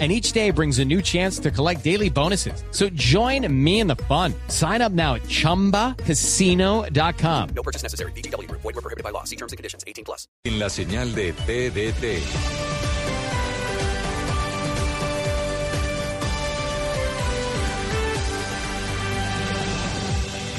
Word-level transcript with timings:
and 0.00 0.10
each 0.10 0.32
day 0.32 0.50
brings 0.50 0.80
a 0.80 0.84
new 0.84 1.00
chance 1.00 1.38
to 1.38 1.52
collect 1.52 1.84
daily 1.84 2.10
bonuses. 2.10 2.64
So 2.72 2.88
join 2.94 3.46
me 3.64 3.78
in 3.78 3.86
the 3.86 3.94
fun. 3.94 4.34
Sign 4.48 4.82
up 4.82 4.90
now 4.90 5.14
at 5.14 5.22
ChumbaCasino.com. 5.22 7.48
No 7.54 7.62
purchase 7.62 7.84
necessary. 7.84 8.10
BGW. 8.16 8.50
Void 8.50 8.64
were 8.64 8.72
prohibited 8.72 9.04
by 9.04 9.10
law. 9.10 9.22
See 9.22 9.36
terms 9.36 9.52
and 9.52 9.56
conditions. 9.56 9.84
18 9.86 10.04
plus. 10.04 10.26
En 10.44 10.58
la 10.58 10.68
señal 10.68 11.14
de 11.14 11.32
TDT. 11.32 12.74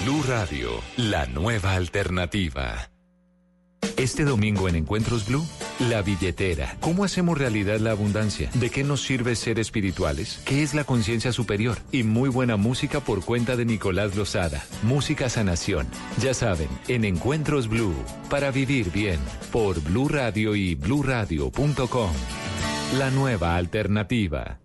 Blue 0.06 0.22
Radio, 0.22 0.84
la 0.98 1.26
nueva 1.26 1.74
alternativa. 1.74 2.92
Este 3.98 4.26
domingo 4.26 4.68
en 4.68 4.76
Encuentros 4.76 5.28
Blue, 5.28 5.46
la 5.80 6.02
billetera. 6.02 6.78
¿Cómo 6.80 7.04
hacemos 7.04 7.38
realidad 7.38 7.80
la 7.80 7.92
abundancia? 7.92 8.50
¿De 8.54 8.70
qué 8.70 8.84
nos 8.84 9.02
sirve 9.02 9.36
ser 9.36 9.60
espirituales? 9.60 10.42
¿Qué 10.46 10.64
es 10.64 10.74
la 10.74 10.84
conciencia 10.84 11.32
superior? 11.32 11.78
Y 11.92 12.04
muy 12.04 12.30
buena 12.30 12.58
música 12.58 13.00
por 13.00 13.24
cuenta 13.24 13.56
de 13.56 13.66
Nicolás 13.66 14.16
Lozada. 14.16 14.64
Música 14.84 15.30
Sanación. 15.30 15.88
Ya 16.22 16.34
saben, 16.34 16.70
en 16.88 17.06
Encuentros 17.06 17.68
Blue, 17.68 17.96
para 18.30 18.52
vivir 18.52 18.92
bien, 18.92 19.20
por 19.52 19.82
Blue 19.82 20.10
Radio 20.10 20.56
y 20.56 20.76
bluradio.com. 20.76 22.12
La 22.98 23.12
nueva 23.12 23.56
alternativa. 23.56 24.65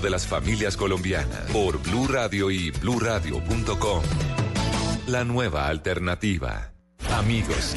de 0.00 0.10
las 0.10 0.26
familias 0.26 0.76
colombianas 0.76 1.50
por 1.52 1.82
Blue 1.82 2.06
Radio 2.08 2.50
y 2.50 2.70
bluradio.com. 2.70 4.02
La 5.06 5.24
nueva 5.24 5.68
alternativa. 5.68 6.72
Amigos, 7.10 7.74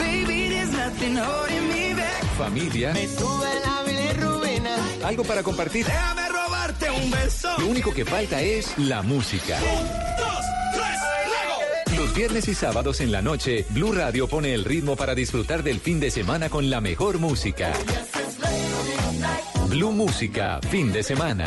familia, 2.37 2.93
algo 5.03 5.23
para 5.23 5.43
compartir. 5.43 5.85
Déjame 5.85 6.29
robarte 6.29 6.89
un 6.91 7.11
beso. 7.11 7.49
Lo 7.57 7.67
único 7.67 7.93
que 7.93 8.05
falta 8.05 8.41
es 8.41 8.77
la 8.77 9.01
música. 9.01 9.59
Los 11.97 12.13
viernes 12.13 12.47
y 12.47 12.53
sábados 12.53 13.01
en 13.01 13.11
la 13.11 13.21
noche, 13.21 13.65
Blue 13.71 13.91
Radio 13.91 14.27
pone 14.27 14.53
el 14.53 14.63
ritmo 14.63 14.95
para 14.95 15.15
disfrutar 15.15 15.63
del 15.63 15.79
fin 15.79 15.99
de 15.99 16.11
semana 16.11 16.49
con 16.49 16.69
la 16.69 16.81
mejor 16.81 17.19
música. 17.19 17.73
Blue 19.67 19.91
Música, 19.91 20.59
fin 20.69 20.93
de 20.93 21.03
semana. 21.03 21.45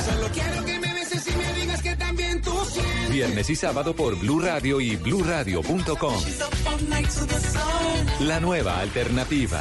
Viernes 3.19 3.51
y 3.51 3.57
sábado 3.57 3.97
por 3.97 4.17
Blue 4.17 4.39
Radio 4.39 4.81
y 4.81 4.95
bluradio.com. 4.95 6.15
La 8.21 8.39
nueva 8.39 8.79
alternativa. 8.79 9.61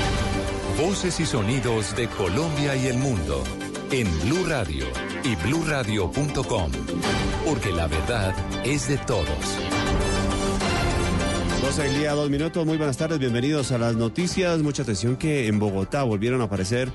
Voces 0.77 1.19
y 1.19 1.25
sonidos 1.25 1.95
de 1.95 2.07
Colombia 2.07 2.75
y 2.75 2.87
el 2.87 2.97
mundo 2.97 3.43
en 3.91 4.07
Blue 4.21 4.45
Radio 4.47 4.85
y 5.23 5.35
bluradio.com, 5.35 6.71
porque 7.45 7.71
la 7.71 7.87
verdad 7.87 8.33
es 8.65 8.87
de 8.87 8.97
todos. 8.97 9.27
12 11.61 11.83
del 11.83 11.99
día, 11.99 12.13
dos 12.13 12.29
minutos. 12.29 12.65
Muy 12.65 12.77
buenas 12.77 12.97
tardes, 12.97 13.19
bienvenidos 13.19 13.71
a 13.71 13.77
las 13.77 13.95
noticias. 13.95 14.59
Mucha 14.61 14.83
atención 14.83 15.15
que 15.15 15.47
en 15.47 15.59
Bogotá 15.59 16.03
volvieron 16.03 16.41
a 16.41 16.45
aparecer 16.45 16.91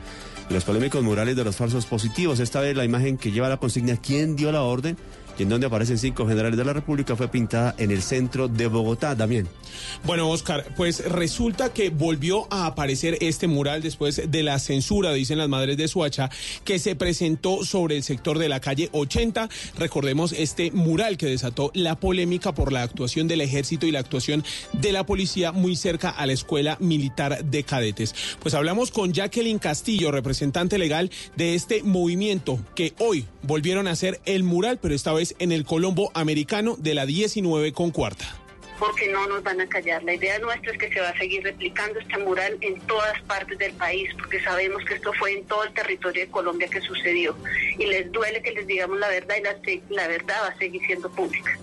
los 0.50 0.64
polémicos 0.64 1.02
murales 1.02 1.36
de 1.36 1.44
los 1.44 1.56
falsos 1.56 1.86
positivos. 1.86 2.40
Esta 2.40 2.60
vez 2.60 2.76
la 2.76 2.84
imagen 2.84 3.16
que 3.16 3.30
lleva 3.30 3.48
la 3.48 3.58
consigna 3.58 3.96
¿Quién 3.96 4.36
dio 4.36 4.50
la 4.52 4.62
orden? 4.62 4.96
Y 5.38 5.42
en 5.42 5.48
donde 5.48 5.66
aparecen 5.66 5.98
cinco 5.98 6.26
generales 6.26 6.56
de 6.56 6.64
la 6.64 6.72
República 6.72 7.16
fue 7.16 7.28
pintada 7.28 7.74
en 7.78 7.90
el 7.90 8.02
centro 8.02 8.48
de 8.48 8.66
Bogotá 8.66 9.16
también. 9.16 9.48
Bueno, 10.04 10.28
Oscar, 10.30 10.66
pues 10.76 11.04
resulta 11.10 11.72
que 11.72 11.90
volvió 11.90 12.46
a 12.50 12.66
aparecer 12.66 13.18
este 13.20 13.46
mural 13.46 13.82
después 13.82 14.30
de 14.30 14.42
la 14.42 14.58
censura, 14.58 15.12
dicen 15.12 15.38
las 15.38 15.48
madres 15.48 15.76
de 15.76 15.88
Suacha, 15.88 16.30
que 16.64 16.78
se 16.78 16.96
presentó 16.96 17.64
sobre 17.64 17.96
el 17.96 18.02
sector 18.02 18.38
de 18.38 18.48
la 18.48 18.60
calle 18.60 18.88
80. 18.92 19.48
Recordemos 19.78 20.32
este 20.32 20.70
mural 20.70 21.16
que 21.16 21.26
desató 21.26 21.70
la 21.74 21.96
polémica 21.96 22.54
por 22.54 22.72
la 22.72 22.82
actuación 22.82 23.28
del 23.28 23.40
ejército 23.40 23.86
y 23.86 23.92
la 23.92 24.00
actuación 24.00 24.44
de 24.72 24.92
la 24.92 25.04
policía 25.04 25.52
muy 25.52 25.76
cerca 25.76 26.10
a 26.10 26.26
la 26.26 26.32
escuela 26.32 26.76
militar 26.80 27.44
de 27.44 27.64
cadetes. 27.64 28.14
Pues 28.40 28.54
hablamos 28.54 28.90
con 28.90 29.12
Jacqueline 29.12 29.58
Castillo, 29.58 30.10
representante 30.10 30.78
legal 30.78 31.10
de 31.36 31.54
este 31.54 31.82
movimiento, 31.82 32.58
que 32.74 32.94
hoy 32.98 33.26
volvieron 33.42 33.88
a 33.88 33.92
hacer 33.92 34.20
el 34.24 34.42
mural, 34.42 34.78
pero 34.80 34.94
esta 34.94 35.12
vez 35.12 35.25
en 35.38 35.52
el 35.52 35.64
Colombo 35.64 36.10
americano 36.14 36.76
de 36.78 36.94
la 36.94 37.06
19 37.06 37.72
con 37.72 37.90
cuarta 37.90 38.36
porque 38.78 39.08
no 39.08 39.26
nos 39.26 39.42
van 39.42 39.60
a 39.60 39.68
callar. 39.68 40.02
La 40.04 40.14
idea 40.14 40.38
nuestra 40.38 40.72
es 40.72 40.78
que 40.78 40.92
se 40.92 41.00
va 41.00 41.08
a 41.08 41.18
seguir 41.18 41.42
replicando 41.42 41.98
este 41.98 42.18
mural 42.18 42.58
en 42.60 42.78
todas 42.82 43.20
partes 43.22 43.58
del 43.58 43.72
país, 43.72 44.10
porque 44.18 44.42
sabemos 44.42 44.84
que 44.84 44.94
esto 44.94 45.12
fue 45.14 45.32
en 45.32 45.44
todo 45.46 45.64
el 45.64 45.72
territorio 45.72 46.24
de 46.24 46.30
Colombia 46.30 46.68
que 46.68 46.80
sucedió. 46.80 47.36
Y 47.78 47.86
les 47.86 48.10
duele 48.12 48.42
que 48.42 48.52
les 48.52 48.66
digamos 48.66 48.98
la 48.98 49.08
verdad 49.08 49.36
y 49.38 49.42
la, 49.42 49.56
la 50.02 50.08
verdad 50.08 50.36
va 50.42 50.48
a 50.48 50.58
seguir 50.58 50.82
siendo 50.86 51.10
pública. 51.10 51.58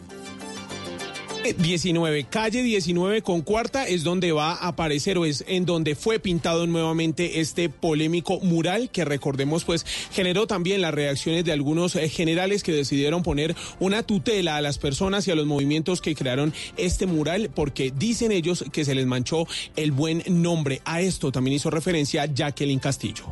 19, 1.51 2.23
calle 2.29 2.63
19 2.63 3.21
con 3.21 3.41
cuarta 3.41 3.85
es 3.85 4.03
donde 4.03 4.31
va 4.31 4.53
a 4.53 4.67
aparecer 4.69 5.17
o 5.17 5.25
es 5.25 5.43
en 5.47 5.65
donde 5.65 5.95
fue 5.95 6.19
pintado 6.19 6.65
nuevamente 6.67 7.41
este 7.41 7.67
polémico 7.67 8.39
mural 8.39 8.89
que 8.89 9.03
recordemos 9.03 9.65
pues 9.65 9.85
generó 10.11 10.47
también 10.47 10.81
las 10.81 10.93
reacciones 10.93 11.43
de 11.43 11.51
algunos 11.51 11.95
eh, 11.97 12.07
generales 12.07 12.63
que 12.63 12.71
decidieron 12.71 13.23
poner 13.23 13.55
una 13.79 14.03
tutela 14.03 14.55
a 14.55 14.61
las 14.61 14.77
personas 14.77 15.27
y 15.27 15.31
a 15.31 15.35
los 15.35 15.45
movimientos 15.45 15.99
que 15.99 16.15
crearon 16.15 16.53
este 16.77 17.07
mural 17.07 17.49
porque 17.53 17.91
dicen 17.95 18.31
ellos 18.31 18.63
que 18.71 18.85
se 18.85 18.95
les 18.95 19.05
manchó 19.05 19.45
el 19.75 19.91
buen 19.91 20.23
nombre. 20.27 20.81
A 20.85 21.01
esto 21.01 21.31
también 21.31 21.57
hizo 21.57 21.69
referencia 21.69 22.25
Jacqueline 22.25 22.79
Castillo. 22.79 23.25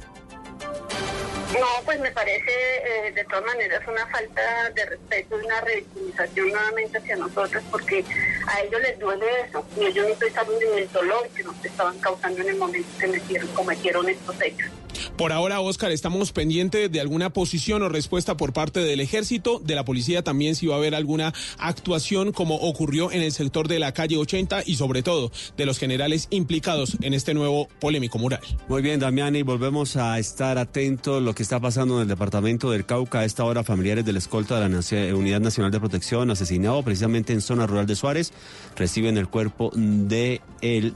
Pues 1.86 2.00
me 2.00 2.12
parece 2.12 2.52
eh, 2.52 3.12
de 3.12 3.24
todas 3.26 3.44
maneras 3.46 3.82
una 3.88 4.06
falta 4.08 4.70
de 4.76 4.86
respeto 4.86 5.40
y 5.40 5.46
una 5.46 5.62
revictimización 5.62 6.50
nuevamente 6.50 6.98
hacia 6.98 7.16
nosotros 7.18 7.64
porque 7.72 8.06
a 8.48 8.62
ellos 8.62 8.82
les 8.82 9.00
duele 9.00 9.26
eso 9.42 9.66
y 9.78 9.86
ellos 9.86 10.08
no 10.08 10.16
pensaron 10.16 10.56
en 10.62 10.78
el 10.80 10.92
dolor 10.92 11.28
que 11.30 11.44
nos 11.44 11.66
estaban 11.66 11.98
causando 12.00 12.42
en 12.42 12.50
el 12.50 12.56
momento 12.58 12.88
que 13.00 13.08
metieron, 13.08 13.48
cometieron 13.50 14.10
estos 14.10 14.42
hechos. 14.42 14.70
Por 15.18 15.32
ahora, 15.32 15.60
Oscar, 15.60 15.92
estamos 15.92 16.32
pendientes 16.32 16.92
de 16.92 17.00
alguna 17.00 17.32
posición 17.32 17.84
o 17.84 17.90
respuesta 17.90 18.38
por 18.38 18.54
parte 18.54 18.80
del 18.80 19.00
ejército, 19.00 19.60
de 19.60 19.76
la 19.76 19.86
policía 19.86 20.24
también 20.24 20.56
si 20.56 20.68
va 20.68 20.76
a 20.76 20.78
haber 20.78 20.96
alguna 20.96 21.34
actuación 21.60 22.32
como 22.32 22.56
ocurrió 22.56 23.12
en 23.12 23.22
el 23.22 23.32
sector 23.32 23.68
de 23.68 23.80
la 23.80 23.94
calle 23.94 24.18
80 24.18 24.64
y 24.66 24.76
sobre 24.76 25.04
todo 25.04 25.32
de 25.58 25.66
los 25.66 25.78
generales 25.78 26.28
implicados 26.32 26.98
en 27.02 27.14
este 27.14 27.34
nuevo 27.34 27.68
polémico 27.80 28.18
mural. 28.18 28.42
Muy 28.68 28.82
bien, 28.82 29.00
Damiani, 29.00 29.44
volvemos 29.44 29.96
a 29.96 30.18
estar 30.18 30.58
atentos 30.58 31.22
lo 31.22 31.36
que 31.36 31.44
está 31.44 31.60
pasando 31.60 31.98
en 31.98 32.04
el 32.04 32.08
departamento 32.08 32.72
del 32.72 32.86
Cauca. 32.86 33.20
A 33.20 33.26
esta 33.26 33.44
hora, 33.44 33.64
familiares 33.64 34.06
de 34.06 34.14
la 34.14 34.20
escolta 34.20 34.60
de 34.60 34.70
la 34.70 35.16
Unidad 35.16 35.42
Nacional 35.42 35.72
de 35.72 35.80
Protección, 35.80 36.32
asesinado 36.32 36.82
precisamente 36.84 37.34
en 37.34 37.42
zona 37.42 37.68
rural 37.68 37.86
de 37.86 37.96
Suárez, 37.96 38.34
reciben 38.76 39.18
el 39.18 39.28
cuerpo 39.28 39.72
de 39.76 40.42
el 40.62 40.94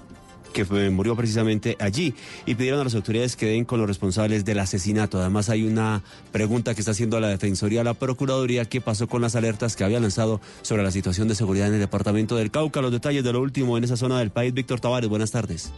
que 0.55 0.63
fue- 0.63 0.89
murió 0.89 1.17
precisamente 1.17 1.75
allí 1.81 2.13
y 2.45 2.55
pidieron 2.55 2.79
a 2.79 2.85
las 2.85 2.95
autoridades 2.95 3.35
que 3.35 3.45
den 3.47 3.65
con 3.65 3.77
los 3.77 3.87
responsables 3.87 4.45
del 4.45 4.57
asesinato. 4.59 5.19
Además 5.19 5.49
hay 5.49 5.63
una 5.65 6.01
pregunta 6.31 6.73
que 6.73 6.79
está 6.79 6.91
haciendo 6.91 7.19
la 7.19 7.27
Defensoría 7.27 7.81
a 7.81 7.83
la 7.83 7.93
Procuraduría 7.93 8.63
qué 8.63 8.79
pasó 8.79 9.07
con 9.07 9.21
las 9.21 9.35
alertas 9.35 9.75
que 9.75 9.83
había 9.83 9.99
lanzado 9.99 10.39
sobre 10.61 10.81
la 10.83 10.91
situación 10.91 11.27
de 11.27 11.35
seguridad 11.35 11.67
en 11.67 11.73
el 11.73 11.79
departamento 11.81 12.37
del 12.37 12.51
Cauca. 12.51 12.81
Los 12.81 12.93
detalles 12.93 13.25
de 13.25 13.33
lo 13.33 13.41
último 13.41 13.77
en 13.77 13.83
esa 13.83 13.97
zona 13.97 14.17
del 14.17 14.31
país. 14.31 14.53
Víctor 14.53 14.79
Tavares, 14.79 15.09
buenas 15.09 15.31
tardes. 15.31 15.73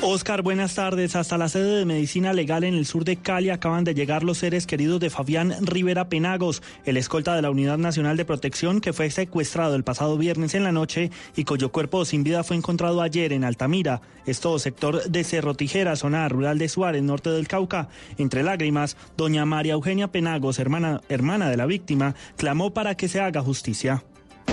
Oscar, 0.00 0.42
buenas 0.42 0.74
tardes. 0.74 1.16
Hasta 1.16 1.38
la 1.38 1.48
sede 1.48 1.78
de 1.78 1.84
Medicina 1.84 2.32
Legal 2.32 2.62
en 2.62 2.74
el 2.74 2.86
sur 2.86 3.04
de 3.04 3.16
Cali 3.16 3.50
acaban 3.50 3.82
de 3.82 3.94
llegar 3.94 4.22
los 4.22 4.38
seres 4.38 4.64
queridos 4.66 5.00
de 5.00 5.10
Fabián 5.10 5.54
Rivera 5.62 6.08
Penagos, 6.08 6.62
el 6.84 6.96
escolta 6.96 7.34
de 7.34 7.42
la 7.42 7.50
Unidad 7.50 7.78
Nacional 7.78 8.16
de 8.16 8.24
Protección 8.24 8.80
que 8.80 8.92
fue 8.92 9.10
secuestrado 9.10 9.74
el 9.74 9.82
pasado 9.82 10.16
viernes 10.16 10.54
en 10.54 10.62
la 10.62 10.70
noche 10.72 11.10
y 11.34 11.42
cuyo 11.44 11.72
cuerpo 11.72 12.04
sin 12.04 12.22
vida 12.22 12.44
fue 12.44 12.56
encontrado 12.56 13.00
ayer 13.02 13.32
en 13.32 13.42
Altamira, 13.42 13.77
esto 14.26 14.58
sector 14.58 15.04
de 15.04 15.24
Cerro 15.24 15.54
Tijera, 15.54 15.96
zona 15.96 16.28
rural 16.28 16.58
de 16.58 16.68
Suárez, 16.68 17.02
norte 17.02 17.30
del 17.30 17.48
Cauca. 17.48 17.88
Entre 18.18 18.42
lágrimas, 18.42 18.96
doña 19.16 19.44
María 19.44 19.74
Eugenia 19.74 20.08
Penagos, 20.08 20.58
hermana, 20.58 21.00
hermana 21.08 21.48
de 21.48 21.56
la 21.56 21.66
víctima, 21.66 22.14
clamó 22.36 22.72
para 22.72 22.96
que 22.96 23.08
se 23.08 23.20
haga 23.20 23.42
justicia. 23.42 24.02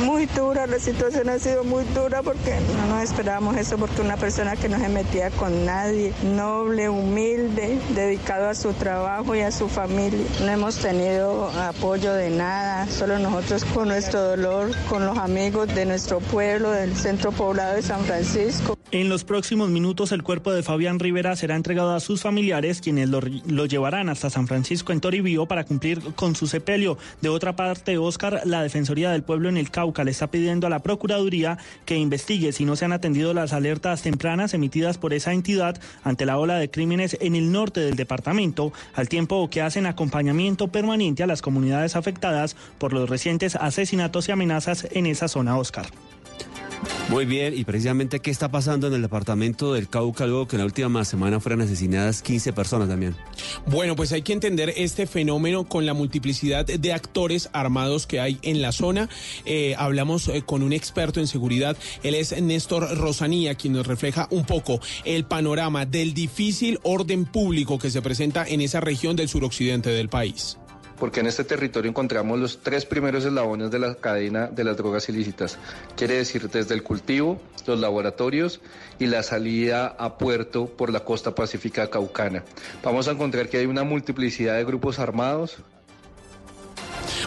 Muy 0.02 0.26
dura, 0.26 0.68
la 0.68 0.78
situación 0.78 1.30
ha 1.30 1.40
sido 1.40 1.64
muy 1.64 1.86
dura 1.96 2.22
porque 2.22 2.60
no 2.76 2.88
nos 2.88 3.04
esperábamos 3.04 3.56
eso, 3.56 3.78
porque 3.78 4.02
una 4.02 4.18
persona 4.18 4.56
que 4.58 4.68
no 4.68 4.78
se 4.78 4.90
metía 4.90 5.30
con 5.32 5.66
nadie, 5.66 6.14
noble, 6.24 6.90
humilde, 6.90 7.80
dedicado 7.96 8.50
a 8.50 8.56
su 8.56 8.74
trabajo 8.74 9.36
y 9.36 9.40
a 9.40 9.52
su 9.52 9.70
familia. 9.70 10.26
No 10.42 10.52
hemos 10.52 10.78
tenido 10.78 11.50
apoyo 11.50 12.14
de 12.14 12.30
nada, 12.30 12.88
solo 12.88 13.18
nosotros 13.20 13.64
con 13.66 13.88
nuestro 13.88 14.22
dolor, 14.22 14.72
con 14.90 15.06
los 15.06 15.18
amigos 15.18 15.74
de 15.74 15.86
nuestro 15.86 16.20
pueblo, 16.20 16.72
del 16.72 16.96
centro 16.96 17.32
poblado 17.32 17.76
de 17.76 17.82
San 17.82 18.04
Francisco. 18.04 18.78
En 18.96 19.10
los 19.10 19.26
próximos 19.26 19.68
minutos 19.70 20.14
el 20.14 20.24
cuerpo 20.24 20.54
de 20.54 20.64
Fabián 20.64 21.00
Rivera 21.00 21.36
será 21.36 21.58
entregado 21.58 21.94
a 21.94 22.00
sus 22.00 22.22
familiares, 22.22 22.80
quienes 22.80 23.10
lo, 23.10 23.66
llevarán 23.66 24.08
hasta 24.08 24.30
San 24.30 24.48
Francisco 24.48 24.94
en 24.94 25.02
Toribío 25.02 25.48
para 25.48 25.66
cumplir 25.66 26.00
con 26.16 26.34
su 26.34 26.48
sepelio. 26.48 26.98
De 27.20 27.28
otra 27.28 27.58
parte, 27.58 27.98
Oscar, 27.98 28.44
la 28.46 28.64
Defensoría 28.64 29.12
del 29.12 29.22
Pueblo 29.22 29.50
en 29.50 29.58
el 29.58 29.70
Cauca 29.70 30.06
le 30.06 30.12
está 30.12 30.28
pidiendo 30.28 30.66
a 30.66 30.70
la 30.70 30.80
Procuraduría 30.80 31.58
que 31.84 31.98
investigue 31.98 32.54
si 32.54 32.64
no 32.64 32.78
se 32.78 32.86
han 32.86 32.94
atendido 32.94 33.34
las 33.34 33.52
alertas 33.52 34.02
tempranas 34.02 34.54
emitidas 34.54 34.98
por 34.98 35.14
esa 35.14 35.34
entidad 35.34 35.78
ante 36.06 36.26
la 36.26 36.38
ola 36.38 36.56
de 36.56 36.72
crímenes 36.72 37.18
en 37.20 37.36
el 37.36 37.52
norte 37.52 37.82
del 37.82 37.98
departamento, 37.98 38.72
al 38.94 39.10
tiempo 39.10 39.50
que 39.50 39.62
hacen 39.62 39.88
acompañamiento 39.88 40.70
permanente 40.70 41.22
a 41.22 41.28
las 41.28 41.42
comunidades 41.42 41.98
afectadas 41.98 42.56
por 42.78 42.94
los 42.94 43.10
recientes 43.10 43.58
asesinatos 43.58 44.30
y 44.30 44.32
amenazas 44.32 44.88
en 44.90 45.06
esa 45.06 45.28
zona, 45.28 45.58
Oscar. 45.58 45.88
Muy 47.10 47.26
bien, 47.26 47.56
y 47.56 47.64
precisamente 47.64 48.20
qué 48.20 48.32
está 48.32 48.50
pasando 48.50 48.88
en 48.88 48.94
el 48.94 49.02
departamento 49.04 49.74
del 49.74 49.88
Cauca 49.88 50.26
luego 50.26 50.48
que 50.48 50.56
en 50.56 50.62
la 50.62 50.66
última 50.66 51.06
semana 51.06 51.40
fueron 51.40 51.62
asesinadas 51.62 52.24
15 52.24 52.52
personas 52.52 52.90
también. 52.90 53.16
Bueno, 53.68 53.96
pues 53.96 54.12
hay 54.12 54.24
que 54.24 54.34
entender 54.34 54.74
este 54.76 55.06
fenómeno 55.06 55.66
con 55.66 55.86
la 55.86 55.94
multiplicidad 55.94 56.66
de 56.66 56.94
actores 56.94 57.50
armados 57.54 58.08
que 58.08 58.20
hay 58.20 58.40
en 58.42 58.62
la 58.62 58.72
zona. 58.72 59.08
Eh, 59.46 59.76
hablamos 59.78 60.28
eh, 60.30 60.42
con 60.44 60.64
un 60.64 60.74
experto 60.74 61.20
en 61.20 61.28
seguridad, 61.28 61.78
él 62.02 62.16
es 62.16 62.42
Néstor 62.42 62.98
Rosanía, 62.98 63.54
quien 63.54 63.74
nos 63.74 63.86
refleja 63.86 64.28
un 64.32 64.46
poco 64.46 64.80
el 65.04 65.26
panorama 65.26 65.86
del 65.86 66.14
difícil 66.14 66.80
orden 66.84 67.26
público 67.26 67.78
que 67.78 67.92
se 67.92 68.02
presenta 68.02 68.46
en 68.48 68.62
esa 68.62 68.82
región 68.82 69.16
del 69.16 69.30
suroccidente 69.30 69.92
del 69.92 70.10
país 70.10 70.58
porque 71.00 71.20
en 71.20 71.28
este 71.28 71.44
territorio 71.44 71.90
encontramos 71.90 72.40
los 72.40 72.60
tres 72.60 72.86
primeros 72.86 73.26
eslabones 73.26 73.72
de 73.72 73.80
la 73.80 73.96
cadena 73.96 74.48
de 74.48 74.64
las 74.64 74.78
drogas 74.78 75.10
ilícitas. 75.10 75.58
Quiere 75.96 76.16
decir 76.16 76.50
desde 76.50 76.74
el 76.74 76.84
cultivo, 76.84 77.42
los 77.66 77.80
laboratorios 77.80 78.62
y 79.00 79.08
la 79.08 79.24
salida 79.24 79.88
a 79.88 80.18
puerto 80.18 80.68
por 80.68 80.92
la 80.92 81.02
costa 81.02 81.34
pacífica 81.34 81.90
caucana. 81.90 82.44
Vamos 82.84 83.08
a 83.08 83.12
encontrar 83.12 83.50
que 83.50 83.58
hay 83.58 83.66
una 83.66 83.84
multiplicidad 83.84 84.56
de 84.56 84.66
grupos 84.66 85.00
armados, 85.00 85.58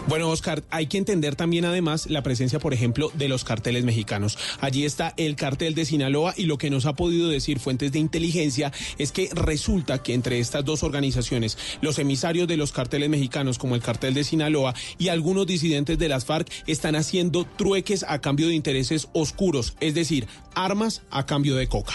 bueno, 0.07 0.29
Oscar, 0.29 0.63
hay 0.71 0.87
que 0.87 0.99
entender 0.99 1.37
también 1.37 1.65
además 1.65 2.07
la 2.07 2.23
presencia, 2.23 2.59
por 2.59 2.75
ejemplo, 2.75 3.11
de 3.15 3.29
los 3.29 3.45
carteles 3.45 3.85
mexicanos. 3.85 4.39
Allí 4.61 4.85
está 4.85 5.15
el 5.17 5.37
cartel 5.37 5.75
de 5.75 5.85
Sinaloa 5.85 6.35
y 6.37 6.45
lo 6.45 6.59
que 6.59 6.71
nos 6.71 6.87
ha 6.87 6.95
podido 6.95 7.29
decir 7.29 7.59
fuentes 7.59 7.93
de 7.93 7.99
inteligencia 7.99 8.73
es 8.99 9.13
que 9.13 9.31
resulta 9.33 10.03
que 10.03 10.15
entre 10.15 10.41
estas 10.41 10.65
dos 10.65 10.83
organizaciones, 10.83 11.59
los 11.81 11.99
emisarios 11.99 12.49
de 12.49 12.57
los 12.57 12.73
carteles 12.73 13.09
mexicanos 13.09 13.59
como 13.59 13.75
el 13.75 13.83
cartel 13.83 14.15
de 14.15 14.25
Sinaloa 14.25 14.75
y 14.99 15.09
algunos 15.09 15.47
disidentes 15.47 15.99
de 15.99 16.09
las 16.09 16.25
FARC 16.25 16.51
están 16.67 16.97
haciendo 16.97 17.45
trueques 17.45 18.05
a 18.09 18.21
cambio 18.21 18.49
de 18.49 18.55
intereses 18.55 19.09
oscuros, 19.13 19.75
es 19.81 19.95
decir, 19.95 20.27
armas 20.55 21.03
a 21.11 21.27
cambio 21.27 21.57
de 21.57 21.69
coca. 21.69 21.95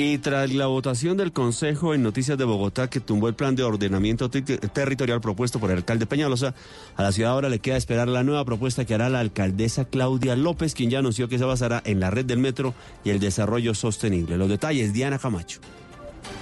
Y 0.00 0.18
tras 0.18 0.54
la 0.54 0.68
votación 0.68 1.16
del 1.16 1.32
Consejo 1.32 1.92
en 1.92 2.04
Noticias 2.04 2.38
de 2.38 2.44
Bogotá 2.44 2.88
que 2.88 3.00
tumbó 3.00 3.26
el 3.26 3.34
plan 3.34 3.56
de 3.56 3.64
ordenamiento 3.64 4.30
territorial 4.30 5.20
propuesto 5.20 5.58
por 5.58 5.72
el 5.72 5.78
alcalde 5.78 6.06
Peñalosa, 6.06 6.54
a 6.94 7.02
la 7.02 7.10
ciudad 7.10 7.32
ahora 7.32 7.48
le 7.48 7.58
queda 7.58 7.76
esperar 7.76 8.06
la 8.06 8.22
nueva 8.22 8.44
propuesta 8.44 8.84
que 8.84 8.94
hará 8.94 9.08
la 9.08 9.18
alcaldesa 9.18 9.86
Claudia 9.86 10.36
López, 10.36 10.74
quien 10.74 10.90
ya 10.90 11.00
anunció 11.00 11.28
que 11.28 11.36
se 11.36 11.44
basará 11.44 11.82
en 11.84 11.98
la 11.98 12.10
red 12.10 12.24
del 12.24 12.38
metro 12.38 12.74
y 13.02 13.10
el 13.10 13.18
desarrollo 13.18 13.74
sostenible. 13.74 14.36
Los 14.36 14.48
detalles, 14.48 14.92
Diana 14.92 15.18
Camacho. 15.18 15.58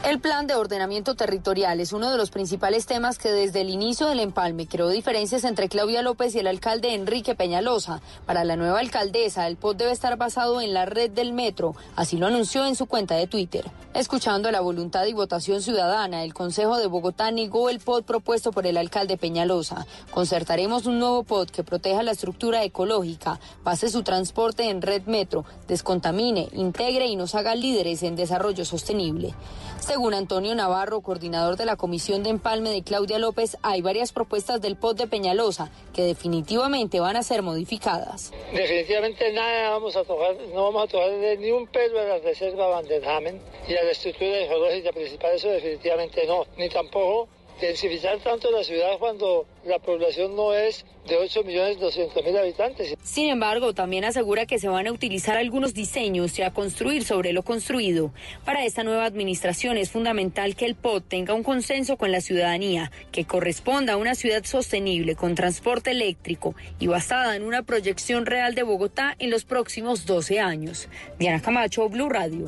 El 0.07 0.21
plan 0.21 0.47
de 0.47 0.55
ordenamiento 0.55 1.17
territorial 1.17 1.81
es 1.81 1.93
uno 1.93 2.13
de 2.13 2.17
los 2.17 2.31
principales 2.31 2.87
temas 2.87 3.19
que 3.19 3.33
desde 3.33 3.63
el 3.63 3.71
inicio 3.71 4.07
del 4.07 4.21
empalme 4.21 4.69
creó 4.69 4.89
diferencias 4.89 5.43
entre 5.43 5.69
Claudia 5.69 6.01
López 6.01 6.33
y 6.35 6.39
el 6.39 6.47
alcalde 6.47 6.95
Enrique 6.95 7.35
Peñalosa. 7.35 8.01
Para 8.25 8.45
la 8.45 8.55
nueva 8.55 8.79
alcaldesa, 8.79 9.49
el 9.49 9.57
POT 9.57 9.79
debe 9.79 9.91
estar 9.91 10.17
basado 10.17 10.61
en 10.61 10.75
la 10.75 10.87
red 10.87 11.11
del 11.11 11.33
metro, 11.33 11.75
así 11.97 12.19
lo 12.19 12.29
anunció 12.29 12.67
en 12.67 12.77
su 12.77 12.87
cuenta 12.87 13.17
de 13.17 13.27
Twitter. 13.27 13.65
Escuchando 13.95 14.51
la 14.53 14.61
voluntad 14.61 15.07
y 15.07 15.13
votación 15.13 15.61
ciudadana, 15.61 16.23
el 16.23 16.35
Consejo 16.35 16.77
de 16.77 16.87
Bogotá 16.87 17.31
negó 17.33 17.69
el 17.69 17.81
POT 17.81 18.05
propuesto 18.05 18.53
por 18.53 18.67
el 18.67 18.77
alcalde 18.77 19.17
Peñalosa. 19.17 19.87
Concertaremos 20.13 20.87
un 20.87 21.01
nuevo 21.01 21.25
POT 21.25 21.51
que 21.51 21.65
proteja 21.65 22.05
la 22.05 22.13
estructura 22.13 22.63
ecológica, 22.63 23.41
pase 23.65 23.89
su 23.89 24.03
transporte 24.03 24.69
en 24.69 24.83
red 24.83 25.03
metro, 25.07 25.45
descontamine, 25.67 26.49
integre 26.53 27.07
y 27.07 27.17
nos 27.17 27.35
haga 27.35 27.57
líderes 27.57 28.05
en 28.05 28.15
desarrollo 28.15 28.65
sostenible. 28.65 29.35
Según 29.81 30.15
Antonio 30.15 30.55
Navarro, 30.55 31.01
coordinador 31.01 31.57
de 31.57 31.65
la 31.65 31.77
Comisión 31.77 32.23
de 32.23 32.31
Empalme 32.31 32.71
de 32.71 32.83
Claudia 32.83 33.19
López, 33.19 33.57
hay 33.63 33.83
varias 33.83 34.13
propuestas 34.13 34.61
del 34.61 34.77
POT 34.77 34.99
de 34.99 35.07
Peñalosa 35.07 35.71
que 35.95 36.03
definitivamente 36.03 36.99
van 36.99 37.17
a 37.17 37.23
ser 37.23 37.43
modificadas. 37.43 38.33
Definitivamente 38.53 39.33
nada 39.33 39.71
vamos 39.71 39.97
a 39.97 40.05
tocar, 40.05 40.37
no 40.53 40.65
vamos 40.65 40.85
a 40.85 40.87
tocar 40.89 41.11
ni 41.39 41.51
un 41.51 41.67
peso 41.67 41.95
de 41.95 42.09
la 42.09 42.19
reserva 42.19 42.67
Vanderhamen 42.69 43.41
y 43.69 43.75
a 43.77 43.85
la 43.85 43.91
estructura 43.91 44.39
geológica 44.47 44.93
principal, 44.93 45.33
eso 45.35 45.49
definitivamente 45.49 46.27
no, 46.27 46.45
ni 46.57 46.69
tampoco 46.69 47.29
densificar 47.61 48.19
tanto 48.19 48.51
la 48.51 48.63
ciudad 48.63 48.99
cuando 48.99 49.47
la 49.65 49.79
población 49.79 50.37
no 50.37 50.53
es 50.53 50.85
de 51.09 51.17
8 51.17 51.45
millones 51.45 51.79
200 51.79 52.25
mil 52.25 52.37
habitantes. 52.37 52.95
Sin 53.03 53.29
embargo, 53.29 53.75
también 53.75 54.05
asegura 54.05 54.47
que 54.47 54.59
se 54.59 54.69
van 54.69 54.87
a 54.87 54.93
utilizar 54.93 55.37
algunos 55.37 55.73
diseños 55.73 56.39
y 56.39 56.43
a 56.43 56.53
construir 56.53 57.05
sobre 57.05 57.33
lo 57.33 57.43
construido. 57.43 58.13
Para 58.45 58.65
esta 58.65 58.83
nueva 58.83 59.05
administración 59.05 59.77
es 59.77 59.91
fundamental 59.91 60.57
que 60.57 60.67
el 60.67 60.75
POT 60.75 61.09
tenga 61.09 61.35
un 61.35 61.43
consenso 61.43 61.97
con 61.97 62.13
la 62.13 62.21
ciudadanía, 62.21 62.91
que 63.13 63.25
corresponda 63.25 63.95
a 63.95 63.97
una 63.97 64.15
ciudad 64.15 64.45
sostenible 64.45 65.15
con 65.15 65.35
transporte 65.35 65.93
eléctrico 65.93 66.55
y 66.79 66.89
basada 66.89 67.37
en 67.37 67.45
una 67.45 67.63
proyección 67.63 68.27
real 68.27 68.55
de 68.55 68.63
Bogotá 68.63 69.15
en 69.19 69.31
los 69.31 69.45
próximos 69.45 70.07
12 70.07 70.41
años. 70.41 70.89
Diana 71.19 71.41
Camacho, 71.41 71.89
Blue 71.89 72.09
Radio. 72.09 72.47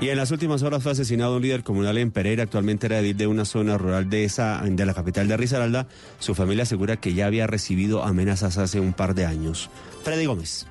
Y 0.00 0.10
en 0.10 0.16
las 0.16 0.30
últimas 0.30 0.62
horas 0.62 0.82
fue 0.82 0.92
asesinado 0.92 1.36
un 1.36 1.42
líder 1.42 1.64
comunal 1.64 1.98
en 1.98 2.12
Pereira, 2.12 2.44
actualmente 2.44 2.86
era 2.86 3.00
edil 3.00 3.16
de 3.16 3.26
una 3.26 3.44
zona 3.44 3.76
rural 3.78 4.08
de 4.08 4.24
esa 4.24 4.62
de 4.64 4.86
la 4.86 4.94
capital 4.94 5.26
de 5.26 5.36
Risaralda. 5.36 5.88
Su 6.20 6.34
familia 6.34 6.62
asegura 6.62 6.98
que 6.98 7.14
ya 7.14 7.26
había 7.26 7.46
recibido 7.46 8.04
amenazas 8.04 8.58
hace 8.58 8.78
un 8.78 8.92
par 8.92 9.14
de 9.14 9.26
años. 9.26 9.70
Freddy 10.04 10.26
Gómez. 10.26 10.66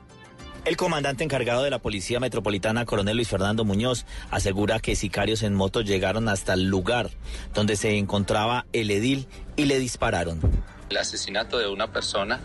El 0.67 0.75
comandante 0.75 1.23
encargado 1.23 1.63
de 1.63 1.69
la 1.69 1.79
Policía 1.79 2.19
Metropolitana, 2.19 2.85
coronel 2.85 3.15
Luis 3.15 3.29
Fernando 3.29 3.63
Muñoz, 3.63 4.05
asegura 4.31 4.79
que 4.79 4.97
sicarios 4.97 5.43
en 5.43 5.53
moto 5.53 5.79
llegaron 5.79 6.27
hasta 6.27 6.53
el 6.53 6.65
lugar 6.65 7.09
donde 7.53 7.77
se 7.77 7.97
encontraba 7.97 8.65
el 8.73 8.91
edil 8.91 9.27
y 9.55 9.63
le 9.63 9.79
dispararon. 9.79 10.41
El 10.89 10.97
asesinato 10.97 11.57
de 11.57 11.69
una 11.69 11.93
persona, 11.93 12.41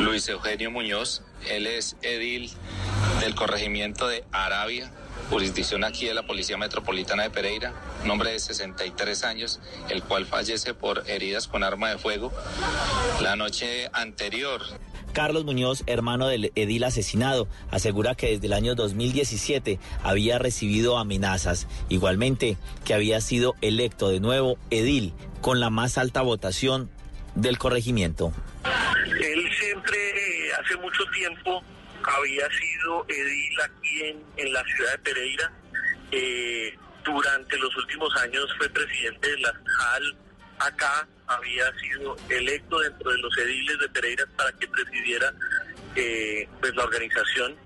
Luis 0.00 0.28
Eugenio 0.28 0.72
Muñoz, 0.72 1.22
él 1.48 1.68
es 1.68 1.96
edil 2.02 2.50
del 3.20 3.34
corregimiento 3.36 4.08
de 4.08 4.24
Arabia, 4.32 4.90
jurisdicción 5.30 5.84
aquí 5.84 6.06
de 6.06 6.14
la 6.14 6.24
Policía 6.24 6.56
Metropolitana 6.56 7.22
de 7.22 7.30
Pereira, 7.30 7.72
un 8.04 8.10
hombre 8.10 8.32
de 8.32 8.38
63 8.38 9.24
años, 9.24 9.60
el 9.88 10.02
cual 10.02 10.26
fallece 10.26 10.74
por 10.74 11.08
heridas 11.08 11.48
con 11.48 11.64
arma 11.64 11.90
de 11.90 11.98
fuego 11.98 12.32
la 13.20 13.36
noche 13.36 13.88
anterior. 13.92 14.62
Carlos 15.12 15.44
Muñoz, 15.44 15.82
hermano 15.86 16.26
del 16.26 16.52
edil 16.54 16.84
asesinado, 16.84 17.46
asegura 17.70 18.14
que 18.14 18.30
desde 18.30 18.46
el 18.46 18.54
año 18.54 18.74
2017 18.74 19.78
había 20.02 20.38
recibido 20.38 20.96
amenazas, 20.98 21.66
igualmente 21.90 22.56
que 22.84 22.94
había 22.94 23.20
sido 23.20 23.54
electo 23.60 24.08
de 24.08 24.20
nuevo 24.20 24.56
edil 24.70 25.12
con 25.42 25.60
la 25.60 25.68
más 25.68 25.98
alta 25.98 26.22
votación 26.22 26.90
del 27.34 27.58
corregimiento. 27.58 28.32
Él 29.04 29.48
siempre, 29.58 29.98
hace 30.60 30.76
mucho 30.76 31.04
tiempo, 31.12 31.62
había 32.04 32.48
sido 32.50 33.04
edil 33.08 33.60
aquí 33.60 34.02
en, 34.04 34.22
en, 34.36 34.52
la 34.52 34.64
ciudad 34.64 34.92
de 34.92 34.98
Pereira 34.98 35.52
eh, 36.10 36.74
durante 37.04 37.58
los 37.58 37.76
últimos 37.76 38.14
años 38.16 38.46
fue 38.58 38.68
presidente 38.68 39.30
de 39.30 39.38
la 39.38 39.52
JAL 39.64 40.16
acá, 40.58 41.08
había 41.26 41.64
sido 41.78 42.16
electo 42.28 42.78
dentro 42.80 43.10
de 43.10 43.18
los 43.18 43.36
ediles 43.38 43.78
de 43.80 43.88
Pereira 43.88 44.24
para 44.36 44.52
que 44.52 44.68
presidiera 44.68 45.32
eh, 45.96 46.48
pues 46.60 46.74
la 46.74 46.84
organización. 46.84 47.56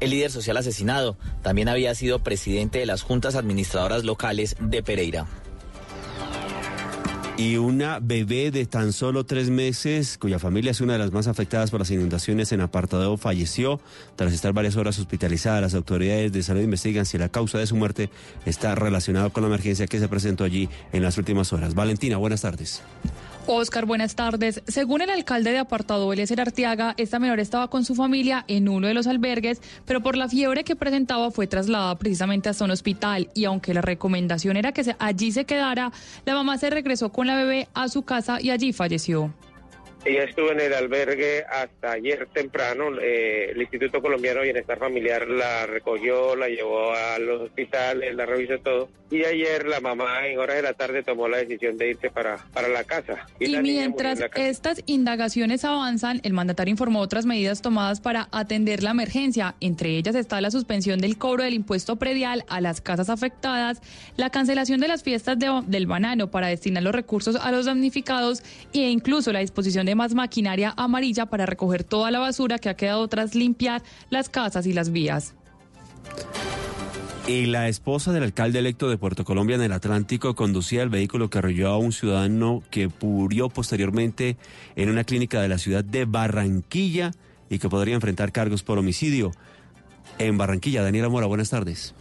El 0.00 0.10
líder 0.10 0.30
social 0.30 0.56
asesinado 0.56 1.16
también 1.42 1.68
había 1.68 1.94
sido 1.94 2.22
presidente 2.22 2.78
de 2.78 2.86
las 2.86 3.02
juntas 3.02 3.34
administradoras 3.34 4.04
locales 4.04 4.56
de 4.60 4.82
Pereira. 4.82 5.26
Y 7.38 7.58
una 7.58 7.98
bebé 8.00 8.50
de 8.50 8.64
tan 8.64 8.94
solo 8.94 9.24
tres 9.24 9.50
meses, 9.50 10.16
cuya 10.16 10.38
familia 10.38 10.70
es 10.70 10.80
una 10.80 10.94
de 10.94 10.98
las 10.98 11.12
más 11.12 11.26
afectadas 11.26 11.70
por 11.70 11.80
las 11.80 11.90
inundaciones 11.90 12.50
en 12.52 12.62
Apartadeo, 12.62 13.18
falleció 13.18 13.78
tras 14.16 14.32
estar 14.32 14.54
varias 14.54 14.76
horas 14.76 14.98
hospitalizada. 14.98 15.60
Las 15.60 15.74
autoridades 15.74 16.32
de 16.32 16.42
salud 16.42 16.62
investigan 16.62 17.04
si 17.04 17.18
la 17.18 17.28
causa 17.28 17.58
de 17.58 17.66
su 17.66 17.76
muerte 17.76 18.08
está 18.46 18.74
relacionada 18.74 19.28
con 19.28 19.42
la 19.42 19.48
emergencia 19.48 19.86
que 19.86 19.98
se 19.98 20.08
presentó 20.08 20.44
allí 20.44 20.70
en 20.94 21.02
las 21.02 21.18
últimas 21.18 21.52
horas. 21.52 21.74
Valentina, 21.74 22.16
buenas 22.16 22.40
tardes. 22.40 22.82
Oscar, 23.48 23.86
buenas 23.86 24.16
tardes. 24.16 24.62
Según 24.66 25.02
el 25.02 25.10
alcalde 25.10 25.52
de 25.52 25.58
Apartado, 25.58 26.12
Eliezer 26.12 26.40
Arteaga, 26.40 26.94
esta 26.96 27.20
menor 27.20 27.38
estaba 27.38 27.68
con 27.68 27.84
su 27.84 27.94
familia 27.94 28.44
en 28.48 28.68
uno 28.68 28.88
de 28.88 28.94
los 28.94 29.06
albergues, 29.06 29.60
pero 29.84 30.02
por 30.02 30.16
la 30.16 30.28
fiebre 30.28 30.64
que 30.64 30.74
presentaba 30.74 31.30
fue 31.30 31.46
trasladada 31.46 31.96
precisamente 31.96 32.48
hasta 32.48 32.64
un 32.64 32.72
hospital 32.72 33.30
y 33.34 33.44
aunque 33.44 33.72
la 33.72 33.82
recomendación 33.82 34.56
era 34.56 34.72
que 34.72 34.94
allí 34.98 35.30
se 35.30 35.44
quedara, 35.44 35.92
la 36.24 36.34
mamá 36.34 36.58
se 36.58 36.70
regresó 36.70 37.10
con 37.12 37.28
la 37.28 37.36
bebé 37.36 37.68
a 37.72 37.88
su 37.88 38.02
casa 38.02 38.40
y 38.40 38.50
allí 38.50 38.72
falleció. 38.72 39.32
Ella 40.06 40.22
estuvo 40.22 40.52
en 40.52 40.60
el 40.60 40.72
albergue 40.72 41.44
hasta 41.50 41.90
ayer 41.92 42.28
temprano. 42.32 42.90
Eh, 43.02 43.50
el 43.50 43.60
Instituto 43.60 44.00
Colombiano 44.00 44.38
de 44.38 44.44
Bienestar 44.44 44.78
Familiar 44.78 45.26
la 45.26 45.66
recogió, 45.66 46.36
la 46.36 46.48
llevó 46.48 46.92
al 46.92 47.28
hospital, 47.28 48.04
la 48.14 48.24
revisó 48.24 48.56
todo. 48.60 48.88
Y 49.10 49.24
ayer 49.24 49.66
la 49.66 49.80
mamá 49.80 50.26
en 50.28 50.38
horas 50.38 50.56
de 50.56 50.62
la 50.62 50.74
tarde 50.74 51.02
tomó 51.02 51.26
la 51.26 51.38
decisión 51.38 51.76
de 51.76 51.90
irse 51.90 52.10
para, 52.10 52.38
para 52.52 52.68
la 52.68 52.84
casa. 52.84 53.26
Y, 53.40 53.56
mientras 53.56 54.20
estas 54.36 54.82
indagaciones 54.86 55.64
avanzan, 55.64 56.20
el 56.22 56.32
mandatario 56.32 56.70
informó 56.70 57.00
otras 57.00 57.26
medidas 57.26 57.60
tomadas 57.60 58.00
para 58.00 58.28
atender 58.30 58.84
la 58.84 58.90
emergencia. 58.90 59.56
Entre 59.60 59.96
ellas 59.96 60.14
está 60.14 60.40
la 60.40 60.52
suspensión 60.52 61.00
del 61.00 61.18
cobro 61.18 61.42
del 61.42 61.54
impuesto 61.54 61.96
predial 61.96 62.44
a 62.48 62.60
las 62.60 62.80
casas 62.80 63.10
afectadas, 63.10 63.80
la 64.16 64.30
cancelación 64.30 64.80
de 64.80 64.88
las 64.88 65.02
fiestas 65.02 65.36
del 65.38 65.86
banano 65.86 66.30
para 66.30 66.46
destinar 66.46 66.84
los 66.84 66.94
recursos 66.94 67.34
a 67.36 67.50
los 67.50 67.66
damnificados 67.66 68.42
e 68.72 68.88
incluso 68.88 69.32
la 69.32 69.40
disposición 69.40 69.86
de 69.86 69.95
más 69.96 70.14
maquinaria 70.14 70.72
amarilla 70.76 71.26
para 71.26 71.46
recoger 71.46 71.82
toda 71.82 72.12
la 72.12 72.20
basura 72.20 72.58
que 72.58 72.68
ha 72.68 72.76
quedado 72.76 73.08
tras 73.08 73.34
limpiar 73.34 73.82
las 74.10 74.28
casas 74.28 74.66
y 74.66 74.72
las 74.72 74.90
vías. 74.90 75.34
Y 77.26 77.46
la 77.46 77.66
esposa 77.66 78.12
del 78.12 78.22
alcalde 78.22 78.60
electo 78.60 78.88
de 78.88 78.98
Puerto 78.98 79.24
Colombia 79.24 79.56
en 79.56 79.62
el 79.62 79.72
Atlántico 79.72 80.36
conducía 80.36 80.84
el 80.84 80.90
vehículo 80.90 81.28
que 81.28 81.38
arrolló 81.38 81.70
a 81.70 81.76
un 81.76 81.90
ciudadano 81.90 82.62
que 82.70 82.88
murió 83.02 83.48
posteriormente 83.48 84.36
en 84.76 84.90
una 84.90 85.02
clínica 85.02 85.40
de 85.40 85.48
la 85.48 85.58
ciudad 85.58 85.82
de 85.82 86.04
Barranquilla 86.04 87.10
y 87.50 87.58
que 87.58 87.68
podría 87.68 87.96
enfrentar 87.96 88.30
cargos 88.30 88.62
por 88.62 88.78
homicidio. 88.78 89.32
En 90.18 90.38
Barranquilla, 90.38 90.84
Daniela 90.84 91.08
Mora, 91.08 91.26
buenas 91.26 91.50
tardes. 91.50 91.94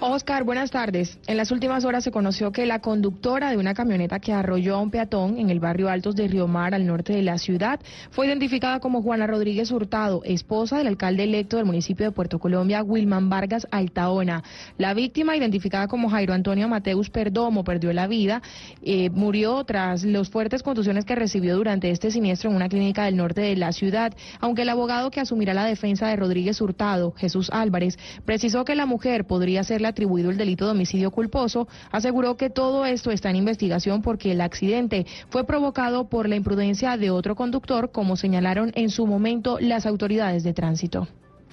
Oscar, 0.00 0.42
buenas 0.44 0.70
tardes. 0.70 1.18
En 1.26 1.36
las 1.36 1.50
últimas 1.52 1.84
horas 1.84 2.02
se 2.02 2.10
conoció 2.10 2.50
que 2.50 2.66
la 2.66 2.80
conductora 2.80 3.50
de 3.50 3.56
una 3.56 3.74
camioneta 3.74 4.18
que 4.18 4.32
arrolló 4.32 4.74
a 4.74 4.80
un 4.80 4.90
peatón 4.90 5.38
en 5.38 5.50
el 5.50 5.60
barrio 5.60 5.88
Altos 5.88 6.16
de 6.16 6.26
Río 6.26 6.48
Mar, 6.48 6.74
al 6.74 6.84
norte 6.84 7.12
de 7.12 7.22
la 7.22 7.38
ciudad, 7.38 7.78
fue 8.10 8.26
identificada 8.26 8.80
como 8.80 9.02
Juana 9.02 9.26
Rodríguez 9.26 9.70
Hurtado, 9.70 10.22
esposa 10.24 10.78
del 10.78 10.88
alcalde 10.88 11.24
electo 11.24 11.56
del 11.58 11.66
municipio 11.66 12.06
de 12.06 12.12
Puerto 12.12 12.38
Colombia, 12.40 12.82
Wilman 12.82 13.30
Vargas 13.30 13.68
Altaona. 13.70 14.42
La 14.78 14.94
víctima, 14.94 15.36
identificada 15.36 15.86
como 15.86 16.10
Jairo 16.10 16.34
Antonio 16.34 16.68
Mateus 16.68 17.08
Perdomo, 17.08 17.62
perdió 17.62 17.92
la 17.92 18.08
vida. 18.08 18.42
Eh, 18.82 19.10
murió 19.10 19.62
tras 19.64 20.04
las 20.04 20.28
fuertes 20.28 20.62
contusiones 20.62 21.04
que 21.04 21.14
recibió 21.14 21.56
durante 21.56 21.90
este 21.90 22.10
siniestro 22.10 22.50
en 22.50 22.56
una 22.56 22.68
clínica 22.68 23.04
del 23.04 23.16
norte 23.16 23.42
de 23.42 23.56
la 23.56 23.72
ciudad, 23.72 24.12
aunque 24.40 24.62
el 24.62 24.68
abogado 24.70 25.10
que 25.10 25.20
asumirá 25.20 25.54
la 25.54 25.64
defensa 25.64 26.08
de 26.08 26.16
Rodríguez 26.16 26.60
Hurtado, 26.60 27.12
Jesús 27.12 27.48
Álvarez, 27.52 27.96
precisó 28.24 28.64
que 28.64 28.74
la 28.74 28.86
mujer 28.86 29.24
podría 29.24 29.62
ser 29.62 29.83
atribuido 29.86 30.30
el 30.30 30.36
delito 30.36 30.64
de 30.64 30.72
homicidio 30.72 31.10
culposo, 31.10 31.68
aseguró 31.90 32.36
que 32.36 32.50
todo 32.50 32.86
esto 32.86 33.10
está 33.10 33.30
en 33.30 33.36
investigación 33.36 34.02
porque 34.02 34.32
el 34.32 34.40
accidente 34.40 35.06
fue 35.30 35.44
provocado 35.44 36.08
por 36.08 36.28
la 36.28 36.36
imprudencia 36.36 36.96
de 36.96 37.10
otro 37.10 37.34
conductor, 37.34 37.90
como 37.90 38.16
señalaron 38.16 38.72
en 38.74 38.90
su 38.90 39.06
momento 39.06 39.58
las 39.60 39.86
autoridades 39.86 40.42
de 40.42 40.52
tránsito. 40.52 41.08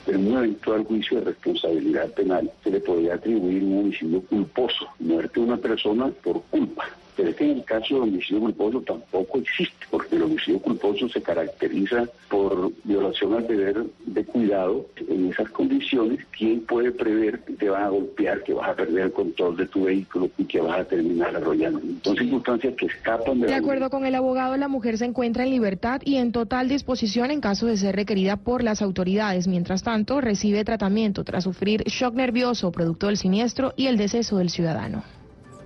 En 0.07 0.27
un 0.27 0.37
eventual 0.37 0.83
juicio 0.83 1.19
de 1.19 1.25
responsabilidad 1.25 2.11
penal 2.13 2.51
se 2.63 2.71
le 2.71 2.79
podría 2.79 3.15
atribuir 3.15 3.63
un 3.63 3.79
homicidio 3.79 4.21
culposo, 4.21 4.87
muerte 4.99 5.39
de 5.39 5.45
una 5.45 5.57
persona 5.57 6.11
por 6.23 6.41
culpa. 6.43 6.85
Pero 7.15 7.29
es 7.29 7.35
que 7.35 7.45
en 7.45 7.57
el 7.57 7.63
caso 7.63 7.95
de 7.95 8.01
homicidio 8.01 8.41
culposo 8.41 8.81
tampoco 8.81 9.39
existe, 9.39 9.85
porque 9.89 10.15
el 10.15 10.23
homicidio 10.23 10.59
culposo 10.59 11.09
se 11.09 11.21
caracteriza 11.21 12.07
por 12.29 12.71
violación 12.83 13.33
al 13.33 13.47
deber 13.47 13.83
de 14.05 14.25
cuidado. 14.25 14.85
En 15.09 15.29
esas 15.29 15.49
condiciones, 15.51 16.19
¿quién 16.37 16.61
puede 16.61 16.91
prever 16.91 17.39
que 17.41 17.53
te 17.53 17.69
van 17.69 17.83
a 17.83 17.89
golpear, 17.89 18.43
que 18.43 18.53
vas 18.53 18.69
a 18.69 18.75
perder 18.75 19.05
el 19.05 19.11
control 19.11 19.57
de 19.57 19.67
tu 19.67 19.83
vehículo 19.83 20.29
y 20.37 20.45
que 20.45 20.61
vas 20.61 20.79
a 20.79 20.83
terminar 20.85 21.35
arrollando? 21.35 21.81
Son 22.03 22.15
circunstancias 22.15 22.73
que 22.75 22.85
escapan 22.85 23.41
de... 23.41 23.47
De 23.47 23.55
acuerdo 23.55 23.89
con 23.89 24.05
el 24.05 24.15
abogado, 24.15 24.55
la 24.57 24.67
mujer 24.67 24.97
se 24.97 25.05
encuentra 25.05 25.43
en 25.43 25.51
libertad 25.51 26.01
y 26.05 26.15
en 26.15 26.31
total 26.31 26.69
disposición 26.69 27.31
en 27.31 27.41
caso 27.41 27.67
de 27.67 27.77
ser 27.77 27.95
requerida 27.95 28.37
por 28.37 28.63
las 28.63 28.81
autoridades. 28.81 29.47
Mientras 29.47 29.83
tanto, 29.83 30.21
recibe 30.21 30.63
tratamiento 30.63 31.23
tras 31.23 31.43
sufrir 31.43 31.83
shock 31.85 32.15
nervioso 32.15 32.71
producto 32.71 33.07
del 33.07 33.17
siniestro 33.17 33.73
y 33.75 33.87
el 33.87 33.97
deceso 33.97 34.37
del 34.37 34.49
ciudadano. 34.49 35.03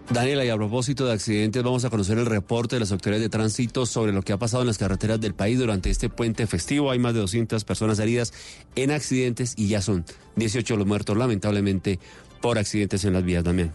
Daniela, 0.09 0.45
y 0.45 0.49
a 0.49 0.55
propósito 0.55 1.07
de 1.07 1.13
accidentes, 1.13 1.63
vamos 1.63 1.83
a 1.83 1.89
conocer 1.89 2.19
el 2.19 2.27
reporte 2.27 2.75
de 2.75 2.81
las 2.81 2.91
autoridades 2.91 3.23
de 3.23 3.29
tránsito 3.29 3.87
sobre 3.87 4.11
lo 4.11 4.21
que 4.21 4.33
ha 4.33 4.37
pasado 4.37 4.61
en 4.61 4.67
las 4.67 4.77
carreteras 4.77 5.19
del 5.19 5.33
país 5.33 5.57
durante 5.57 5.89
este 5.89 6.09
puente 6.09 6.45
festivo. 6.45 6.91
Hay 6.91 6.99
más 6.99 7.15
de 7.15 7.21
200 7.21 7.63
personas 7.63 7.97
heridas 7.97 8.31
en 8.75 8.91
accidentes 8.91 9.55
y 9.57 9.67
ya 9.67 9.81
son 9.81 10.05
18 10.35 10.77
los 10.77 10.85
muertos, 10.85 11.17
lamentablemente, 11.17 11.99
por 12.39 12.59
accidentes 12.59 13.03
en 13.03 13.13
las 13.13 13.23
vías 13.23 13.43
también. 13.43 13.71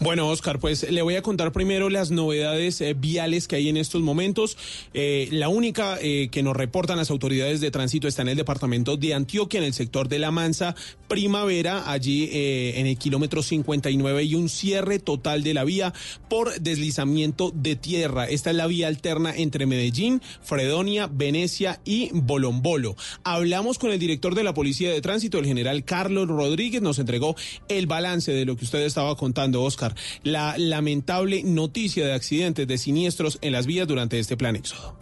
Bueno, 0.00 0.28
Oscar, 0.28 0.58
pues 0.58 0.90
le 0.90 1.02
voy 1.02 1.16
a 1.16 1.22
contar 1.22 1.52
primero 1.52 1.90
las 1.90 2.10
novedades 2.10 2.80
eh, 2.80 2.94
viales 2.94 3.48
que 3.48 3.56
hay 3.56 3.68
en 3.68 3.76
estos 3.76 4.02
momentos. 4.02 4.56
Eh, 4.94 5.28
la 5.30 5.48
única 5.48 5.98
eh, 6.00 6.28
que 6.30 6.42
nos 6.42 6.56
reportan 6.56 6.96
las 6.96 7.10
autoridades 7.10 7.60
de 7.60 7.70
tránsito 7.70 8.08
está 8.08 8.22
en 8.22 8.28
el 8.28 8.36
departamento 8.36 8.96
de 8.96 9.14
Antioquia, 9.14 9.58
en 9.58 9.64
el 9.64 9.74
sector 9.74 10.08
de 10.08 10.18
La 10.18 10.30
Mansa, 10.30 10.74
Primavera, 11.08 11.90
allí 11.90 12.30
en 12.32 12.86
el 12.86 12.96
kilómetro 12.96 13.42
59 13.42 14.24
y 14.24 14.34
un 14.34 14.48
cierre 14.48 14.98
total 14.98 15.42
de 15.42 15.54
la 15.54 15.64
vía 15.64 15.92
por 16.28 16.58
deslizamiento 16.60 17.52
de 17.54 17.76
tierra. 17.76 18.26
Esta 18.26 18.50
es 18.50 18.56
la 18.56 18.66
vía 18.66 18.88
alterna 18.88 19.34
entre 19.34 19.66
Medellín, 19.66 20.22
Fredonia, 20.42 21.08
Venecia 21.12 21.80
y 21.84 22.10
Bolombolo. 22.12 22.96
Hablamos 23.24 23.78
con 23.78 23.90
el 23.90 23.98
director 23.98 24.34
de 24.34 24.44
la 24.44 24.54
Policía 24.54 24.90
de 24.90 25.00
Tránsito, 25.00 25.38
el 25.38 25.46
general 25.46 25.84
Carlos 25.84 26.28
Rodríguez, 26.28 26.82
nos 26.82 26.98
entregó 26.98 27.36
el 27.68 27.86
balance 27.86 28.32
de 28.32 28.44
lo 28.44 28.56
que 28.56 28.64
usted 28.64 28.80
estaba 28.80 29.16
contando 29.16 29.61
Oscar, 29.62 29.94
la 30.22 30.56
lamentable 30.58 31.42
noticia 31.44 32.06
de 32.06 32.12
accidentes, 32.12 32.66
de 32.66 32.78
siniestros 32.78 33.38
en 33.40 33.52
las 33.52 33.66
vías 33.66 33.86
durante 33.88 34.18
este 34.18 34.36
plan 34.36 34.56
éxodo. 34.56 34.96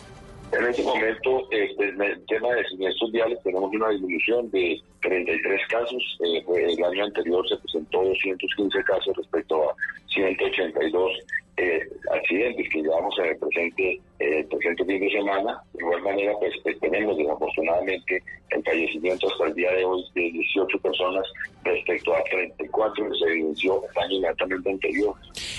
En 0.52 0.64
este 0.66 0.82
momento, 0.82 1.46
en 1.52 2.02
el 2.02 2.26
tema 2.26 2.48
de 2.48 2.64
siniestros 2.68 3.12
viales, 3.12 3.38
tenemos 3.44 3.72
una 3.72 3.90
disminución 3.90 4.50
de 4.50 4.82
33 5.00 5.60
casos. 5.68 6.18
Eh, 6.24 6.44
el 6.48 6.84
año 6.84 7.04
anterior 7.04 7.48
se 7.48 7.56
presentó 7.56 8.02
215 8.04 8.84
casos 8.84 9.16
respecto 9.16 9.70
a 9.70 9.74
182 10.08 11.12
eh, 11.56 11.88
accidentes 12.10 12.68
que 12.70 12.82
llevamos 12.82 13.14
en 13.18 13.26
el 13.26 13.36
presente, 13.36 14.00
eh, 14.18 14.46
presente 14.48 14.84
fin 14.84 15.00
de 15.00 15.10
semana. 15.10 15.62
De 15.74 15.80
igual 15.80 16.02
manera, 16.02 16.32
pues, 16.38 16.54
pues 16.62 16.78
tenemos 16.80 17.16
desafortunadamente 17.16 18.22
el 18.50 18.64
fallecimiento 18.64 19.28
hasta 19.30 19.46
el 19.46 19.54
día 19.54 19.70
de 19.72 19.84
hoy 19.84 20.02
de 20.14 20.22
18 20.22 20.78
personas 20.78 21.26
respecto 21.62 22.14
a 22.14 22.24
34 22.24 23.10
que 23.10 23.18
se 23.18 23.24
evidenció 23.26 23.82
el 23.84 24.02
año 24.02 24.16
inmediatamente 24.16 24.70
anterior. 24.70 25.14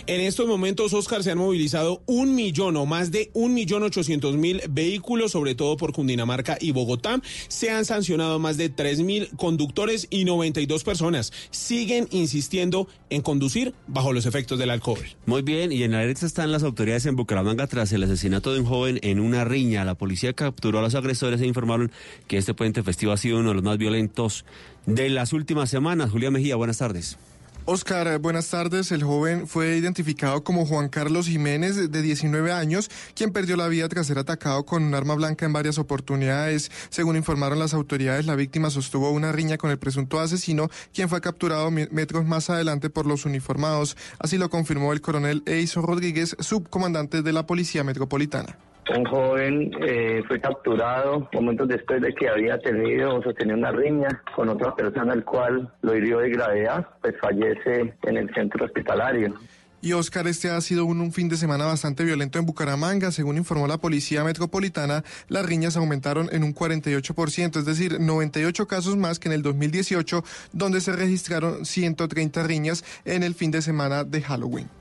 En 0.08 0.22
estos 0.22 0.48
momentos, 0.48 0.94
Oscar, 0.94 1.24
se 1.24 1.32
han 1.32 1.38
movilizado 1.38 2.02
un 2.08 2.36
millón 2.36 2.76
o 2.78 2.86
más 2.86 3.12
de 3.12 3.30
un 3.34 3.54
millón 3.54 3.84
ochocientos 3.84 4.36
mil 4.36 4.62
vehículos, 4.70 5.32
sobre 5.32 5.54
todo 5.54 5.78
por 5.78 5.94
Cundinamarca 5.94 6.58
y 6.60 6.72
Bogotá. 6.72 7.22
Se 7.48 7.70
han 7.70 7.86
sancionado 7.86 8.40
más 8.40 8.58
de 8.58 8.70
tres 8.70 9.02
mil 9.02 9.30
conductores 9.36 10.08
y 10.10 10.26
92 10.26 10.84
personas. 10.84 11.32
Siguen 11.50 12.08
insistiendo 12.12 12.88
en 13.10 13.22
conducir 13.22 13.74
bajo 13.88 14.14
los 14.14 14.26
efectos 14.26 14.60
del 14.60 14.70
alcohol. 14.70 15.00
Muy 15.26 15.42
bien, 15.42 15.72
y 15.72 15.84
en 15.84 15.92
la 15.92 16.00
derecha 16.00 16.26
están 16.26 16.52
las 16.52 16.64
autoridades 16.64 17.06
en 17.06 17.16
Bucaramanga 17.16 17.68
tras 17.68 17.92
el 17.94 18.04
asesinato 18.04 18.54
de 18.54 18.60
un 18.60 18.66
joven 18.66 19.00
en 19.04 19.20
una 19.20 19.44
riña. 19.46 19.86
La 19.86 19.96
policía 19.96 20.34
capturó 20.34 20.80
a 20.80 20.82
los 20.82 20.96
agresores 20.96 21.42
e 21.42 21.48
informaron 21.48 21.92
que 22.28 22.38
este 22.38 22.54
puente 22.54 22.84
festivo 22.84 23.12
ha 23.12 23.18
sido 23.18 23.40
uno 23.40 23.50
de 23.50 23.56
los 23.56 23.64
más 23.64 23.78
violentos 23.78 24.46
de 24.86 25.10
las 25.10 25.34
últimas 25.34 25.70
semanas. 25.70 26.12
Julián 26.12 26.34
Mejía, 26.34 26.56
buenas 26.56 26.78
tardes. 26.78 27.18
Oscar, 27.66 28.18
buenas 28.18 28.50
tardes. 28.50 28.92
El 28.92 29.04
joven 29.04 29.48
fue 29.48 29.78
identificado 29.78 30.44
como 30.44 30.66
Juan 30.66 30.90
Carlos 30.90 31.28
Jiménez, 31.28 31.92
de 31.92 32.02
19 32.02 32.52
años, 32.52 32.90
quien 33.14 33.32
perdió 33.32 33.56
la 33.56 33.68
vida 33.68 33.88
tras 33.88 34.08
ser 34.08 34.18
atacado 34.18 34.66
con 34.66 34.84
un 34.84 34.96
arma 34.96 35.14
blanca 35.14 35.46
en 35.46 35.54
varias 35.54 35.78
oportunidades. 35.78 36.72
Según 36.90 37.18
informaron 37.18 37.60
las 37.60 37.76
autoridades, 37.76 38.26
la 38.26 38.36
víctima 38.36 38.72
sostuvo 38.72 39.12
una 39.12 39.32
riña 39.32 39.60
con 39.60 39.70
el 39.70 39.78
presunto 39.78 40.20
asesino, 40.20 40.70
quien 40.92 41.08
fue 41.08 41.22
capturado 41.22 41.70
metros 41.70 42.26
más 42.26 42.50
adelante 42.50 42.90
por 42.90 43.06
los 43.06 43.26
uniformados. 43.26 43.96
Así 44.18 44.40
lo 44.40 44.50
confirmó 44.50 44.92
el 44.92 45.02
coronel 45.02 45.44
Eiso 45.46 45.84
Rodríguez, 45.84 46.36
subcomandante 46.40 47.22
de 47.22 47.32
la 47.32 47.46
Policía 47.46 47.84
Metropolitana. 47.84 48.58
Un 48.90 49.06
joven 49.06 49.72
eh, 49.82 50.24
fue 50.28 50.40
capturado 50.42 51.30
momentos 51.34 51.68
después 51.68 52.02
de 52.02 52.14
que 52.14 52.28
había 52.28 52.58
tenido 52.60 53.16
o 53.16 53.24
sostenido 53.24 53.58
una 53.58 53.72
riña 53.72 54.22
con 54.36 54.50
otra 54.50 54.76
persona, 54.76 55.14
el 55.14 55.24
cual 55.24 55.72
lo 55.82 55.96
hirió 55.96 56.20
de 56.20 56.30
gravedad, 56.30 56.88
pues 57.00 57.16
fallece 57.22 57.94
en 58.04 58.18
el 58.18 58.34
centro 58.34 58.66
hospitalario. 58.66 59.36
Y 59.84 59.94
Oscar, 59.94 60.28
este 60.28 60.50
ha 60.50 60.62
sido 60.62 60.86
un, 60.86 61.02
un, 61.02 61.12
fin 61.12 61.28
de 61.28 61.38
semana 61.38 61.66
bastante 61.66 62.04
violento 62.04 62.38
en 62.38 62.46
Bucaramanga. 62.46 63.12
Según 63.12 63.38
informó 63.38 63.68
la 63.68 63.80
Policía 63.80 64.24
Metropolitana, 64.24 65.04
las 65.28 65.46
riñas 65.46 65.76
aumentaron 65.76 66.30
en 66.32 66.44
un 66.44 66.54
48%, 66.54 67.58
es 67.58 67.66
decir, 67.66 68.00
98 68.00 68.68
casos 68.68 68.96
más 68.96 69.18
que 69.18 69.30
en 69.30 69.34
el 69.34 69.42
2018, 69.42 70.24
donde 70.54 70.82
se 70.82 70.92
registraron 70.92 71.66
130 71.66 72.44
riñas 72.44 72.84
en 73.06 73.24
el 73.24 73.34
fin 73.34 73.50
de 73.50 73.64
semana 73.64 74.04
de 74.04 74.22
Halloween. 74.22 74.81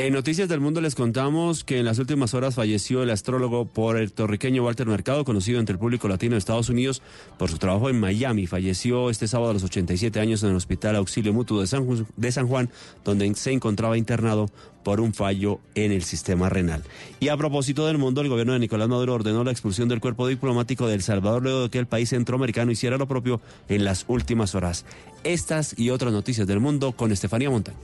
En 0.00 0.14
Noticias 0.14 0.48
del 0.48 0.60
Mundo 0.60 0.80
les 0.80 0.94
contamos 0.94 1.62
que 1.62 1.78
en 1.78 1.84
las 1.84 1.98
últimas 1.98 2.32
horas 2.32 2.54
falleció 2.54 3.02
el 3.02 3.10
astrólogo 3.10 3.66
puertorriqueño 3.66 4.64
Walter 4.64 4.86
Mercado, 4.86 5.26
conocido 5.26 5.60
entre 5.60 5.74
el 5.74 5.78
público 5.78 6.08
latino 6.08 6.36
de 6.36 6.38
Estados 6.38 6.70
Unidos 6.70 7.02
por 7.38 7.50
su 7.50 7.58
trabajo 7.58 7.90
en 7.90 8.00
Miami. 8.00 8.46
Falleció 8.46 9.10
este 9.10 9.28
sábado 9.28 9.50
a 9.50 9.52
los 9.52 9.62
87 9.62 10.18
años 10.18 10.42
en 10.42 10.50
el 10.50 10.56
Hospital 10.56 10.96
Auxilio 10.96 11.34
Mutuo 11.34 11.60
de 11.60 11.66
San, 11.66 12.48
Juan, 12.48 12.70
donde 13.04 13.34
se 13.34 13.52
encontraba 13.52 13.98
internado 13.98 14.50
por 14.84 15.00
un 15.00 15.12
fallo 15.12 15.60
en 15.74 15.92
el 15.92 16.02
sistema 16.02 16.48
renal. 16.48 16.82
Y 17.20 17.28
a 17.28 17.36
propósito 17.36 17.86
del 17.86 17.98
mundo, 17.98 18.22
el 18.22 18.30
gobierno 18.30 18.54
de 18.54 18.60
Nicolás 18.60 18.88
Maduro 18.88 19.12
ordenó 19.12 19.44
la 19.44 19.50
expulsión 19.50 19.90
del 19.90 20.00
cuerpo 20.00 20.26
diplomático 20.26 20.88
de 20.88 20.94
El 20.94 21.02
Salvador 21.02 21.42
luego 21.42 21.64
de 21.64 21.68
que 21.68 21.78
el 21.78 21.86
país 21.86 22.08
centroamericano 22.08 22.72
hiciera 22.72 22.96
lo 22.96 23.06
propio 23.06 23.42
en 23.68 23.84
las 23.84 24.06
últimas 24.08 24.54
horas. 24.54 24.86
Estas 25.24 25.78
y 25.78 25.90
otras 25.90 26.14
noticias 26.14 26.46
del 26.46 26.60
mundo 26.60 26.92
con 26.92 27.12
Estefanía 27.12 27.50
Montaña. 27.50 27.76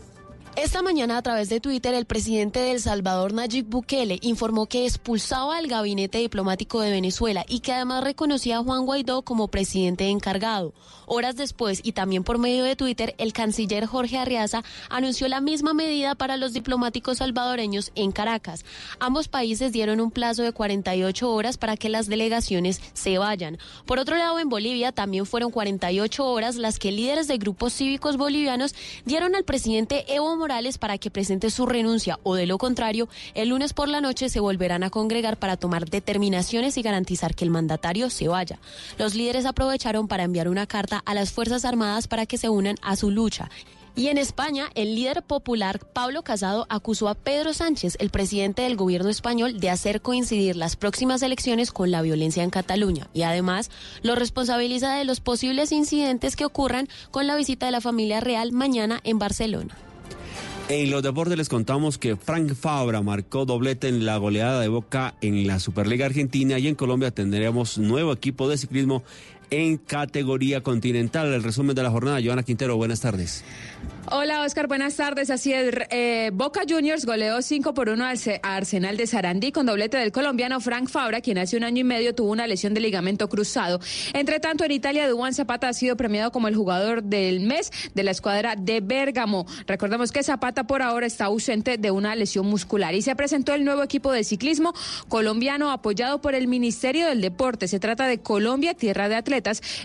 Esta 0.56 0.80
mañana 0.80 1.18
a 1.18 1.22
través 1.22 1.50
de 1.50 1.60
Twitter 1.60 1.92
el 1.92 2.06
presidente 2.06 2.60
de 2.60 2.72
El 2.72 2.80
Salvador 2.80 3.34
Nayib 3.34 3.66
Bukele 3.66 4.18
informó 4.22 4.64
que 4.64 4.86
expulsaba 4.86 5.58
al 5.58 5.66
gabinete 5.66 6.16
diplomático 6.16 6.80
de 6.80 6.90
Venezuela 6.90 7.44
y 7.46 7.60
que 7.60 7.74
además 7.74 8.02
reconocía 8.02 8.56
a 8.56 8.62
Juan 8.62 8.86
Guaidó 8.86 9.20
como 9.20 9.48
presidente 9.48 10.08
encargado. 10.08 10.72
Horas 11.04 11.36
después 11.36 11.82
y 11.84 11.92
también 11.92 12.24
por 12.24 12.38
medio 12.38 12.64
de 12.64 12.74
Twitter 12.74 13.14
el 13.18 13.34
canciller 13.34 13.84
Jorge 13.84 14.16
Arriaza 14.16 14.64
anunció 14.88 15.28
la 15.28 15.42
misma 15.42 15.74
medida 15.74 16.14
para 16.14 16.38
los 16.38 16.54
diplomáticos 16.54 17.18
salvadoreños 17.18 17.92
en 17.94 18.10
Caracas. 18.10 18.64
Ambos 18.98 19.28
países 19.28 19.72
dieron 19.72 20.00
un 20.00 20.10
plazo 20.10 20.42
de 20.42 20.52
48 20.52 21.30
horas 21.30 21.58
para 21.58 21.76
que 21.76 21.90
las 21.90 22.06
delegaciones 22.06 22.80
se 22.94 23.18
vayan. 23.18 23.58
Por 23.84 23.98
otro 23.98 24.16
lado 24.16 24.38
en 24.38 24.48
Bolivia 24.48 24.90
también 24.90 25.26
fueron 25.26 25.50
48 25.50 26.26
horas 26.26 26.56
las 26.56 26.78
que 26.78 26.92
líderes 26.92 27.28
de 27.28 27.36
grupos 27.36 27.74
cívicos 27.74 28.16
bolivianos 28.16 28.74
dieron 29.04 29.34
al 29.36 29.44
presidente 29.44 30.06
Evo 30.08 30.34
Morales 30.34 30.45
Morales 30.46 30.78
para 30.78 30.96
que 30.96 31.10
presente 31.10 31.50
su 31.50 31.66
renuncia 31.66 32.20
o 32.22 32.36
de 32.36 32.46
lo 32.46 32.56
contrario, 32.56 33.08
el 33.34 33.48
lunes 33.48 33.72
por 33.72 33.88
la 33.88 34.00
noche 34.00 34.28
se 34.28 34.38
volverán 34.38 34.84
a 34.84 34.90
congregar 34.90 35.40
para 35.40 35.56
tomar 35.56 35.90
determinaciones 35.90 36.78
y 36.78 36.82
garantizar 36.82 37.34
que 37.34 37.44
el 37.44 37.50
mandatario 37.50 38.10
se 38.10 38.28
vaya. 38.28 38.60
Los 38.96 39.16
líderes 39.16 39.44
aprovecharon 39.44 40.06
para 40.06 40.22
enviar 40.22 40.48
una 40.48 40.68
carta 40.68 41.02
a 41.04 41.14
las 41.14 41.32
Fuerzas 41.32 41.64
Armadas 41.64 42.06
para 42.06 42.26
que 42.26 42.38
se 42.38 42.48
unan 42.48 42.76
a 42.80 42.94
su 42.94 43.10
lucha. 43.10 43.50
Y 43.96 44.06
en 44.06 44.18
España, 44.18 44.68
el 44.76 44.94
líder 44.94 45.24
popular 45.24 45.80
Pablo 45.80 46.22
Casado 46.22 46.66
acusó 46.68 47.08
a 47.08 47.16
Pedro 47.16 47.52
Sánchez, 47.52 47.96
el 47.98 48.10
presidente 48.10 48.62
del 48.62 48.76
gobierno 48.76 49.08
español, 49.08 49.58
de 49.58 49.70
hacer 49.70 50.00
coincidir 50.00 50.54
las 50.54 50.76
próximas 50.76 51.22
elecciones 51.22 51.72
con 51.72 51.90
la 51.90 52.02
violencia 52.02 52.44
en 52.44 52.50
Cataluña 52.50 53.08
y 53.14 53.22
además 53.22 53.68
lo 54.02 54.14
responsabiliza 54.14 54.94
de 54.94 55.06
los 55.06 55.18
posibles 55.18 55.72
incidentes 55.72 56.36
que 56.36 56.44
ocurran 56.44 56.88
con 57.10 57.26
la 57.26 57.34
visita 57.34 57.66
de 57.66 57.72
la 57.72 57.80
familia 57.80 58.20
real 58.20 58.52
mañana 58.52 59.00
en 59.02 59.18
Barcelona. 59.18 59.76
En 60.68 60.90
los 60.90 61.00
deportes 61.00 61.38
les 61.38 61.48
contamos 61.48 61.96
que 61.96 62.16
Frank 62.16 62.52
Fabra 62.54 63.00
marcó 63.00 63.44
doblete 63.44 63.86
en 63.86 64.04
la 64.04 64.16
goleada 64.16 64.60
de 64.60 64.66
Boca 64.66 65.14
en 65.20 65.46
la 65.46 65.60
Superliga 65.60 66.06
Argentina 66.06 66.58
y 66.58 66.66
en 66.66 66.74
Colombia 66.74 67.12
tendremos 67.12 67.78
nuevo 67.78 68.12
equipo 68.12 68.48
de 68.48 68.58
ciclismo 68.58 69.04
en 69.50 69.76
categoría 69.78 70.62
continental. 70.62 71.32
El 71.32 71.42
resumen 71.42 71.74
de 71.74 71.82
la 71.82 71.90
jornada, 71.90 72.18
Joana 72.22 72.42
Quintero, 72.42 72.76
buenas 72.76 73.00
tardes. 73.00 73.44
Hola 74.08 74.42
Oscar, 74.42 74.68
buenas 74.68 74.94
tardes. 74.94 75.30
Así 75.30 75.52
es, 75.52 75.74
eh, 75.90 76.30
Boca 76.32 76.60
Juniors 76.68 77.04
goleó 77.04 77.42
5 77.42 77.74
por 77.74 77.88
1 77.88 78.04
al 78.04 78.18
Arsenal 78.42 78.96
de 78.96 79.06
Sarandí 79.08 79.50
con 79.50 79.66
doblete 79.66 79.96
del 79.96 80.12
colombiano 80.12 80.60
Frank 80.60 80.88
Fabra, 80.88 81.20
quien 81.20 81.38
hace 81.38 81.56
un 81.56 81.64
año 81.64 81.80
y 81.80 81.84
medio 81.84 82.14
tuvo 82.14 82.30
una 82.30 82.46
lesión 82.46 82.72
de 82.72 82.80
ligamento 82.80 83.28
cruzado. 83.28 83.80
Entre 84.12 84.38
tanto, 84.38 84.64
en 84.64 84.70
Italia, 84.70 85.08
Duan 85.08 85.34
Zapata 85.34 85.68
ha 85.68 85.72
sido 85.72 85.96
premiado 85.96 86.30
como 86.30 86.46
el 86.46 86.54
jugador 86.54 87.02
del 87.02 87.40
mes 87.40 87.72
de 87.94 88.04
la 88.04 88.12
escuadra 88.12 88.54
de 88.54 88.80
Bérgamo. 88.80 89.44
Recordemos 89.66 90.12
que 90.12 90.22
Zapata 90.22 90.68
por 90.68 90.82
ahora 90.82 91.06
está 91.06 91.24
ausente 91.24 91.76
de 91.76 91.90
una 91.90 92.14
lesión 92.14 92.46
muscular 92.46 92.94
y 92.94 93.02
se 93.02 93.16
presentó 93.16 93.54
el 93.54 93.64
nuevo 93.64 93.82
equipo 93.82 94.12
de 94.12 94.22
ciclismo 94.22 94.72
colombiano 95.08 95.72
apoyado 95.72 96.20
por 96.20 96.36
el 96.36 96.46
Ministerio 96.46 97.08
del 97.08 97.20
Deporte. 97.20 97.66
Se 97.66 97.80
trata 97.80 98.06
de 98.06 98.18
Colombia, 98.18 98.74
Tierra 98.74 99.08
de 99.08 99.16
Atletas. 99.16 99.35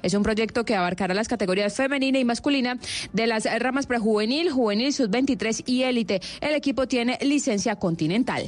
Es 0.04 0.14
un 0.14 0.24
proyecto 0.24 0.66
que 0.66 0.76
abarcará 0.76 1.14
las 1.14 1.28
categorías 1.28 1.76
femenina 1.76 2.20
y 2.20 2.26
masculina 2.26 2.78
de 3.14 3.28
las 3.28 3.46
ramas 3.60 3.86
prejuiciosas 3.88 4.02
juvenil, 4.02 4.52
juvenil 4.52 4.94
sub-23 4.94 5.64
y 5.66 5.84
élite. 5.84 6.22
El 6.42 6.56
equipo 6.56 6.88
tiene 6.88 7.18
licencia 7.22 7.76
continental. 7.78 8.44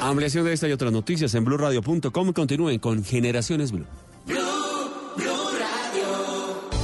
Ampliación 0.00 0.44
de 0.44 0.52
esta 0.52 0.68
y 0.68 0.72
otras 0.72 0.92
noticias 0.92 1.34
en 1.34 1.44
blurradio.com. 1.44 2.32
Continúen 2.32 2.78
con 2.78 3.04
Generaciones 3.04 3.72
Blue. 3.72 3.86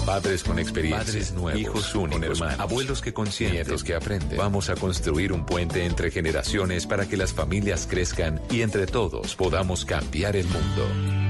Padres 0.07 0.43
con 0.43 0.59
experiencia, 0.59 1.05
Padres 1.05 1.33
nuevos, 1.35 1.61
hijos 1.61 1.95
únicos, 1.95 2.40
hermanos, 2.40 2.59
abuelos 2.59 3.01
que 3.01 3.12
consienten, 3.12 3.61
nietos 3.61 3.85
que 3.85 3.95
aprenden. 3.95 4.38
Vamos 4.38 4.69
a 4.69 4.75
construir 4.75 5.33
un 5.33 5.47
puente 5.47 5.85
entre 5.85 6.11
generaciones 6.11 6.87
para 6.87 7.07
que 7.07 7.16
las 7.16 7.33
familias 7.33 7.87
crezcan 7.88 8.40
y 8.51 8.62
entre 8.62 8.87
todos 8.87 9.37
podamos 9.37 9.85
cambiar 9.85 10.35
el 10.35 10.47
mundo. 10.47 11.30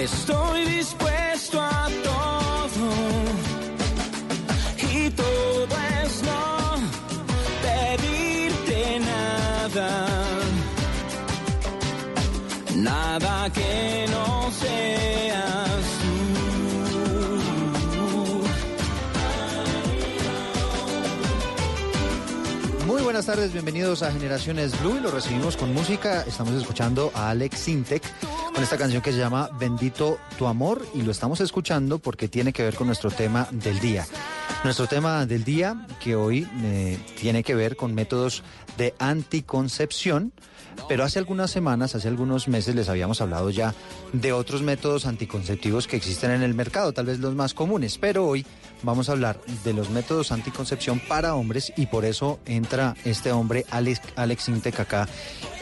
Estoy 0.00 0.64
dispuesto 0.64 1.60
a 1.60 1.88
todo. 2.04 2.90
Y 4.92 5.10
todo 5.10 5.66
es 6.04 6.22
no 6.22 6.76
pedirte 7.62 9.00
nada, 9.00 10.06
nada 12.76 13.50
que 13.52 14.06
no 14.10 14.50
seas 14.52 15.82
Muy 22.86 23.02
buenas 23.02 23.26
tardes, 23.26 23.52
bienvenidos 23.52 24.04
a 24.04 24.12
Generaciones 24.12 24.80
Blue 24.80 24.96
y 24.98 25.00
lo 25.00 25.10
recibimos 25.10 25.56
con 25.56 25.74
música. 25.74 26.22
Estamos 26.22 26.54
escuchando 26.54 27.10
a 27.14 27.30
Alex 27.30 27.58
Sintek 27.58 28.02
con 28.58 28.64
esta 28.64 28.76
canción 28.76 29.02
que 29.02 29.12
se 29.12 29.18
llama 29.18 29.50
Bendito 29.56 30.18
tu 30.36 30.48
amor 30.48 30.84
y 30.92 31.02
lo 31.02 31.12
estamos 31.12 31.40
escuchando 31.40 32.00
porque 32.00 32.26
tiene 32.26 32.52
que 32.52 32.64
ver 32.64 32.74
con 32.74 32.88
nuestro 32.88 33.08
tema 33.08 33.46
del 33.52 33.78
día. 33.78 34.04
Nuestro 34.64 34.88
tema 34.88 35.26
del 35.26 35.44
día, 35.44 35.86
que 36.02 36.16
hoy 36.16 36.44
eh, 36.64 36.98
tiene 37.20 37.44
que 37.44 37.54
ver 37.54 37.76
con 37.76 37.94
métodos 37.94 38.42
de 38.76 38.96
anticoncepción, 38.98 40.32
pero 40.88 41.04
hace 41.04 41.20
algunas 41.20 41.52
semanas, 41.52 41.94
hace 41.94 42.08
algunos 42.08 42.48
meses 42.48 42.74
les 42.74 42.88
habíamos 42.88 43.20
hablado 43.20 43.50
ya 43.50 43.76
de 44.12 44.32
otros 44.32 44.60
métodos 44.60 45.06
anticonceptivos 45.06 45.86
que 45.86 45.94
existen 45.94 46.32
en 46.32 46.42
el 46.42 46.54
mercado, 46.54 46.92
tal 46.92 47.06
vez 47.06 47.20
los 47.20 47.36
más 47.36 47.54
comunes, 47.54 47.96
pero 47.96 48.26
hoy 48.26 48.44
vamos 48.82 49.08
a 49.08 49.12
hablar 49.12 49.40
de 49.64 49.72
los 49.72 49.90
métodos 49.90 50.32
anticoncepción 50.32 51.00
para 51.00 51.34
hombres 51.34 51.72
y 51.76 51.86
por 51.86 52.04
eso 52.04 52.38
entra 52.46 52.96
este 53.04 53.32
hombre, 53.32 53.64
Alex, 53.70 54.00
Alex 54.16 54.48
Intec, 54.48 54.80
acá 54.80 55.08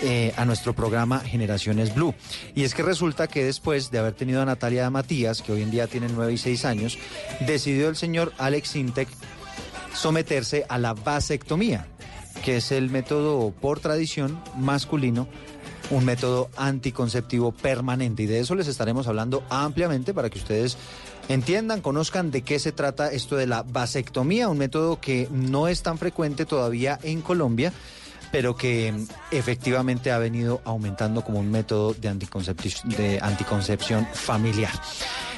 eh, 0.02 0.32
a 0.36 0.44
nuestro 0.44 0.74
programa 0.74 1.20
Generaciones 1.20 1.94
Blue. 1.94 2.14
Y 2.54 2.64
es 2.64 2.74
que 2.74 2.82
resulta 2.82 3.26
que 3.26 3.44
después 3.44 3.90
de 3.90 3.98
haber 3.98 4.14
tenido 4.14 4.42
a 4.42 4.44
Natalia 4.44 4.88
Matías, 4.90 5.42
que 5.42 5.52
hoy 5.52 5.62
en 5.62 5.70
día 5.70 5.86
tiene 5.86 6.08
9 6.08 6.32
y 6.32 6.38
6 6.38 6.64
años, 6.64 6.98
decidió 7.46 7.88
el 7.88 7.96
señor 7.96 8.32
Alex 8.38 8.76
Intec 8.76 9.08
someterse 9.94 10.66
a 10.68 10.78
la 10.78 10.94
vasectomía 10.94 11.86
que 12.46 12.58
es 12.58 12.70
el 12.70 12.90
método 12.90 13.50
por 13.50 13.80
tradición 13.80 14.40
masculino, 14.56 15.26
un 15.90 16.04
método 16.04 16.48
anticonceptivo 16.56 17.50
permanente. 17.50 18.22
Y 18.22 18.26
de 18.26 18.38
eso 18.38 18.54
les 18.54 18.68
estaremos 18.68 19.08
hablando 19.08 19.42
ampliamente 19.50 20.14
para 20.14 20.30
que 20.30 20.38
ustedes 20.38 20.76
entiendan, 21.28 21.80
conozcan 21.80 22.30
de 22.30 22.42
qué 22.42 22.58
se 22.58 22.72
trata 22.72 23.10
esto 23.10 23.36
de 23.36 23.46
la 23.46 23.62
vasectomía, 23.62 24.48
un 24.48 24.58
método 24.58 25.00
que 25.00 25.28
no 25.30 25.68
es 25.68 25.82
tan 25.82 25.98
frecuente 25.98 26.46
todavía 26.46 26.98
en 27.02 27.22
Colombia 27.22 27.72
pero 28.30 28.56
que 28.56 28.92
efectivamente 29.30 30.10
ha 30.10 30.18
venido 30.18 30.60
aumentando 30.64 31.22
como 31.22 31.38
un 31.40 31.50
método 31.50 31.94
de, 31.94 32.14
de 32.96 33.20
anticoncepción 33.20 34.06
familiar. 34.12 34.72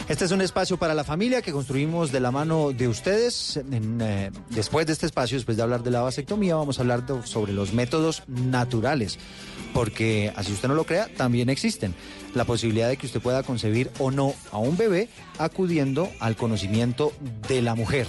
Este 0.09 0.25
es 0.25 0.31
un 0.31 0.41
espacio 0.41 0.79
para 0.79 0.95
la 0.95 1.05
familia 1.05 1.43
que 1.43 1.53
construimos 1.53 2.13
de 2.13 2.21
la 2.21 2.31
mano 2.31 2.73
de 2.73 2.89
ustedes. 2.89 3.61
Eh, 3.71 4.31
después 4.51 4.87
de 4.87 4.95
este 4.95 5.07
espacio, 5.07 5.37
después 5.37 5.57
de 5.57 5.63
hablar 5.63 5.83
de 5.83 5.91
la 5.91 6.01
vasectomía, 6.01 6.57
vamos 6.57 6.79
a 6.79 6.83
hablar 6.83 7.05
sobre 7.25 7.53
los 7.53 7.73
métodos 7.73 8.23
naturales, 8.27 9.19
porque 9.75 10.33
así 10.35 10.53
usted 10.53 10.69
no 10.69 10.75
lo 10.75 10.85
crea, 10.85 11.09
también 11.17 11.51
existen. 11.51 11.95
La 12.35 12.45
posibilidad 12.45 12.89
de 12.89 12.97
que 12.97 13.07
usted 13.07 13.21
pueda 13.21 13.43
concebir 13.43 13.91
o 13.99 14.11
no 14.11 14.35
a 14.53 14.59
un 14.59 14.77
bebé 14.77 15.09
acudiendo 15.39 16.09
al 16.21 16.37
conocimiento 16.37 17.13
de 17.49 17.63
la 17.63 17.75
mujer 17.75 18.07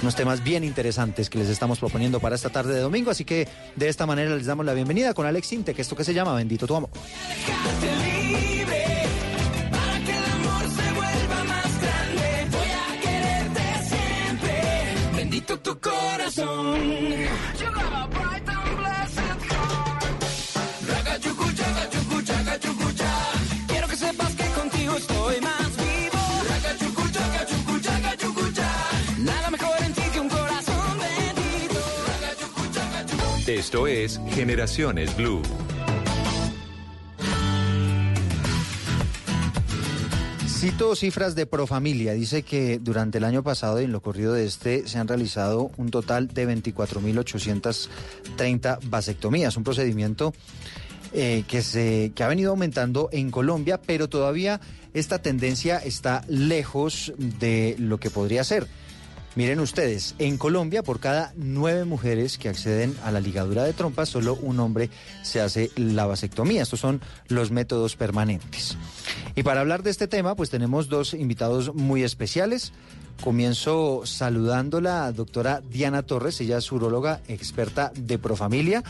unos 0.00 0.14
temas 0.16 0.42
bien 0.42 0.64
interesantes 0.64 1.28
que 1.28 1.38
les 1.38 1.48
estamos 1.48 1.78
proponiendo 1.78 2.18
para 2.20 2.34
esta 2.34 2.50
tarde 2.50 2.74
de 2.74 2.80
domingo. 2.80 3.10
Así 3.10 3.24
que 3.24 3.46
de 3.76 3.88
esta 3.88 4.06
manera 4.06 4.34
les 4.34 4.46
damos 4.46 4.64
la 4.64 4.74
bienvenida 4.74 5.14
con 5.14 5.26
Alex 5.26 5.52
Inte, 5.52 5.74
que 5.74 5.82
esto 5.82 5.96
que 5.96 6.04
se 6.04 6.14
llama 6.14 6.34
Bendito 6.34 6.66
tu 6.66 6.76
amor. 6.76 6.90
Esto 33.62 33.86
es 33.86 34.20
Generaciones 34.30 35.16
Blue. 35.16 35.40
Cito 40.48 40.96
cifras 40.96 41.36
de 41.36 41.46
Profamilia. 41.46 42.14
Dice 42.14 42.42
que 42.42 42.80
durante 42.80 43.18
el 43.18 43.24
año 43.24 43.44
pasado 43.44 43.80
y 43.80 43.84
en 43.84 43.92
lo 43.92 44.02
corrido 44.02 44.32
de 44.32 44.46
este 44.46 44.88
se 44.88 44.98
han 44.98 45.06
realizado 45.06 45.70
un 45.76 45.92
total 45.92 46.26
de 46.26 46.48
24.830 46.48 48.80
vasectomías, 48.82 49.56
un 49.56 49.62
procedimiento 49.62 50.34
eh, 51.12 51.44
que, 51.46 51.62
se, 51.62 52.10
que 52.16 52.24
ha 52.24 52.28
venido 52.28 52.50
aumentando 52.50 53.10
en 53.12 53.30
Colombia, 53.30 53.80
pero 53.80 54.08
todavía 54.08 54.60
esta 54.92 55.22
tendencia 55.22 55.78
está 55.78 56.24
lejos 56.26 57.12
de 57.16 57.76
lo 57.78 58.00
que 58.00 58.10
podría 58.10 58.42
ser. 58.42 58.66
Miren 59.34 59.60
ustedes, 59.60 60.14
en 60.18 60.36
Colombia 60.36 60.82
por 60.82 61.00
cada 61.00 61.32
nueve 61.36 61.86
mujeres 61.86 62.36
que 62.36 62.50
acceden 62.50 62.94
a 63.02 63.10
la 63.10 63.20
ligadura 63.20 63.64
de 63.64 63.72
trompas, 63.72 64.10
solo 64.10 64.34
un 64.34 64.60
hombre 64.60 64.90
se 65.22 65.40
hace 65.40 65.70
la 65.74 66.04
vasectomía. 66.04 66.62
Estos 66.62 66.80
son 66.80 67.00
los 67.28 67.50
métodos 67.50 67.96
permanentes. 67.96 68.76
Y 69.34 69.42
para 69.42 69.60
hablar 69.60 69.82
de 69.82 69.90
este 69.90 70.06
tema, 70.06 70.34
pues 70.34 70.50
tenemos 70.50 70.90
dos 70.90 71.14
invitados 71.14 71.74
muy 71.74 72.02
especiales. 72.02 72.74
Comienzo 73.24 74.02
saludándola 74.04 75.06
a 75.06 75.12
doctora 75.12 75.62
Diana 75.62 76.02
Torres, 76.02 76.38
ella 76.42 76.58
es 76.58 76.70
uróloga 76.70 77.22
experta 77.26 77.90
de 77.94 78.18
Profamilia 78.18 78.82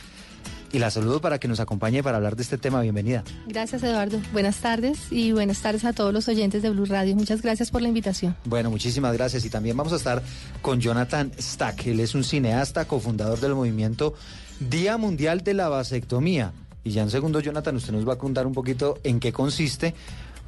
y 0.72 0.78
la 0.78 0.90
saludo 0.90 1.20
para 1.20 1.38
que 1.38 1.48
nos 1.48 1.60
acompañe 1.60 2.02
para 2.02 2.16
hablar 2.16 2.34
de 2.34 2.42
este 2.42 2.58
tema. 2.58 2.80
Bienvenida. 2.80 3.22
Gracias, 3.46 3.82
Eduardo. 3.82 4.20
Buenas 4.32 4.56
tardes 4.56 4.98
y 5.10 5.32
buenas 5.32 5.60
tardes 5.60 5.84
a 5.84 5.92
todos 5.92 6.12
los 6.12 6.26
oyentes 6.28 6.62
de 6.62 6.70
Blue 6.70 6.86
Radio. 6.86 7.14
Muchas 7.14 7.42
gracias 7.42 7.70
por 7.70 7.82
la 7.82 7.88
invitación. 7.88 8.34
Bueno, 8.46 8.70
muchísimas 8.70 9.12
gracias. 9.12 9.44
Y 9.44 9.50
también 9.50 9.76
vamos 9.76 9.92
a 9.92 9.96
estar 9.96 10.22
con 10.62 10.80
Jonathan 10.80 11.30
Stack. 11.38 11.86
Él 11.86 12.00
es 12.00 12.14
un 12.14 12.24
cineasta, 12.24 12.86
cofundador 12.86 13.38
del 13.40 13.54
movimiento 13.54 14.14
Día 14.58 14.96
Mundial 14.96 15.44
de 15.44 15.54
la 15.54 15.68
Vasectomía. 15.68 16.52
Y 16.84 16.90
ya 16.90 17.02
en 17.02 17.10
segundo, 17.10 17.40
Jonathan, 17.40 17.76
usted 17.76 17.92
nos 17.92 18.08
va 18.08 18.14
a 18.14 18.18
contar 18.18 18.46
un 18.46 18.54
poquito 18.54 18.98
en 19.04 19.20
qué 19.20 19.32
consiste 19.32 19.94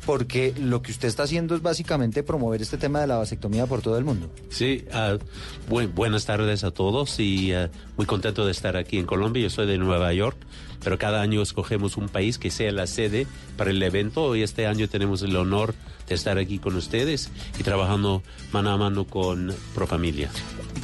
porque 0.06 0.54
lo 0.58 0.82
que 0.82 0.92
usted 0.92 1.08
está 1.08 1.24
haciendo 1.24 1.54
es 1.54 1.62
básicamente 1.62 2.22
promover 2.22 2.62
este 2.62 2.76
tema 2.76 3.00
de 3.00 3.06
la 3.06 3.16
vasectomía 3.16 3.66
por 3.66 3.82
todo 3.82 3.98
el 3.98 4.04
mundo. 4.04 4.30
Sí, 4.48 4.84
uh, 4.92 5.88
buenas 5.94 6.26
tardes 6.26 6.64
a 6.64 6.70
todos 6.70 7.18
y 7.20 7.54
uh, 7.54 7.68
muy 7.96 8.06
contento 8.06 8.44
de 8.44 8.52
estar 8.52 8.76
aquí 8.76 8.98
en 8.98 9.06
Colombia. 9.06 9.42
Yo 9.42 9.50
soy 9.50 9.66
de 9.66 9.78
Nueva 9.78 10.12
York, 10.12 10.36
pero 10.84 10.98
cada 10.98 11.22
año 11.22 11.42
escogemos 11.42 11.96
un 11.96 12.08
país 12.08 12.38
que 12.38 12.50
sea 12.50 12.70
la 12.70 12.86
sede 12.86 13.26
para 13.56 13.70
el 13.70 13.82
evento 13.82 14.36
y 14.36 14.42
este 14.42 14.66
año 14.66 14.88
tenemos 14.88 15.22
el 15.22 15.34
honor 15.36 15.74
de 16.08 16.14
estar 16.14 16.38
aquí 16.38 16.58
con 16.58 16.76
ustedes 16.76 17.30
y 17.58 17.62
trabajando 17.62 18.22
mano 18.52 18.70
a 18.70 18.76
mano 18.76 19.06
con 19.06 19.54
Profamilia. 19.74 20.30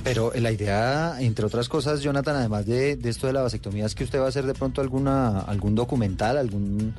Pero 0.03 0.33
la 0.35 0.51
idea, 0.51 1.17
entre 1.21 1.45
otras 1.45 1.69
cosas, 1.69 2.01
Jonathan, 2.01 2.37
además 2.37 2.65
de, 2.67 2.97
de, 2.97 3.11
esto 3.11 3.27
de 3.27 3.35
la 3.35 3.43
vasectomía, 3.43 3.85
es 3.85 3.95
que 3.95 4.05
usted 4.05 4.19
va 4.19 4.27
a 4.27 4.29
hacer 4.29 4.47
de 4.47 4.55
pronto 4.55 4.81
alguna 4.81 5.41
algún 5.41 5.75
documental, 5.75 6.39
algún... 6.39 6.95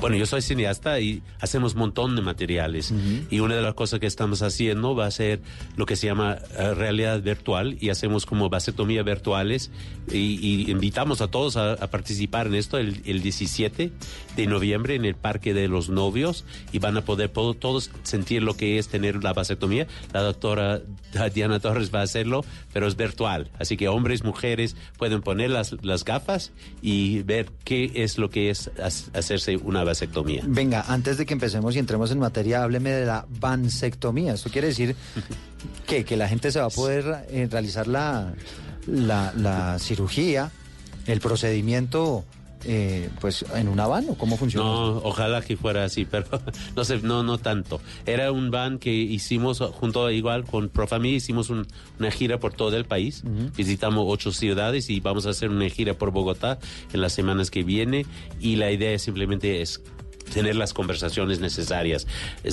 Bueno, 0.00 0.16
yo 0.16 0.24
soy 0.24 0.40
cineasta 0.40 1.00
y 1.00 1.22
hacemos 1.40 1.74
un 1.74 1.80
montón 1.80 2.16
de 2.16 2.22
materiales. 2.22 2.90
Uh 2.90 2.94
-huh. 2.94 3.26
Y 3.30 3.40
una 3.40 3.56
de 3.56 3.62
las 3.62 3.74
cosas 3.74 4.00
que 4.00 4.06
estamos 4.06 4.40
haciendo 4.40 4.94
va 4.94 5.06
a 5.06 5.10
ser 5.10 5.40
lo 5.76 5.84
que 5.84 5.96
se 5.96 6.06
llama 6.06 6.38
uh, 6.58 6.74
realidad 6.74 7.20
virtual 7.20 7.76
y 7.80 7.90
hacemos 7.90 8.24
como 8.24 8.48
vasectomía 8.48 9.02
virtuales 9.02 9.70
y, 10.10 10.38
y 10.40 10.70
invitamos 10.70 11.20
a 11.20 11.28
todos 11.28 11.56
a, 11.56 11.72
a 11.72 11.90
participar 11.98 12.46
en 12.46 12.54
esto 12.54 12.78
el, 12.78 13.02
el, 13.06 13.22
17 13.22 13.90
de 14.36 14.46
noviembre 14.46 14.94
en 14.94 15.04
el 15.04 15.16
Parque 15.16 15.52
de 15.52 15.66
los 15.66 15.88
Novios 15.88 16.44
y 16.70 16.78
van 16.78 16.96
a 16.96 17.04
poder 17.04 17.28
todos 17.30 17.90
sentir 18.04 18.44
lo 18.44 18.56
que 18.56 18.78
es 18.78 18.86
tener 18.86 19.24
la 19.24 19.32
vasectomía. 19.32 19.88
La 20.12 20.22
doctora 20.22 20.80
Diana 21.34 21.58
Torres 21.58 21.92
va 21.92 22.00
a 22.00 22.04
hacerlo, 22.04 22.44
pero 22.72 22.86
es 22.86 22.96
virtual. 22.96 23.50
Así 23.58 23.76
que 23.76 23.88
hombres, 23.88 24.22
mujeres 24.22 24.76
pueden 24.96 25.22
poner 25.22 25.50
las, 25.50 25.74
las 25.82 26.04
gafas 26.04 26.52
y 26.82 27.22
ver 27.24 27.50
qué 27.64 27.90
es 27.96 28.16
lo 28.16 28.30
que 28.30 28.50
es 28.50 28.70
hacerse 29.12 29.56
una 29.56 29.82
vasectomía. 29.82 30.44
Venga, 30.46 30.84
antes 30.86 31.18
de 31.18 31.26
que 31.26 31.34
empecemos 31.34 31.74
y 31.74 31.80
entremos 31.80 32.12
en 32.12 32.20
materia, 32.20 32.62
hábleme 32.62 32.90
de 32.90 33.06
la 33.06 33.26
vansectomía. 33.40 34.34
Esto 34.34 34.50
quiere 34.50 34.68
decir 34.68 34.94
que, 35.88 36.04
que 36.04 36.16
la 36.16 36.28
gente 36.28 36.52
se 36.52 36.60
va 36.60 36.66
a 36.66 36.70
poder 36.70 37.26
eh, 37.30 37.48
realizar 37.50 37.88
la, 37.88 38.34
la, 38.86 39.32
la 39.36 39.78
cirugía, 39.80 40.52
el 41.08 41.20
procedimiento 41.20 42.24
eh, 42.64 43.08
pues 43.20 43.44
en 43.54 43.68
una 43.68 43.86
van 43.86 44.10
o 44.10 44.14
cómo 44.14 44.36
funciona? 44.36 44.66
No, 44.66 44.96
ojalá 44.98 45.42
que 45.42 45.56
fuera 45.56 45.84
así, 45.84 46.04
pero 46.10 46.26
no 46.76 46.84
sé, 46.84 46.98
no, 47.02 47.22
no 47.22 47.38
tanto. 47.38 47.80
Era 48.06 48.32
un 48.32 48.50
van 48.50 48.78
que 48.78 48.92
hicimos 48.92 49.60
junto 49.60 50.10
igual 50.10 50.44
con 50.44 50.68
Profami, 50.68 51.14
hicimos 51.14 51.50
un, 51.50 51.66
una 51.98 52.10
gira 52.10 52.38
por 52.38 52.52
todo 52.52 52.76
el 52.76 52.84
país, 52.84 53.22
uh 53.24 53.28
-huh. 53.28 53.56
visitamos 53.56 54.04
ocho 54.08 54.32
ciudades 54.32 54.90
y 54.90 55.00
vamos 55.00 55.26
a 55.26 55.30
hacer 55.30 55.50
una 55.50 55.68
gira 55.68 55.94
por 55.94 56.10
Bogotá 56.10 56.58
en 56.92 57.00
las 57.00 57.12
semanas 57.12 57.50
que 57.50 57.62
viene 57.62 58.06
y 58.40 58.56
la 58.56 58.70
idea 58.70 58.98
simplemente 58.98 59.62
es 59.62 59.80
tener 60.32 60.56
las 60.56 60.74
conversaciones 60.74 61.40
necesarias. 61.40 62.06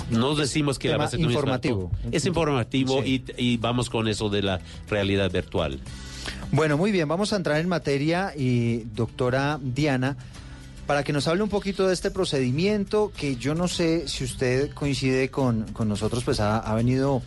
No 0.10 0.36
decimos 0.36 0.80
que 0.80 0.90
Tema 0.90 1.10
la 1.12 1.20
informativo. 1.20 1.92
Es, 2.06 2.24
es 2.24 2.26
informativo 2.26 3.04
sí. 3.04 3.24
y, 3.38 3.54
y 3.54 3.58
vamos 3.58 3.90
con 3.90 4.08
eso 4.08 4.30
de 4.30 4.44
la 4.44 4.62
realidad 4.88 5.30
virtual. 5.32 5.80
Bueno, 6.52 6.78
muy 6.78 6.92
bien, 6.92 7.08
vamos 7.08 7.34
a 7.34 7.36
entrar 7.36 7.60
en 7.60 7.68
materia 7.68 8.34
y 8.36 8.84
doctora 8.96 9.60
Diana, 9.62 10.18
para 10.88 11.04
que 11.04 11.14
nos 11.14 11.28
hable 11.28 11.44
un 11.44 11.50
poquito 11.50 11.88
de 11.88 11.94
este 11.94 12.12
procedimiento 12.12 13.12
que 13.16 13.36
yo 13.36 13.56
no 13.56 13.68
sé 13.68 14.08
si 14.08 14.24
usted 14.24 14.72
coincide 14.72 15.30
con, 15.30 15.64
con 15.74 15.90
nosotros, 15.90 16.24
pues 16.24 16.40
ha, 16.40 16.74
venido 16.76 17.22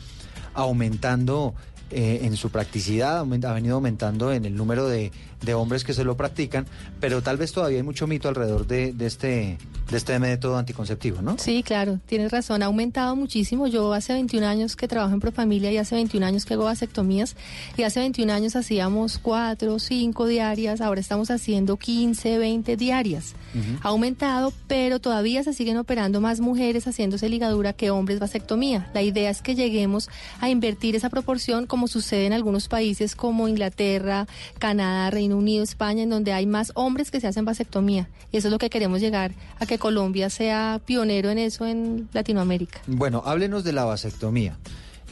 aumentando 0.55 1.55
eh, 1.91 2.21
en 2.23 2.37
su 2.37 2.51
practicidad, 2.51 3.19
ha 3.19 3.53
venido 3.53 3.75
aumentando 3.75 4.33
en 4.33 4.45
el 4.45 4.55
número 4.55 4.89
de, 4.89 5.13
de, 5.41 5.55
hombres 5.55 5.85
que 5.85 5.93
se 5.93 6.05
lo 6.05 6.17
practican, 6.17 6.67
pero 7.01 7.23
tal 7.23 7.37
vez 7.37 7.53
todavía 7.53 7.79
hay 7.79 7.83
mucho 7.83 8.07
mito 8.07 8.29
alrededor 8.29 8.67
de, 8.67 8.93
de, 8.93 9.07
este, 9.07 9.59
de 9.91 9.97
este 9.97 10.19
método 10.19 10.57
anticonceptivo, 10.57 11.23
¿no? 11.23 11.37
Sí, 11.39 11.63
claro, 11.63 12.01
tienes 12.07 12.31
razón, 12.31 12.63
ha 12.63 12.67
aumentado 12.67 13.17
muchísimo. 13.17 13.67
Yo 13.67 13.93
hace 13.93 14.13
21 14.13 14.47
años 14.47 14.77
que 14.77 14.89
trabajo 14.89 15.15
en 15.15 15.21
Profamilia 15.21 15.73
y 15.73 15.79
hace 15.79 15.95
21 15.95 16.27
años 16.27 16.45
que 16.45 16.55
hago 16.55 16.65
vasectomías 16.65 17.37
y 17.77 17.83
hace 17.83 18.01
21 18.01 18.33
años 18.33 18.57
hacíamos 18.57 19.19
4, 19.19 19.79
5 19.79 20.27
diarias, 20.27 20.81
ahora 20.81 21.01
estamos 21.01 21.31
haciendo 21.31 21.77
15, 21.77 22.39
20 22.39 22.77
diarias. 22.77 23.35
Ha 23.83 23.89
aumentado, 23.89 24.53
pero 24.67 25.01
todavía 25.01 25.43
se 25.43 25.53
siguen 25.53 25.79
operando 25.79 26.21
más 26.21 26.39
mujeres 26.39 26.87
haciéndose 26.87 27.29
ligadura 27.29 27.73
que 27.73 27.91
hombres 27.91 28.19
vasectomía. 28.19 28.91
La 28.95 29.03
idea 29.03 29.31
es 29.31 29.43
que 29.43 29.55
lleguemos 29.55 30.11
a 30.41 30.51
invertir 30.51 30.95
esa 30.97 31.09
proporción 31.09 31.67
como 31.67 31.89
sucede 31.89 32.27
en 32.27 32.35
algunos 32.35 32.69
países 32.69 33.17
como 33.17 33.49
Inglaterra, 33.49 34.27
Canadá, 34.59 35.11
Reino 35.11 35.28
Unido, 35.33 35.63
España, 35.63 36.03
en 36.03 36.11
donde 36.11 36.33
hay 36.33 36.47
más 36.47 36.73
hombres 36.75 37.11
que 37.11 37.21
se 37.21 37.27
hacen 37.27 37.45
vasectomía. 37.45 38.09
Y 38.33 38.37
eso 38.37 38.49
es 38.49 38.53
lo 38.53 38.59
que 38.59 38.71
queremos 38.71 39.01
llegar 39.01 39.33
a 39.59 39.67
que 39.67 39.79
Colombia 39.79 40.31
sea 40.31 40.81
pionero 40.85 41.31
en 41.31 41.39
eso 41.39 41.67
en 41.67 42.09
Latinoamérica. 42.13 42.81
Bueno, 42.87 43.23
háblenos 43.25 43.65
de 43.65 43.73
la 43.73 43.85
vasectomía. 43.85 44.57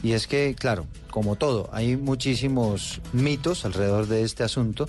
Y 0.03 0.11
es 0.11 0.27
que, 0.27 0.55
claro, 0.57 0.85
como 1.09 1.35
todo, 1.35 1.69
hay 1.73 1.97
muchísimos 1.97 3.01
mitos 3.13 3.65
alrededor 3.65 4.07
de 4.07 4.23
este 4.23 4.43
asunto, 4.43 4.87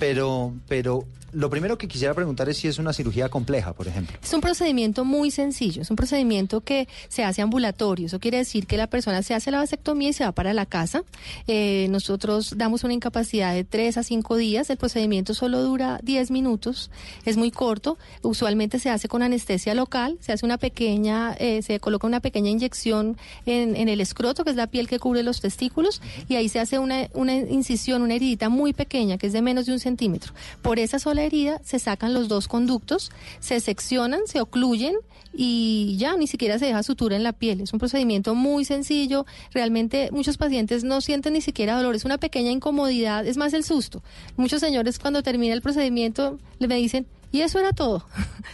pero, 0.00 0.52
pero 0.66 1.04
lo 1.32 1.48
primero 1.48 1.78
que 1.78 1.88
quisiera 1.88 2.14
preguntar 2.14 2.48
es 2.48 2.58
si 2.58 2.68
es 2.68 2.78
una 2.78 2.92
cirugía 2.92 3.28
compleja, 3.28 3.72
por 3.72 3.88
ejemplo. 3.88 4.18
Es 4.22 4.32
un 4.32 4.40
procedimiento 4.40 5.04
muy 5.04 5.30
sencillo, 5.30 5.82
es 5.82 5.90
un 5.90 5.96
procedimiento 5.96 6.60
que 6.60 6.88
se 7.08 7.24
hace 7.24 7.40
ambulatorio. 7.42 8.06
Eso 8.06 8.20
quiere 8.20 8.38
decir 8.38 8.66
que 8.66 8.76
la 8.76 8.86
persona 8.86 9.22
se 9.22 9.34
hace 9.34 9.50
la 9.50 9.58
vasectomía 9.58 10.10
y 10.10 10.12
se 10.12 10.24
va 10.24 10.32
para 10.32 10.52
la 10.52 10.66
casa. 10.66 11.04
Eh, 11.46 11.86
nosotros 11.90 12.54
damos 12.56 12.84
una 12.84 12.92
incapacidad 12.92 13.54
de 13.54 13.64
3 13.64 13.96
a 13.96 14.02
5 14.02 14.36
días. 14.36 14.68
El 14.68 14.76
procedimiento 14.76 15.32
solo 15.32 15.62
dura 15.62 16.00
10 16.02 16.30
minutos, 16.30 16.90
es 17.24 17.36
muy 17.36 17.50
corto. 17.50 17.98
Usualmente 18.22 18.78
se 18.78 18.90
hace 18.90 19.08
con 19.08 19.22
anestesia 19.22 19.74
local, 19.74 20.18
se 20.20 20.32
hace 20.32 20.44
una 20.44 20.58
pequeña, 20.58 21.34
eh, 21.38 21.62
se 21.62 21.80
coloca 21.80 22.06
una 22.06 22.20
pequeña 22.20 22.50
inyección 22.50 23.16
en, 23.46 23.88
el 23.88 24.00
escroto, 24.00 24.44
que 24.44 24.50
es 24.50 24.56
la 24.56 24.66
piel 24.66 24.86
que 24.86 24.98
cubre 24.98 25.22
los 25.22 25.40
testículos, 25.40 26.02
y 26.28 26.36
ahí 26.36 26.48
se 26.48 26.60
hace 26.60 26.78
una, 26.78 27.08
una 27.14 27.34
incisión, 27.34 28.02
una 28.02 28.14
heridita 28.14 28.48
muy 28.48 28.72
pequeña, 28.72 29.18
que 29.18 29.26
es 29.26 29.32
de 29.32 29.42
menos 29.42 29.66
de 29.66 29.72
un 29.72 29.80
centímetro. 29.80 30.34
Por 30.60 30.78
esa 30.78 30.98
sola 30.98 31.21
herida 31.24 31.60
se 31.64 31.78
sacan 31.78 32.14
los 32.14 32.28
dos 32.28 32.48
conductos, 32.48 33.10
se 33.40 33.60
seccionan, 33.60 34.20
se 34.26 34.40
ocluyen 34.40 34.94
y 35.34 35.96
ya 35.98 36.16
ni 36.16 36.26
siquiera 36.26 36.58
se 36.58 36.66
deja 36.66 36.82
sutura 36.82 37.16
en 37.16 37.22
la 37.22 37.32
piel. 37.32 37.60
Es 37.60 37.72
un 37.72 37.78
procedimiento 37.78 38.34
muy 38.34 38.64
sencillo. 38.64 39.26
Realmente 39.52 40.10
muchos 40.12 40.36
pacientes 40.36 40.84
no 40.84 41.00
sienten 41.00 41.32
ni 41.32 41.40
siquiera 41.40 41.76
dolor, 41.76 41.94
es 41.94 42.04
una 42.04 42.18
pequeña 42.18 42.50
incomodidad, 42.50 43.26
es 43.26 43.36
más 43.36 43.54
el 43.54 43.64
susto. 43.64 44.02
Muchos 44.36 44.60
señores 44.60 44.98
cuando 44.98 45.22
termina 45.22 45.54
el 45.54 45.62
procedimiento 45.62 46.38
me 46.58 46.76
dicen, 46.76 47.06
y 47.32 47.40
eso 47.40 47.58
era 47.58 47.72
todo. 47.72 48.06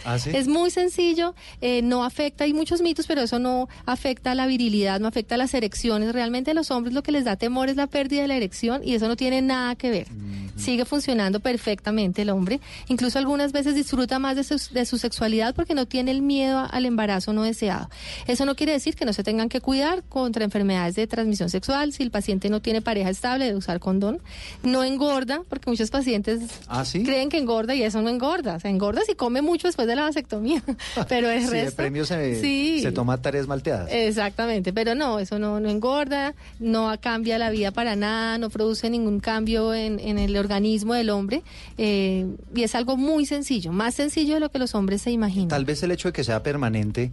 ¿Ah, 0.05 0.17
sí? 0.17 0.31
Es 0.39 0.47
muy 0.47 0.71
sencillo, 0.71 1.35
eh, 1.61 1.81
no 1.81 2.03
afecta, 2.03 2.45
hay 2.45 2.53
muchos 2.53 2.81
mitos, 2.81 3.05
pero 3.07 3.21
eso 3.21 3.37
no 3.39 3.67
afecta 3.85 4.31
a 4.31 4.35
la 4.35 4.47
virilidad, 4.47 4.99
no 4.99 5.07
afecta 5.07 5.35
a 5.35 5.37
las 5.37 5.53
erecciones. 5.53 6.13
Realmente 6.13 6.51
a 6.51 6.53
los 6.53 6.71
hombres 6.71 6.93
lo 6.93 7.03
que 7.03 7.11
les 7.11 7.25
da 7.25 7.35
temor 7.35 7.69
es 7.69 7.75
la 7.75 7.87
pérdida 7.87 8.21
de 8.21 8.27
la 8.29 8.35
erección 8.35 8.81
y 8.83 8.95
eso 8.95 9.07
no 9.07 9.15
tiene 9.15 9.41
nada 9.41 9.75
que 9.75 9.89
ver. 9.89 10.07
Sigue 10.55 10.85
funcionando 10.85 11.39
perfectamente 11.39 12.21
el 12.21 12.29
hombre. 12.29 12.59
Incluso 12.87 13.19
algunas 13.19 13.51
veces 13.51 13.75
disfruta 13.75 14.19
más 14.19 14.35
de 14.35 14.43
su, 14.43 14.73
de 14.73 14.85
su 14.85 14.97
sexualidad 14.97 15.53
porque 15.55 15.73
no 15.73 15.85
tiene 15.85 16.11
el 16.11 16.21
miedo 16.21 16.65
al 16.69 16.85
embarazo 16.85 17.33
no 17.33 17.43
deseado. 17.43 17.89
Eso 18.27 18.45
no 18.45 18.55
quiere 18.55 18.73
decir 18.73 18.95
que 18.95 19.05
no 19.05 19.13
se 19.13 19.23
tengan 19.23 19.49
que 19.49 19.61
cuidar 19.61 20.03
contra 20.03 20.43
enfermedades 20.43 20.95
de 20.95 21.07
transmisión 21.07 21.49
sexual. 21.49 21.91
Si 21.93 22.03
el 22.03 22.11
paciente 22.11 22.49
no 22.49 22.61
tiene 22.61 22.81
pareja 22.81 23.09
estable, 23.09 23.45
de 23.45 23.55
usar 23.55 23.79
condón. 23.79 24.21
No 24.63 24.83
engorda, 24.83 25.41
porque 25.49 25.69
muchos 25.69 25.89
pacientes 25.89 26.41
¿Ah, 26.67 26.85
sí? 26.85 27.03
creen 27.03 27.29
que 27.29 27.37
engorda 27.37 27.75
y 27.75 27.83
eso 27.83 28.01
no 28.01 28.09
engorda. 28.09 28.55
O 28.55 28.59
sea, 28.59 28.68
engorda 28.69 29.01
si 29.05 29.15
come 29.15 29.41
mucho 29.41 29.67
después 29.67 29.87
de 29.87 29.95
la 29.95 30.03
vasectomía. 30.03 30.63
Pero 31.09 31.29
el 31.29 31.41
sí, 31.41 31.49
resto. 31.49 31.69
de 31.69 31.71
premio 31.71 32.05
se, 32.05 32.39
sí. 32.39 32.79
se 32.81 32.91
toma 32.91 33.21
tareas 33.21 33.47
malteadas. 33.47 33.89
Exactamente, 33.91 34.73
pero 34.73 34.95
no, 34.95 35.19
eso 35.19 35.39
no, 35.39 35.59
no 35.59 35.69
engorda, 35.69 36.35
no 36.59 36.93
cambia 37.01 37.37
la 37.37 37.49
vida 37.49 37.71
para 37.71 37.95
nada, 37.95 38.37
no 38.37 38.49
produce 38.49 38.89
ningún 38.89 39.19
cambio 39.19 39.73
en, 39.73 39.99
en 39.99 40.17
el 40.17 40.35
organismo 40.37 40.93
del 40.93 41.09
hombre 41.09 41.43
eh, 41.77 42.25
y 42.55 42.63
es 42.63 42.75
algo 42.75 42.97
muy 42.97 43.25
sencillo, 43.25 43.71
más 43.71 43.95
sencillo 43.95 44.35
de 44.35 44.39
lo 44.39 44.49
que 44.49 44.59
los 44.59 44.75
hombres 44.75 45.01
se 45.01 45.11
imaginan. 45.11 45.49
Tal 45.49 45.65
vez 45.65 45.81
el 45.83 45.91
hecho 45.91 46.09
de 46.09 46.13
que 46.13 46.23
sea 46.23 46.43
permanente 46.43 47.11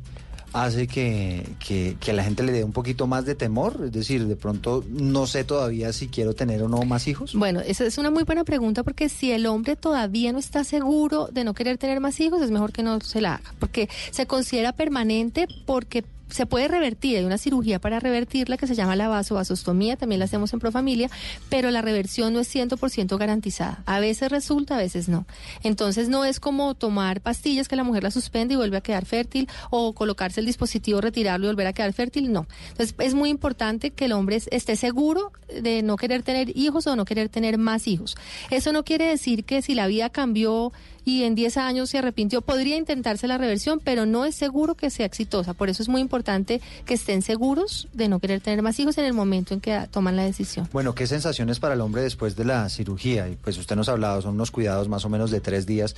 hace 0.65 0.87
que, 0.87 1.47
que, 1.59 1.97
que, 2.01 2.13
la 2.13 2.25
gente 2.25 2.43
le 2.43 2.53
dé 2.53 2.65
un 2.65 2.73
poquito 2.73 3.07
más 3.07 3.25
de 3.25 3.35
temor? 3.35 3.81
Es 3.85 3.93
decir, 3.93 4.27
de 4.27 4.37
pronto 4.37 4.85
no 4.89 5.27
sé 5.27 5.45
todavía 5.45 5.93
si 5.93 6.09
quiero 6.09 6.35
tener 6.35 6.63
o 6.63 6.69
no 6.69 6.83
más 6.83 7.07
hijos. 7.09 7.35
Bueno, 7.35 7.61
esa 7.61 7.85
es 7.85 7.99
una 7.99 8.11
muy 8.11 8.25
buena 8.25 8.45
pregunta 8.45 8.83
porque 8.83 9.09
si 9.09 9.33
el 9.33 9.47
hombre 9.47 9.77
todavía 9.77 10.33
no 10.33 10.39
está 10.39 10.65
seguro 10.65 11.29
de 11.31 11.45
no 11.45 11.55
querer 11.55 11.79
tener 11.79 12.01
más 12.01 12.19
hijos, 12.21 12.41
es 12.43 12.51
mejor 12.51 12.73
que 12.73 12.83
no 12.83 13.01
se 13.01 13.21
la 13.21 13.35
haga, 13.35 13.55
porque 13.59 13.89
se 14.11 14.27
considera 14.27 14.73
permanente 14.73 15.47
porque 15.67 16.05
se 16.29 16.47
puede 16.47 16.69
revertir, 16.69 17.17
hay 17.17 17.25
una 17.25 17.39
cirugía 17.39 17.79
para 17.81 18.01
revertirla 18.01 18.57
que 18.57 18.67
se 18.67 18.75
llama 18.75 18.97
la 18.97 19.09
vasovasostomía, 19.09 19.97
también 19.97 20.19
la 20.19 20.25
hacemos 20.25 20.53
en 20.53 20.59
Profamilia, 20.59 21.11
pero 21.49 21.71
la 21.71 21.83
reversión 21.83 22.33
no 22.33 22.41
es 22.41 22.55
100% 22.55 23.17
garantizada. 23.19 23.83
A 23.87 24.01
veces 24.01 24.31
resulta, 24.31 24.77
a 24.77 24.79
veces 24.79 25.09
no. 25.09 25.27
Entonces 25.63 26.09
no 26.09 26.25
es 26.25 26.41
como 26.41 26.75
tomar 26.75 27.21
pastillas 27.21 27.69
que 27.69 27.77
la 27.77 27.85
mujer 27.85 28.03
la 28.03 28.11
suspende 28.11 28.55
y 28.55 28.57
vuelve 28.57 28.77
a 28.77 28.81
quedar 28.81 29.07
fértil 29.07 29.49
o 29.71 29.95
colocarse 29.95 30.41
el 30.41 30.47
dispositivo, 30.47 31.01
retirarlo 31.01 31.47
y 31.47 31.49
volver 31.51 31.69
a 31.69 31.73
quedar 31.73 31.93
fértil, 31.93 32.33
no. 32.33 32.47
Entonces 32.71 32.95
es 32.99 33.15
muy 33.15 33.31
importante 33.31 33.91
que 33.91 34.07
el 34.07 34.13
hombre 34.13 34.43
esté 34.51 34.77
seguro 34.77 35.33
de 35.49 35.83
no 35.83 35.97
querer 35.97 36.23
tener 36.23 36.57
hijos 36.57 36.87
o 36.87 36.97
no 36.97 37.05
querer 37.05 37.29
tener 37.29 37.59
más 37.59 37.87
hijos. 37.87 38.17
Eso 38.51 38.73
no 38.73 38.85
quiere 38.85 39.07
decir 39.07 39.45
que 39.45 39.63
si 39.63 39.75
la 39.75 39.87
vida 39.87 40.11
cambió 40.11 40.73
y 41.07 41.23
en 41.23 41.37
10 41.37 41.57
años 41.59 41.89
se 41.89 41.99
arrepintió, 41.99 42.43
podría 42.43 42.77
intentarse 42.77 43.29
la 43.29 43.39
reversión, 43.39 43.81
pero 43.83 44.07
no 44.07 44.25
es 44.25 44.35
seguro 44.35 44.75
que 44.75 44.91
sea 44.91 45.07
exitosa. 45.07 45.55
Por 45.55 45.69
eso 45.69 45.81
es 45.81 45.89
muy 45.89 46.01
importante 46.01 46.61
que 46.85 46.95
estén 46.95 47.23
seguros 47.23 47.87
de 47.93 48.09
no 48.09 48.19
querer 48.19 48.41
tener 48.41 48.61
más 48.61 48.79
hijos 48.81 48.99
en 48.99 49.05
el 49.05 49.13
momento 49.13 49.55
en 49.55 49.61
que 49.61 49.87
toman 49.93 50.17
la 50.17 50.25
decisión. 50.25 50.69
Bueno, 50.73 50.97
¿qué 50.97 51.07
sensaciones 51.07 51.61
para 51.61 51.75
el 51.75 51.81
hombre 51.81 52.03
después 52.03 52.35
de 52.35 52.45
la 52.45 52.69
cirugía? 52.69 53.29
Y 53.29 53.37
pues 53.37 53.57
usted 53.57 53.77
nos 53.77 53.89
ha 53.89 53.93
hablado, 53.93 54.21
son 54.21 54.35
unos 54.35 54.51
cuidados 54.51 54.89
más 54.89 55.05
o 55.05 55.09
menos 55.09 55.31
de 55.31 55.41
tres 55.41 55.65
días, 55.65 55.95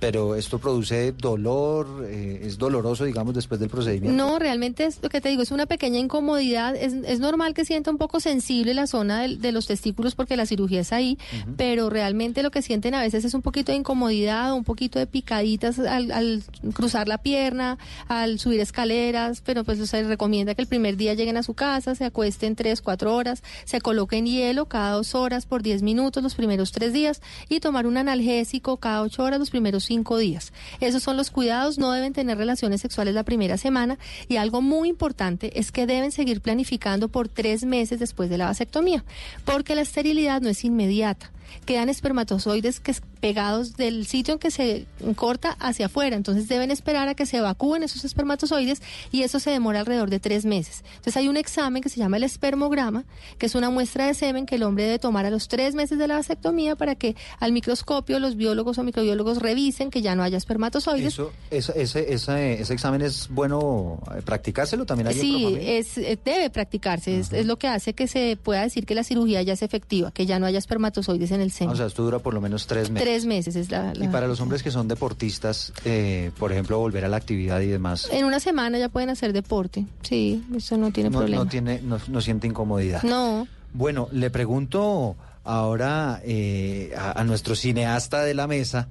pero 0.00 0.34
¿esto 0.34 0.58
produce 0.58 1.12
dolor? 1.12 2.06
Eh, 2.08 2.40
¿Es 2.44 2.56
doloroso, 2.56 3.04
digamos, 3.04 3.34
después 3.34 3.60
del 3.60 3.68
procedimiento? 3.68 4.16
No, 4.16 4.38
realmente 4.38 4.86
es 4.86 5.00
lo 5.02 5.10
que 5.10 5.20
te 5.20 5.28
digo, 5.28 5.42
es 5.42 5.50
una 5.50 5.66
pequeña 5.66 5.98
incomodidad. 5.98 6.74
Es, 6.76 6.94
es 6.94 7.20
normal 7.20 7.52
que 7.52 7.66
sienta 7.66 7.90
un 7.90 7.98
poco 7.98 8.20
sensible 8.20 8.72
la 8.72 8.86
zona 8.86 9.20
de, 9.20 9.36
de 9.36 9.52
los 9.52 9.66
testículos 9.66 10.14
porque 10.14 10.34
la 10.34 10.46
cirugía 10.46 10.80
es 10.80 10.94
ahí, 10.94 11.18
uh 11.20 11.50
-huh. 11.50 11.54
pero 11.58 11.90
realmente 11.90 12.42
lo 12.42 12.50
que 12.50 12.62
sienten 12.62 12.94
a 12.94 13.02
veces 13.02 13.22
es 13.26 13.34
un 13.34 13.42
poquito 13.42 13.70
de 13.72 13.76
incomodidad 13.76 14.45
un 14.54 14.64
poquito 14.64 14.98
de 14.98 15.06
picaditas 15.06 15.78
al, 15.78 16.42
cruzar 16.72 17.08
la 17.08 17.18
pierna, 17.18 17.78
al 18.08 18.38
subir 18.38 18.60
escaleras, 18.60 19.42
pero 19.44 19.64
pues 19.64 19.78
se 19.88 20.02
recomienda 20.04 20.54
que 20.54 20.62
el 20.62 20.68
primer 20.68 20.96
día 20.96 21.14
lleguen 21.14 21.36
a 21.36 21.42
su 21.42 21.54
casa, 21.54 21.94
se 21.94 22.04
acuesten 22.04 22.56
tres, 22.56 22.82
cuatro 22.82 23.14
horas, 23.14 23.42
se 23.64 23.80
coloquen 23.80 24.26
hielo 24.26 24.66
cada 24.66 24.92
dos 24.92 25.14
horas 25.14 25.46
por 25.46 25.62
diez 25.62 25.82
minutos 25.82 26.22
los 26.22 26.34
primeros 26.34 26.72
tres 26.72 26.92
días 26.92 27.20
y 27.48 27.60
tomar 27.60 27.86
un 27.86 27.96
analgésico 27.96 28.76
cada 28.76 29.02
ocho 29.02 29.22
horas 29.22 29.38
los 29.38 29.50
primeros 29.50 29.84
cinco 29.84 30.18
días. 30.18 30.52
Esos 30.80 31.02
son 31.02 31.16
los 31.16 31.30
cuidados, 31.30 31.78
no 31.78 31.92
deben 31.92 32.12
tener 32.12 32.38
relaciones 32.38 32.80
sexuales 32.80 33.14
la 33.14 33.24
primera 33.24 33.56
semana 33.56 33.98
y 34.28 34.36
algo 34.36 34.62
muy 34.62 34.88
importante 34.88 35.58
es 35.58 35.72
que 35.72 35.86
deben 35.86 36.12
seguir 36.12 36.40
planificando 36.40 37.08
por 37.08 37.28
tres 37.28 37.64
meses 37.64 37.98
después 37.98 38.30
de 38.30 38.38
la 38.38 38.46
vasectomía, 38.46 39.04
porque 39.44 39.74
la 39.74 39.82
esterilidad 39.82 40.40
no 40.40 40.48
es 40.48 40.64
inmediata 40.64 41.30
quedan 41.64 41.88
espermatozoides 41.88 42.80
que 42.80 42.94
pegados 43.26 43.76
del 43.76 44.06
sitio 44.06 44.34
en 44.34 44.38
que 44.38 44.52
se 44.52 44.86
corta 45.16 45.56
hacia 45.58 45.86
afuera. 45.86 46.14
Entonces 46.14 46.46
deben 46.46 46.70
esperar 46.70 47.08
a 47.08 47.14
que 47.14 47.26
se 47.26 47.38
evacúen 47.38 47.82
esos 47.82 48.04
espermatozoides 48.04 48.80
y 49.10 49.22
eso 49.22 49.40
se 49.40 49.50
demora 49.50 49.80
alrededor 49.80 50.10
de 50.10 50.20
tres 50.20 50.44
meses. 50.44 50.84
Entonces 50.90 51.16
hay 51.16 51.26
un 51.26 51.36
examen 51.36 51.82
que 51.82 51.88
se 51.88 51.98
llama 51.98 52.18
el 52.18 52.22
espermograma, 52.22 53.04
que 53.36 53.46
es 53.46 53.56
una 53.56 53.68
muestra 53.68 54.06
de 54.06 54.14
semen 54.14 54.46
que 54.46 54.54
el 54.54 54.62
hombre 54.62 54.84
debe 54.84 55.00
tomar 55.00 55.26
a 55.26 55.30
los 55.30 55.48
tres 55.48 55.74
meses 55.74 55.98
de 55.98 56.06
la 56.06 56.14
vasectomía 56.14 56.76
para 56.76 56.94
que 56.94 57.16
al 57.40 57.50
microscopio 57.50 58.20
los 58.20 58.36
biólogos 58.36 58.78
o 58.78 58.84
microbiólogos 58.84 59.38
revisen 59.38 59.90
que 59.90 60.02
ya 60.02 60.14
no 60.14 60.22
haya 60.22 60.38
espermatozoides. 60.38 61.14
Eso, 61.14 61.32
ese, 61.50 61.72
ese, 61.82 62.14
ese, 62.14 62.60
ese 62.60 62.74
examen 62.74 63.02
es 63.02 63.26
bueno 63.28 64.00
practicárselo 64.24 64.86
también. 64.86 65.08
Hay 65.08 65.14
sí, 65.14 65.58
es, 65.60 65.96
debe 65.96 66.48
practicarse. 66.50 67.18
Es, 67.18 67.32
es 67.32 67.44
lo 67.44 67.58
que 67.58 67.66
hace 67.66 67.92
que 67.92 68.06
se 68.06 68.38
pueda 68.40 68.62
decir 68.62 68.86
que 68.86 68.94
la 68.94 69.02
cirugía 69.02 69.42
ya 69.42 69.54
es 69.54 69.62
efectiva, 69.62 70.12
que 70.12 70.26
ya 70.26 70.38
no 70.38 70.46
haya 70.46 70.58
espermatozoides 70.58 71.32
en 71.32 71.40
el 71.40 71.50
seno. 71.50 71.72
O 71.72 71.76
sea, 71.76 71.86
esto 71.86 72.04
dura 72.04 72.20
por 72.20 72.32
lo 72.32 72.40
menos 72.40 72.68
tres 72.68 72.88
meses. 72.88 73.08
Tres 73.08 73.15
meses 73.24 73.56
es 73.56 73.70
la... 73.70 73.94
la... 73.94 74.04
Y 74.04 74.08
para 74.08 74.26
los 74.26 74.40
hombres 74.40 74.62
que 74.62 74.70
son 74.70 74.88
deportistas, 74.88 75.72
eh, 75.84 76.30
por 76.38 76.52
ejemplo, 76.52 76.78
volver 76.78 77.04
a 77.04 77.08
la 77.08 77.16
actividad 77.16 77.60
y 77.60 77.66
demás. 77.66 78.08
En 78.12 78.24
una 78.24 78.40
semana 78.40 78.78
ya 78.78 78.88
pueden 78.88 79.10
hacer 79.10 79.32
deporte, 79.32 79.86
sí, 80.02 80.44
eso 80.54 80.76
no 80.76 80.90
tiene 80.90 81.10
no, 81.10 81.18
problema. 81.18 81.44
No, 81.44 81.48
tiene, 81.48 81.80
no, 81.82 81.98
no 82.08 82.20
siente 82.20 82.46
incomodidad. 82.46 83.02
No. 83.02 83.46
Bueno, 83.72 84.08
le 84.12 84.30
pregunto 84.30 85.16
ahora 85.44 86.20
eh, 86.24 86.92
a, 86.98 87.20
a, 87.20 87.24
nuestro 87.24 87.54
cineasta 87.54 88.24
de 88.24 88.34
la 88.34 88.46
mesa, 88.46 88.88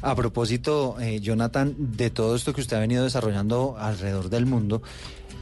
a 0.00 0.14
propósito, 0.14 0.96
eh, 1.00 1.20
Jonathan, 1.20 1.74
de 1.78 2.10
todo 2.10 2.34
esto 2.34 2.52
que 2.54 2.62
usted 2.62 2.76
ha 2.76 2.80
venido 2.80 3.04
desarrollando 3.04 3.76
alrededor 3.78 4.30
del 4.30 4.46
mundo, 4.46 4.82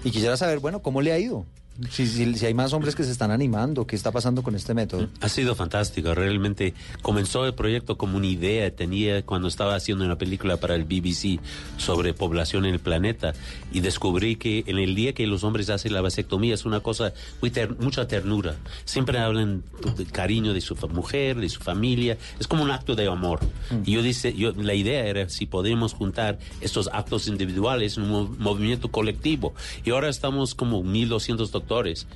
y 0.03 0.11
quisiera 0.11 0.37
saber, 0.37 0.59
bueno, 0.59 0.81
¿cómo 0.81 1.03
le 1.03 1.13
ha 1.13 1.19
ido? 1.19 1.47
Si, 1.89 2.07
si, 2.07 2.35
si 2.35 2.47
hay 2.47 2.53
más 2.55 2.73
hombres 2.73 2.95
que 2.95 3.05
se 3.05 3.11
están 3.13 3.31
animando, 3.31 3.87
¿qué 3.87 3.97
está 3.97 4.13
pasando 4.13 4.43
con 4.43 4.55
este 4.55 4.75
método? 4.75 5.09
Ha 5.21 5.29
sido 5.29 5.55
fantástico, 5.55 6.15
realmente 6.15 6.75
comenzó 7.03 7.47
el 7.47 7.55
proyecto 7.55 7.97
como 7.97 8.17
una 8.17 8.27
idea, 8.27 8.71
tenía 8.75 9.23
cuando 9.25 9.49
estaba 9.49 9.75
haciendo 9.75 10.05
una 10.05 10.19
película 10.19 10.59
para 10.59 10.75
el 10.75 10.85
BBC 10.85 11.41
sobre 11.79 12.13
población 12.13 12.67
en 12.67 12.75
el 12.75 12.81
planeta 12.81 13.33
y 13.73 13.81
descubrí 13.81 14.37
que 14.37 14.65
en 14.67 14.79
el 14.79 14.95
día 14.95 15.13
que 15.15 15.27
los 15.27 15.45
hombres 15.45 15.71
hacen 15.71 15.93
la 15.93 16.01
vasectomía 16.01 16.55
es 16.55 16.65
una 16.65 16.81
cosa 16.81 17.13
muy 17.41 17.51
ter- 17.51 17.79
mucha 17.79 18.07
ternura. 18.09 18.57
Siempre 18.85 19.19
hablan 19.19 19.63
de 19.97 20.05
cariño 20.07 20.53
de 20.53 20.61
su 20.61 20.75
mujer, 20.89 21.39
de 21.39 21.49
su 21.49 21.61
familia, 21.61 22.19
es 22.39 22.47
como 22.47 22.63
un 22.65 22.71
acto 22.71 22.95
de 22.97 23.07
amor. 23.07 23.41
Y 23.87 23.93
yo 23.93 24.03
dice, 24.03 24.35
yo 24.35 24.53
la 24.53 24.75
idea 24.75 25.07
era 25.07 25.29
si 25.29 25.47
podemos 25.47 25.95
juntar 25.95 26.39
estos 26.61 26.89
actos 26.93 27.27
individuales 27.29 27.97
en 27.97 28.03
un 28.05 28.11
mo- 28.11 28.35
movimiento 28.39 28.91
colectivo. 28.91 29.55
Y 29.85 29.91
ahora 29.91 30.09
estamos 30.09 30.55
como 30.55 30.83
1200 30.83 31.51
doctores, 31.53 31.70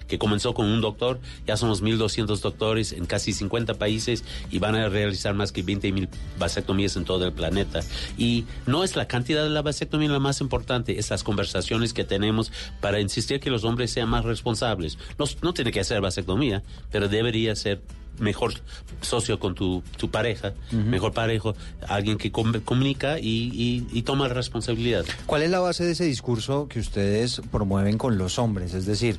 que 0.09 0.19
comenzó 0.19 0.53
con 0.53 0.67
un 0.67 0.81
doctor, 0.81 1.21
ya 1.47 1.57
somos 1.57 1.81
1200 1.81 2.41
doctores 2.41 2.93
en 2.93 3.07
casi 3.07 3.33
50 3.33 3.75
países 3.75 4.25
y 4.51 4.59
van 4.59 4.75
a 4.75 4.89
realizar 4.89 5.33
más 5.35 5.53
que 5.53 5.63
20 5.63 5.93
mil 5.93 6.09
vasectomías 6.39 6.97
en 6.97 7.05
todo 7.05 7.25
el 7.25 7.33
planeta. 7.33 7.81
Y 8.19 8.47
no 8.67 8.83
es 8.83 8.97
la 8.97 9.07
cantidad 9.07 9.45
de 9.45 9.51
la 9.51 9.63
vasectomía 9.63 10.09
la 10.09 10.19
más 10.19 10.41
importante, 10.41 10.99
es 10.99 11.09
las 11.11 11.23
conversaciones 11.23 11.93
que 11.93 12.03
tenemos 12.03 12.51
para 12.81 12.99
insistir 13.01 13.39
que 13.39 13.51
los 13.51 13.63
hombres 13.63 13.93
sean 13.93 14.09
más 14.09 14.25
responsables. 14.25 14.99
No, 15.19 15.27
no 15.43 15.55
tiene 15.55 15.71
que 15.71 15.81
hacer 15.81 16.01
vasectomía, 16.01 16.63
pero 16.91 17.09
debería 17.09 17.55
ser 17.55 17.81
mejor 18.19 18.53
socio 19.01 19.39
con 19.39 19.55
tu, 19.55 19.83
tu 19.97 20.11
pareja, 20.11 20.53
mejor 20.71 21.13
parejo, 21.13 21.55
alguien 21.89 22.17
que 22.19 22.31
com- 22.33 22.61
comunica 22.65 23.19
y, 23.19 23.51
y- 23.53 23.87
y 23.93 24.03
toma 24.03 24.29
responsabilidad. 24.29 25.05
¿Cuál 25.27 25.43
es 25.43 25.51
la 25.51 25.61
base 25.61 25.85
de 25.85 25.93
ese 25.93 26.05
discurso 26.05 26.69
que 26.69 26.79
ustedes 26.81 27.43
promueven 27.51 27.99
con 27.99 28.17
los 28.19 28.39
hombres? 28.39 28.73
Es 28.75 28.87
decir, 28.87 29.19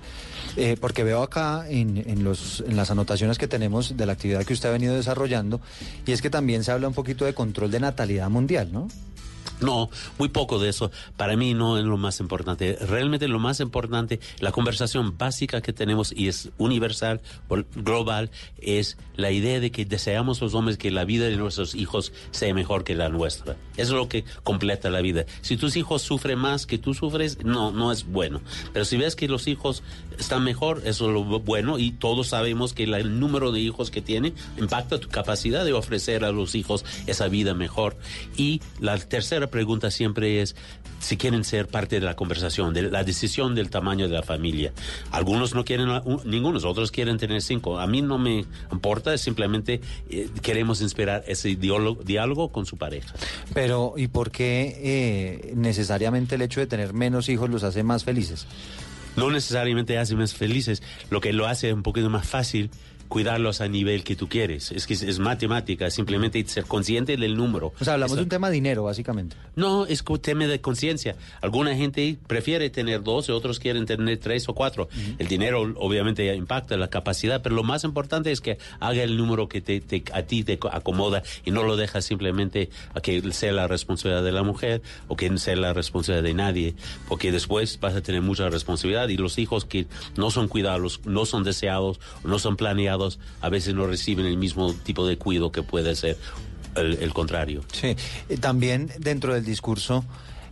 eh, 0.57 0.77
porque 0.79 1.03
veo 1.03 1.21
acá 1.23 1.65
en, 1.69 1.97
en 2.09 2.23
los, 2.23 2.63
en 2.67 2.75
las 2.77 2.89
anotaciones 2.91 3.37
que 3.37 3.47
tenemos 3.47 3.95
de 3.97 4.05
la 4.05 4.13
actividad 4.13 4.43
que 4.45 4.53
usted 4.53 4.69
ha 4.69 4.71
venido 4.71 4.95
desarrollando, 4.95 5.59
y 6.05 6.11
es 6.13 6.21
que 6.21 6.29
también 6.29 6.63
se 6.63 6.71
habla 6.71 6.87
un 6.87 6.93
poquito 6.93 7.25
de 7.25 7.33
control 7.33 7.71
de 7.71 7.79
natalidad 7.79 8.29
mundial, 8.29 8.69
¿no? 8.71 8.87
No, 9.61 9.89
muy 10.17 10.29
poco 10.29 10.59
de 10.59 10.69
eso. 10.69 10.91
Para 11.17 11.35
mí 11.37 11.53
no 11.53 11.77
es 11.77 11.85
lo 11.85 11.97
más 11.97 12.19
importante. 12.19 12.77
Realmente 12.81 13.27
lo 13.27 13.39
más 13.39 13.59
importante, 13.59 14.19
la 14.39 14.51
conversación 14.51 15.17
básica 15.17 15.61
que 15.61 15.73
tenemos 15.73 16.13
y 16.15 16.27
es 16.27 16.49
universal, 16.57 17.21
global, 17.75 18.31
es 18.59 18.97
la 19.15 19.31
idea 19.31 19.59
de 19.59 19.71
que 19.71 19.85
deseamos 19.85 20.41
los 20.41 20.53
hombres 20.53 20.77
que 20.77 20.91
la 20.91 21.05
vida 21.05 21.25
de 21.25 21.37
nuestros 21.37 21.75
hijos 21.75 22.11
sea 22.31 22.53
mejor 22.53 22.83
que 22.83 22.95
la 22.95 23.09
nuestra. 23.09 23.55
Eso 23.77 23.93
es 23.93 23.97
lo 23.99 24.09
que 24.09 24.25
completa 24.43 24.89
la 24.89 25.01
vida. 25.01 25.25
Si 25.41 25.57
tus 25.57 25.75
hijos 25.75 26.01
sufren 26.01 26.39
más 26.39 26.65
que 26.65 26.77
tú 26.77 26.93
sufres, 26.93 27.43
no, 27.43 27.71
no 27.71 27.91
es 27.91 28.05
bueno. 28.05 28.41
Pero 28.73 28.85
si 28.85 28.97
ves 28.97 29.15
que 29.15 29.27
los 29.27 29.47
hijos 29.47 29.83
están 30.19 30.43
mejor, 30.43 30.81
eso 30.85 31.07
es 31.07 31.13
lo 31.13 31.23
bu- 31.23 31.43
bueno 31.43 31.79
y 31.79 31.91
todos 31.91 32.27
sabemos 32.27 32.73
que 32.73 32.87
la- 32.87 32.99
el 32.99 33.19
número 33.19 33.51
de 33.51 33.59
hijos 33.59 33.91
que 33.91 34.01
tiene 34.01 34.33
impacta 34.57 34.99
tu 34.99 35.09
capacidad 35.09 35.65
de 35.65 35.73
ofrecer 35.73 36.23
a 36.25 36.31
los 36.31 36.55
hijos 36.55 36.85
esa 37.07 37.27
vida 37.27 37.53
mejor. 37.53 37.97
Y 38.37 38.61
la 38.79 38.97
tercera 38.97 39.47
pregunta 39.47 39.91
siempre 39.91 40.41
es 40.41 40.55
si 40.99 41.17
quieren 41.17 41.43
ser 41.43 41.67
parte 41.67 41.99
de 41.99 42.05
la 42.05 42.15
conversación, 42.15 42.73
de 42.73 42.83
la 42.83 43.03
decisión 43.03 43.53
del 43.53 43.69
tamaño 43.69 44.07
de 44.07 44.15
la 44.15 44.23
familia. 44.23 44.73
Algunos 45.11 45.53
no 45.53 45.63
quieren 45.63 45.87
ningunos, 46.25 46.63
otros 46.65 46.91
quieren 46.91 47.17
tener 47.17 47.41
cinco. 47.41 47.79
A 47.79 47.85
mí 47.85 48.01
no 48.01 48.17
me 48.17 48.45
importa, 48.71 49.15
simplemente 49.17 49.81
eh, 50.09 50.29
queremos 50.41 50.81
inspirar 50.81 51.23
ese 51.27 51.55
diálogo, 51.55 52.01
diálogo 52.03 52.51
con 52.51 52.65
su 52.65 52.77
pareja. 52.77 53.13
Pero, 53.53 53.93
¿y 53.97 54.07
por 54.07 54.31
qué 54.31 54.79
eh, 54.81 55.53
necesariamente 55.55 56.35
el 56.35 56.41
hecho 56.41 56.59
de 56.59 56.67
tener 56.67 56.93
menos 56.93 57.29
hijos 57.29 57.49
los 57.49 57.63
hace 57.63 57.83
más 57.83 58.03
felices? 58.03 58.47
No 59.15 59.31
necesariamente 59.31 59.97
hace 59.97 60.15
más 60.15 60.33
felices, 60.33 60.81
lo 61.09 61.21
que 61.21 61.33
lo 61.33 61.47
hace 61.47 61.73
un 61.73 61.83
poquito 61.83 62.09
más 62.09 62.27
fácil 62.27 62.69
cuidarlos 63.07 63.61
a 63.61 63.67
nivel 63.67 64.03
que 64.03 64.15
tú 64.15 64.27
quieres. 64.27 64.71
Es 64.71 64.87
que 64.87 64.93
es, 64.95 65.01
es 65.03 65.19
matemática, 65.19 65.89
simplemente 65.89 66.43
ser 66.47 66.65
consciente 66.65 67.17
del 67.17 67.35
número. 67.37 67.73
O 67.79 67.83
sea, 67.83 67.93
hablamos 67.93 68.11
Eso- 68.13 68.17
de 68.17 68.23
un 68.23 68.29
tema 68.29 68.49
dinero, 68.49 68.83
básicamente. 68.83 69.35
No, 69.55 69.85
es 69.85 70.03
un 70.07 70.19
tema 70.19 70.45
de 70.47 70.59
conciencia. 70.61 71.15
Alguna 71.41 71.75
gente 71.75 72.17
prefiere 72.27 72.69
tener 72.69 73.03
dos 73.03 73.29
otros 73.29 73.59
quieren 73.59 73.85
tener 73.85 74.17
tres 74.19 74.47
o 74.49 74.53
cuatro. 74.53 74.89
El 75.17 75.27
dinero 75.27 75.61
obviamente 75.77 76.33
impacta 76.35 76.77
la 76.77 76.89
capacidad, 76.89 77.41
pero 77.41 77.55
lo 77.55 77.63
más 77.63 77.83
importante 77.83 78.31
es 78.31 78.41
que 78.41 78.57
haga 78.79 79.03
el 79.03 79.17
número 79.17 79.47
que 79.47 79.61
te, 79.61 79.79
te- 79.81 80.03
a 80.13 80.23
ti 80.23 80.43
te 80.43 80.59
acomoda 80.71 81.23
y 81.43 81.51
no 81.51 81.63
lo 81.63 81.75
dejas 81.77 82.05
simplemente 82.05 82.69
a 82.93 83.01
que 83.01 83.21
sea 83.31 83.51
la 83.51 83.67
responsabilidad 83.67 84.23
de 84.23 84.31
la 84.31 84.43
mujer 84.43 84.81
o 85.07 85.15
que 85.15 85.35
sea 85.37 85.55
la 85.55 85.73
responsabilidad 85.73 86.23
de 86.23 86.33
nadie, 86.33 86.75
porque 87.07 87.31
después 87.31 87.79
vas 87.79 87.95
a 87.95 88.01
tener 88.01 88.21
mucha 88.21 88.49
responsabilidad 88.49 89.09
y 89.09 89.17
los 89.17 89.37
hijos 89.37 89.65
que 89.65 89.85
no 90.17 90.31
son 90.31 90.47
cuidados, 90.47 91.01
no 91.05 91.25
son 91.25 91.43
deseados, 91.43 91.99
no 92.23 92.39
son 92.39 92.55
planeados, 92.57 92.94
a 93.41 93.49
veces 93.49 93.73
no 93.75 93.85
reciben 93.87 94.25
el 94.25 94.37
mismo 94.37 94.73
tipo 94.73 95.07
de 95.07 95.17
cuidado 95.17 95.51
que 95.51 95.63
puede 95.63 95.95
ser 95.95 96.17
el, 96.75 96.93
el 97.01 97.13
contrario. 97.13 97.61
Sí, 97.73 97.95
Eh, 98.29 98.37
también 98.39 98.89
dentro 98.99 99.33
del 99.33 99.45
discurso 99.45 100.03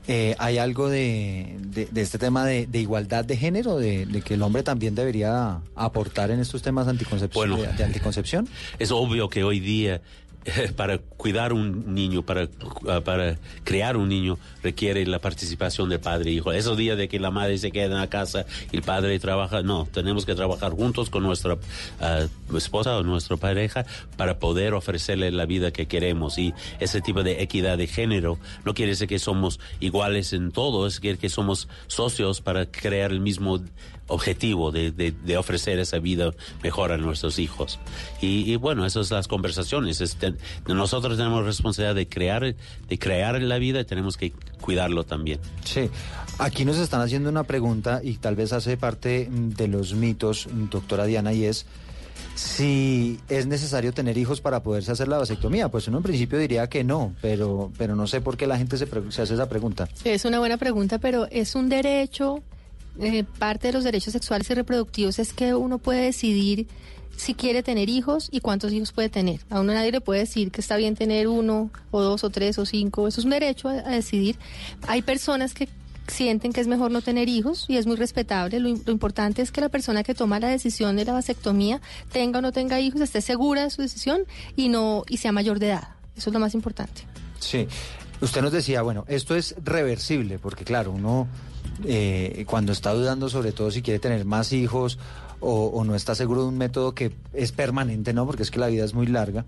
eh, 0.08 0.36
hay 0.38 0.58
algo 0.58 0.90
de, 0.90 1.56
de- 1.62 1.86
de 1.86 2.02
este 2.02 2.18
tema 2.18 2.46
de, 2.46 2.68
de 2.68 2.80
igualdad 2.82 3.24
de 3.24 3.38
género, 3.38 3.78
de, 3.78 4.06
que 4.26 4.34
el 4.34 4.42
hombre 4.42 4.62
también 4.62 4.96
debería 4.96 5.62
aportar 5.76 6.30
en 6.30 6.40
estos 6.42 6.62
temas 6.62 6.88
anticoncepción, 6.90 7.52
Bueno. 7.52 7.72
de 7.78 7.84
anticoncepción. 7.86 8.48
Es 8.80 8.92
obvio 8.92 9.30
que 9.30 9.44
hoy 9.46 9.60
día 9.62 10.02
para 10.76 10.98
cuidar 10.98 11.54
un 11.54 11.94
niño, 11.96 12.24
para, 12.24 12.50
ah, 12.90 13.02
para 13.02 13.38
crear 13.64 13.96
un 13.98 14.10
niño, 14.10 14.38
requiere 14.62 15.06
la 15.06 15.20
participación 15.20 15.90
del 15.90 16.00
padre 16.00 16.32
e 16.32 16.34
hijo. 16.34 16.52
Esos 16.52 16.78
días 16.78 16.98
de 16.98 17.08
que 17.08 17.20
la 17.20 17.32
madre 17.32 17.58
se 17.58 17.72
queda 17.72 17.86
en 17.86 17.94
la 17.94 18.10
casa 18.10 18.46
y 18.72 18.76
el 18.78 18.82
padre 18.82 19.18
trabaja, 19.20 19.62
no, 19.62 19.88
tenemos 19.92 20.26
que 20.26 20.36
trabajar 20.36 20.72
juntos 20.72 21.10
con 21.10 21.24
nuestra 21.24 21.58
ah, 22.02 22.26
esposa 22.56 22.98
o 22.98 23.04
nuestra 23.04 23.38
pareja 23.38 23.86
para 24.18 24.40
poder 24.40 24.74
ofrecerle 24.74 25.32
la 25.32 25.46
vida 25.46 25.72
que 25.72 25.86
queremos. 25.88 26.38
Y 26.38 26.54
ese 26.80 27.02
tipo 27.02 27.24
de 27.24 27.42
equidad 27.42 27.78
de 27.78 27.88
género 27.88 28.38
no 28.66 28.74
quiere 28.74 28.92
decir 28.92 29.08
que 29.08 29.20
somos 29.20 29.60
iguales 29.80 30.34
en 30.34 30.52
todo, 30.52 30.88
es 30.88 31.00
que, 31.00 31.18
que 31.18 31.30
somos 31.30 31.68
socios 31.88 32.42
para 32.42 32.66
crear 32.66 33.12
el 33.12 33.22
mismo 33.22 33.62
objetivo 34.08 34.72
de, 34.72 34.92
de- 34.92 35.12
de 35.14 35.38
ofrecer 35.38 35.80
esa 35.80 35.98
vida 36.00 36.32
mejor 36.62 36.92
a 36.92 36.98
nuestros 36.98 37.40
hijos. 37.40 37.80
Y, 38.22 38.52
y 38.52 38.58
bueno, 38.58 38.86
esas 38.86 39.08
son 39.08 39.18
las 39.18 39.28
conversaciones. 39.30 40.02
Este, 40.02 40.33
nosotros 40.68 41.18
tenemos 41.18 41.46
responsabilidad 41.46 41.96
de 41.96 42.08
crear, 42.08 42.56
de 42.88 43.00
crear 43.00 43.42
la 43.42 43.58
vida 43.58 43.82
y 43.82 43.86
tenemos 43.86 44.18
que 44.18 44.34
cuidarlo 44.62 45.04
también. 45.04 45.40
Sí, 45.64 45.90
aquí 46.40 46.66
nos 46.66 46.78
están 46.78 47.02
haciendo 47.02 47.30
una 47.30 47.44
pregunta 47.44 48.02
y 48.04 48.16
tal 48.16 48.36
vez 48.36 48.54
hace 48.54 48.78
parte 48.78 49.28
de 49.30 49.68
los 49.68 49.94
mitos, 49.94 50.48
doctora 50.70 51.06
Diana, 51.06 51.34
y 51.34 51.46
es 51.46 51.66
si 52.36 53.20
es 53.30 53.46
necesario 53.46 53.94
tener 53.94 54.18
hijos 54.18 54.42
para 54.42 54.64
poderse 54.64 54.92
hacer 54.92 55.08
la 55.08 55.18
vasectomía. 55.18 55.70
Pues 55.70 55.88
uno 55.88 55.98
en 55.98 56.04
principio 56.04 56.40
diría 56.40 56.68
que 56.68 56.84
no, 56.84 57.14
pero, 57.22 57.72
pero 57.78 57.96
no 57.96 58.08
sé 58.08 58.22
por 58.22 58.38
qué 58.38 58.48
la 58.48 58.58
gente 58.58 58.78
se, 58.78 58.88
se 59.10 59.22
hace 59.22 59.34
esa 59.34 59.50
pregunta. 59.50 59.88
Es 60.04 60.26
una 60.26 60.40
buena 60.40 60.58
pregunta, 60.58 61.00
pero 61.00 61.28
es 61.30 61.56
un 61.56 61.70
derecho, 61.70 62.42
eh, 63.00 63.24
parte 63.40 63.68
de 63.68 63.74
los 63.74 63.84
derechos 63.84 64.14
sexuales 64.14 64.50
y 64.50 64.54
reproductivos 64.54 65.20
es 65.20 65.34
que 65.34 65.54
uno 65.56 65.78
puede 65.80 66.02
decidir 66.02 66.68
si 67.24 67.36
quiere 67.36 67.64
tener 67.64 67.88
hijos 67.88 68.28
y 68.32 68.42
cuántos 68.42 68.74
hijos 68.74 68.92
puede 68.92 69.08
tener. 69.08 69.40
A 69.50 69.62
uno 69.62 69.74
nadie 69.74 69.94
le 69.94 70.02
puede 70.02 70.20
decir 70.20 70.52
que 70.52 70.60
está 70.60 70.76
bien 70.76 70.94
tener 70.94 71.30
uno 71.30 71.72
o 71.90 72.02
dos 72.02 72.26
o 72.26 72.30
tres 72.30 72.60
o 72.60 72.66
cinco. 72.66 73.08
Eso 73.08 73.22
es 73.22 73.26
un 73.26 73.32
derecho 73.32 73.70
a, 73.70 73.76
decidir. 73.76 74.38
Hay 74.90 75.02
personas 75.04 75.54
que 75.54 75.70
sienten 76.06 76.52
que 76.52 76.60
es 76.60 76.68
mejor 76.68 76.92
no 76.92 77.02
tener 77.02 77.30
hijos 77.30 77.64
y 77.70 77.78
es 77.78 77.86
muy 77.86 77.96
respetable. 77.96 78.60
Lo, 78.60 78.68
lo 78.68 78.92
importante 78.92 79.42
es 79.42 79.54
que 79.54 79.62
la 79.62 79.70
persona 79.70 80.04
que 80.04 80.14
toma 80.14 80.42
la 80.42 80.50
decisión 80.50 80.98
de 80.98 81.06
la 81.06 81.14
vasectomía 81.14 81.80
tenga 82.12 82.40
o 82.40 82.42
no 82.42 82.52
tenga 82.52 82.82
hijos, 82.82 83.00
esté 83.00 83.22
segura 83.22 83.64
de 83.64 83.70
su 83.70 83.82
decisión 83.82 84.24
y 84.58 84.68
no 84.68 85.06
y 85.08 85.16
sea 85.16 85.32
mayor 85.32 85.60
de 85.60 85.68
edad. 85.68 85.88
Eso 86.18 86.30
es 86.30 86.34
lo 86.34 86.42
más 86.42 86.54
importante. 86.54 87.04
Sí, 87.40 87.70
usted 88.20 88.42
nos 88.42 88.52
decía, 88.52 88.82
bueno, 88.82 89.06
esto 89.08 89.34
es 89.34 89.56
reversible, 89.64 90.40
porque 90.40 90.66
claro, 90.66 90.92
uno 90.92 91.30
eh, 91.86 92.44
cuando 92.48 92.74
está 92.74 92.94
dudando 92.94 93.30
sobre 93.30 93.52
todo 93.52 93.72
si 93.72 93.82
quiere 93.82 94.00
tener 94.00 94.26
más 94.26 94.52
hijos 94.52 95.00
o, 95.44 95.66
o 95.68 95.84
no 95.84 95.94
está 95.96 96.16
seguro 96.16 96.42
de 96.44 96.48
un 96.48 96.58
método 96.58 96.96
que 96.96 97.12
es 97.34 97.52
permanente, 97.52 98.14
¿no? 98.14 98.26
Porque 98.26 98.44
es 98.44 98.52
que 98.52 98.60
la 98.60 98.68
vida 98.68 98.86
es 98.86 98.94
muy 98.94 99.08
larga. 99.08 99.46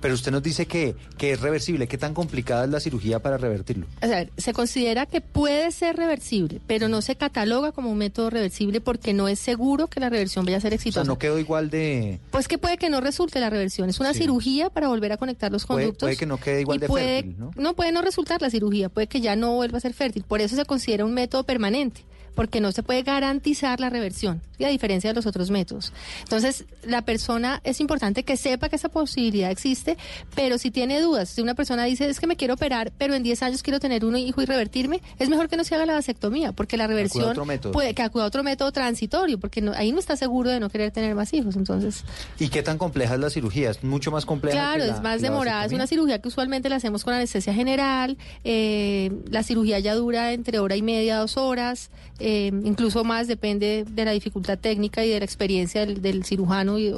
Pero 0.00 0.14
usted 0.14 0.30
nos 0.32 0.42
dice 0.42 0.66
que, 0.66 0.94
que 1.18 1.32
es 1.32 1.40
reversible. 1.40 1.88
¿Qué 1.88 1.98
tan 1.98 2.14
complicada 2.14 2.64
es 2.64 2.70
la 2.70 2.80
cirugía 2.80 3.18
para 3.20 3.36
revertirlo? 3.38 3.86
O 4.02 4.06
sea, 4.06 4.26
se 4.36 4.52
considera 4.52 5.06
que 5.06 5.20
puede 5.20 5.70
ser 5.72 5.96
reversible, 5.96 6.60
pero 6.66 6.88
no 6.88 7.02
se 7.02 7.16
cataloga 7.16 7.72
como 7.72 7.90
un 7.90 7.98
método 7.98 8.30
reversible 8.30 8.80
porque 8.80 9.12
no 9.12 9.28
es 9.28 9.38
seguro 9.38 9.88
que 9.88 10.00
la 10.00 10.08
reversión 10.08 10.44
vaya 10.44 10.58
a 10.58 10.60
ser 10.60 10.68
O 10.68 10.70
sea, 10.70 10.76
exitosa. 10.76 11.04
no 11.04 11.18
quedó 11.18 11.38
igual 11.38 11.70
de... 11.70 12.20
Pues 12.30 12.48
que 12.48 12.58
puede 12.58 12.78
que 12.78 12.88
no 12.90 13.00
resulte 13.00 13.40
la 13.40 13.50
reversión. 13.50 13.88
Es 13.88 13.98
una 14.00 14.12
Sí. 14.12 14.20
cirugía 14.20 14.70
para 14.70 14.88
volver 14.88 15.12
a 15.12 15.16
conectar 15.16 15.50
los 15.50 15.66
conductos. 15.66 16.00
puede 16.06 16.16
que 16.16 16.26
no 16.26 16.38
quede 16.38 16.60
igual 16.60 16.78
de 16.78 16.86
puede, 16.86 17.22
fértil, 17.22 17.36
¿no? 17.56 17.74
puede 17.74 17.92
no 17.92 18.02
resultar 18.02 18.40
la 18.42 18.50
cirugía, 18.50 18.88
puede 18.88 19.06
que 19.06 19.20
ya 19.20 19.34
no 19.36 19.54
vuelva 19.54 19.78
a 19.78 19.80
ser 19.80 19.92
fértil. 19.94 20.22
Por 20.22 20.40
eso 20.40 20.54
se 20.56 20.64
considera 20.64 21.04
un 21.04 21.14
método 21.14 21.44
permanente, 21.44 22.04
porque 22.34 22.60
no 22.60 22.72
se 22.72 22.82
puede 22.82 23.02
garantizar 23.02 23.78
la 23.80 23.90
reversión, 23.90 24.40
y 24.58 24.64
a 24.64 24.68
diferencia 24.68 25.10
de 25.10 25.14
los 25.14 25.26
otros 25.26 25.50
métodos. 25.50 25.92
Entonces, 26.22 26.64
la 26.84 27.02
persona 27.02 27.60
es 27.64 27.80
importante 27.80 28.22
que 28.24 28.36
sepa 28.36 28.68
que 28.68 28.76
esa 28.76 28.88
posibilidad 28.88 29.50
existe, 29.50 29.96
pero 30.34 30.56
si 30.58 30.70
tiene 30.70 31.00
dudas, 31.00 31.28
si 31.28 31.40
una 31.42 31.54
persona 31.54 31.84
dice, 31.84 32.08
es 32.08 32.20
que 32.20 32.26
me 32.26 32.36
quiero 32.36 32.54
operar, 32.54 32.92
pero 32.96 33.14
en 33.14 33.22
10 33.22 33.42
años 33.42 33.62
quiero 33.62 33.80
tener 33.80 34.04
un 34.04 34.16
hijo 34.16 34.40
y 34.42 34.46
revertirme, 34.46 35.00
es 35.18 35.28
mejor 35.28 35.48
que 35.48 35.56
no 35.56 35.64
se 35.64 35.74
haga 35.74 35.84
la 35.86 35.94
vasectomía, 35.94 36.52
porque 36.52 36.76
la 36.76 36.86
reversión 36.86 37.34
puede 37.72 37.94
que 37.94 38.02
acuda 38.02 38.24
a 38.24 38.26
otro 38.28 38.42
método 38.42 38.72
transitorio, 38.72 39.38
porque 39.38 39.60
no- 39.60 39.72
ahí 39.72 39.92
no 39.92 39.98
está 39.98 40.16
seguro 40.16 40.50
de 40.50 40.60
no 40.60 40.70
querer 40.70 40.90
tener 40.90 41.14
más 41.14 41.32
hijos. 41.34 41.56
Entonces, 41.56 42.04
¿Y 42.38 42.48
qué 42.48 42.62
tan 42.62 42.78
compleja 42.78 43.14
es 43.14 43.20
la 43.20 43.30
cirugía? 43.30 43.70
¿Es 43.70 43.84
mucho 43.84 44.10
más 44.10 44.24
compleja? 44.24 44.56
Claro, 44.56 44.80
que 44.84 44.88
la- 44.90 44.96
es 44.96 45.02
más 45.02 45.20
demorada. 45.20 45.64
Es 45.64 45.72
una 45.72 45.86
cirugía 45.86 46.20
que 46.20 46.28
usualmente 46.28 46.68
la 46.68 46.76
hacemos 46.76 47.04
con 47.04 47.12
anestesia 47.14 47.52
general. 47.52 48.16
eh, 48.44 49.10
la 49.30 49.42
cirugía 49.42 49.78
ya 49.78 49.94
dura 49.94 50.32
entre 50.32 50.58
hora 50.58 50.76
y 50.76 50.82
media, 50.82 51.18
dos 51.18 51.36
horas, 51.36 51.90
eh, 52.22 52.50
incluso 52.64 53.04
más, 53.04 53.26
depende 53.26 53.84
de 53.88 54.04
la 54.04 54.12
dificultad 54.12 54.58
técnica 54.58 55.04
y 55.04 55.10
de 55.10 55.18
la 55.18 55.24
experiencia 55.24 55.84
del, 55.84 56.24
cirujano, 56.24 56.78
y 56.78 56.92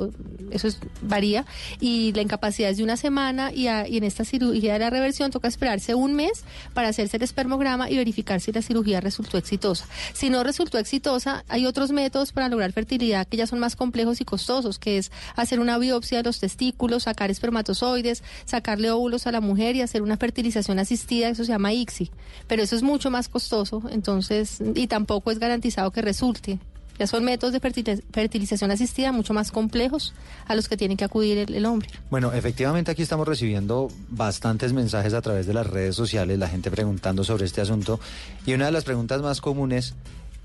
eso 0.51 0.69
es- 0.69 0.79
varía. 1.03 1.45
Y 1.81 2.13
la 2.13 2.23
incapacidad 2.23 2.71
es 2.71 2.77
de 2.77 2.85
una 2.85 2.97
semana 2.97 3.51
y, 3.53 3.63
y 3.69 3.97
en 3.97 4.05
esta 4.05 4.25
cirugía 4.25 4.75
de 4.75 4.79
la 4.79 4.91
reversión 4.91 5.31
toca 5.31 5.49
esperarse 5.49 5.95
un 5.95 6.15
mes 6.15 6.45
para 6.75 6.89
hacerse 6.89 7.17
el 7.17 7.23
espermograma 7.23 7.91
y 7.91 7.97
verificar 7.97 8.41
si 8.41 8.53
la 8.53 8.61
cirugía 8.63 9.01
resultó 9.01 9.39
exitosa. 9.39 9.87
Si 10.13 10.29
no 10.31 10.45
resultó 10.45 10.79
exitosa, 10.79 11.45
hay 11.49 11.65
otros 11.67 11.91
métodos 11.91 12.33
para 12.33 12.49
lograr 12.49 12.73
fertilidad 12.73 13.27
que 13.27 13.37
ya 13.39 13.47
son 13.47 13.59
más 13.59 13.77
complejos 13.77 14.21
y 14.21 14.25
costosos, 14.25 14.79
que 14.79 14.99
es 14.99 15.11
hacer 15.37 15.59
una 15.61 15.79
biopsia 15.79 16.19
de 16.19 16.25
los 16.25 16.39
testículos, 16.41 17.05
sacar 17.05 17.31
espermatozoides, 17.31 18.23
sacarle 18.45 18.91
óvulos 18.91 19.27
a 19.27 19.33
la 19.33 19.41
mujer 19.41 19.77
y 19.77 19.81
hacer 19.81 20.03
una 20.03 20.17
fertilización 20.17 20.79
asistida, 20.79 21.29
eso 21.29 21.45
se 21.45 21.53
llama 21.53 21.73
ICSI. 21.73 22.11
Pero 22.47 22.63
eso 22.63 22.77
es 22.77 22.83
mucho 22.83 23.11
más 23.11 23.29
costoso, 23.29 23.83
entonces, 23.91 24.59
y 24.75 24.87
tampoco 24.87 25.14
es 25.31 25.39
garantizado 25.39 25.91
que 25.91 26.03
resulte. 26.03 26.59
Ya 26.97 27.09
son 27.09 27.25
métodos 27.25 27.53
de 27.53 27.61
fertiliz- 27.61 28.03
fertilización 28.13 28.71
asistida 28.71 29.11
mucho 29.11 29.35
más 29.35 29.51
complejos 29.51 30.15
a 30.47 30.55
los 30.55 30.69
que 30.69 30.77
tiene 30.77 30.97
que 30.97 31.05
acudir 31.05 31.39
el, 31.39 31.67
hombre. 31.67 31.89
Bueno, 32.09 32.33
efectivamente 32.33 32.93
aquí 32.93 33.03
estamos 33.03 33.27
recibiendo 33.27 33.89
bastantes 34.11 34.73
mensajes 34.73 35.13
a 35.13 35.21
través 35.21 35.47
de 35.47 35.55
las 35.55 35.67
redes 35.67 35.97
sociales, 35.97 36.39
la 36.39 36.49
gente 36.49 36.71
preguntando 36.71 37.25
sobre 37.25 37.47
este 37.47 37.61
asunto. 37.61 37.99
Y 38.47 38.53
una 38.55 38.67
de 38.67 38.73
las 38.73 38.85
preguntas 38.85 39.21
más 39.23 39.41
comunes 39.41 39.95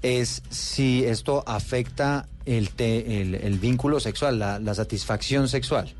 es 0.01 0.41
si 0.49 1.03
esto 1.03 1.43
afecta 1.45 2.27
el, 2.45 2.71
te- 2.71 3.21
el, 3.21 3.59
vínculo 3.59 3.99
sexual, 3.99 4.39
la 4.39 4.73
satisfacción 4.73 5.49
sexual. 5.49 5.93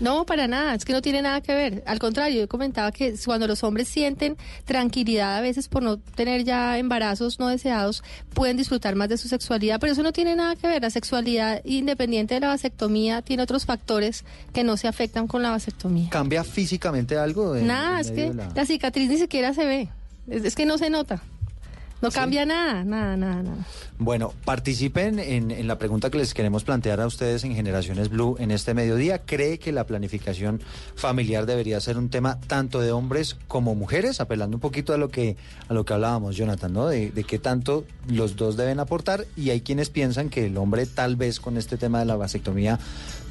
No, 0.00 0.26
para 0.26 0.46
nada, 0.48 0.74
es 0.74 0.84
que 0.84 0.92
no 0.92 1.02
tiene 1.02 1.22
nada 1.22 1.40
que 1.40 1.54
ver. 1.54 1.82
Al 1.86 1.98
contrario, 1.98 2.40
yo 2.40 2.48
comentaba 2.48 2.92
que 2.92 3.14
cuando 3.24 3.46
los 3.46 3.62
hombres 3.64 3.88
sienten 3.88 4.36
tranquilidad 4.64 5.36
a 5.36 5.40
veces 5.40 5.68
por 5.68 5.82
no 5.82 5.98
tener 5.98 6.44
ya 6.44 6.78
embarazos 6.78 7.38
no 7.38 7.48
deseados, 7.48 8.02
pueden 8.34 8.56
disfrutar 8.56 8.94
más 8.94 9.08
de 9.08 9.16
su 9.16 9.28
sexualidad, 9.28 9.78
pero 9.80 9.92
eso 9.92 10.02
no 10.02 10.12
tiene 10.12 10.36
nada 10.36 10.56
que 10.56 10.66
ver. 10.68 10.82
La 10.82 10.90
sexualidad, 10.90 11.60
independiente 11.64 12.34
de 12.34 12.40
la 12.40 12.48
vasectomía, 12.48 13.22
tiene 13.22 13.42
otros 13.42 13.64
factores 13.64 14.24
que 14.52 14.64
no 14.64 14.76
se 14.76 14.88
afectan 14.88 15.26
con 15.26 15.42
la 15.42 15.50
vasectomía. 15.50 16.08
¿Cambia 16.10 16.44
físicamente 16.44 17.16
algo? 17.16 17.56
en- 17.56 17.66
Nada, 17.66 18.00
es 18.00 18.10
que 18.10 18.28
de 18.30 18.34
la- 18.34 18.48
la 18.54 18.66
cicatriz 18.66 19.08
ni 19.08 19.18
siquiera 19.18 19.54
se 19.54 19.64
ve. 19.64 19.88
Es, 20.28 20.44
es 20.44 20.54
que 20.56 20.66
no 20.66 20.76
se 20.78 20.90
nota. 20.90 21.22
No 22.02 22.10
cambia 22.10 22.44
nada, 22.44 22.84
nada, 22.84 23.16
nada, 23.16 23.42
nada. 23.42 23.66
Bueno, 23.98 24.34
participen 24.44 25.18
en, 25.18 25.50
en 25.50 25.66
la 25.66 25.78
pregunta 25.78 26.10
que 26.10 26.18
les 26.18 26.34
queremos 26.34 26.62
plantear 26.62 27.00
a 27.00 27.06
ustedes 27.06 27.42
en 27.44 27.54
Generaciones 27.54 28.10
Blue 28.10 28.36
en 28.38 28.50
este 28.50 28.74
mediodía. 28.74 29.22
¿Cree 29.22 29.58
que 29.58 29.72
la 29.72 29.84
planificación 29.84 30.60
familiar 30.94 31.46
debería 31.46 31.80
ser 31.80 31.96
un 31.96 32.10
tema 32.10 32.38
tanto 32.46 32.80
de 32.80 32.92
hombres 32.92 33.36
como 33.48 33.74
mujeres? 33.74 34.20
Apelando 34.20 34.58
un 34.58 34.60
poquito 34.60 34.92
a 34.92 34.98
lo 34.98 35.08
que, 35.08 35.36
a 35.68 35.74
lo 35.74 35.86
que 35.86 35.94
hablábamos, 35.94 36.36
Jonathan, 36.36 36.72
¿no? 36.74 36.86
De, 36.86 37.10
de 37.10 37.24
qué 37.24 37.38
tanto 37.38 37.84
los 38.08 38.36
dos 38.36 38.58
deben 38.58 38.78
aportar 38.78 39.26
y 39.34 39.48
hay 39.50 39.62
quienes 39.62 39.88
piensan 39.88 40.28
que 40.28 40.46
el 40.46 40.58
hombre 40.58 40.84
tal 40.84 41.16
vez 41.16 41.40
con 41.40 41.56
este 41.56 41.78
tema 41.78 41.98
de 42.00 42.04
la 42.04 42.16
vasectomía 42.16 42.78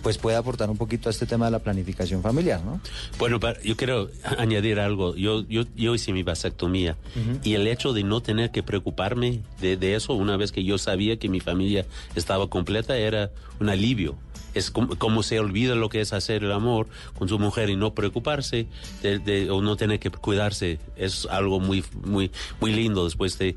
pues 0.06 0.20
puede 0.20 0.38
aportar 0.38 0.70
un 0.70 0.78
poquito 0.78 1.10
a 1.10 1.12
este 1.12 1.26
tema 1.26 1.46
de 1.46 1.52
la 1.52 1.58
planificación 1.58 2.22
familiar, 2.22 2.64
¿no? 2.64 2.80
Bueno, 3.18 3.40
yo 3.64 3.76
quiero 3.76 4.12
añadir 4.38 4.80
algo. 4.80 5.16
Yo, 5.16 5.42
yo, 5.50 5.64
yo 5.76 5.96
hice 5.96 6.14
mi 6.14 6.22
vasectomía 6.22 6.96
y 7.44 7.56
el 7.56 7.66
hecho 7.66 7.92
de 7.92 8.04
no 8.04 8.22
tener 8.22 8.52
que 8.52 8.62
preocuparme 8.62 9.42
de, 9.60 9.78
de 9.78 9.96
eso 9.96 10.14
una 10.14 10.38
vez 10.38 10.52
que 10.52 10.64
yo 10.64 10.78
sabía 10.78 11.18
que 11.18 11.28
mi 11.28 11.40
familia 11.40 11.88
estaba 12.14 12.48
completa 12.52 12.96
era 12.96 13.32
un 13.60 13.68
alivio. 13.68 14.16
Es 14.56 14.72
como, 14.72 14.96
como 14.98 15.22
se 15.22 15.40
olvida 15.40 15.76
lo 15.76 15.90
que 15.90 16.02
es 16.02 16.12
hacer 16.14 16.44
el 16.44 16.52
amor 16.52 16.88
con 17.18 17.30
su 17.30 17.38
mujer 17.38 17.70
y 17.70 17.76
no 17.76 17.94
preocuparse 17.94 18.66
de, 19.04 19.20
de- 19.20 19.52
o 19.52 19.62
no 19.62 19.76
tener 19.76 20.00
que 20.00 20.10
cuidarse. 20.10 20.80
Es 20.96 21.28
algo 21.30 21.60
muy, 21.60 21.84
muy, 22.04 22.32
muy 22.60 22.74
lindo 22.74 23.06
después 23.06 23.38
de 23.38 23.56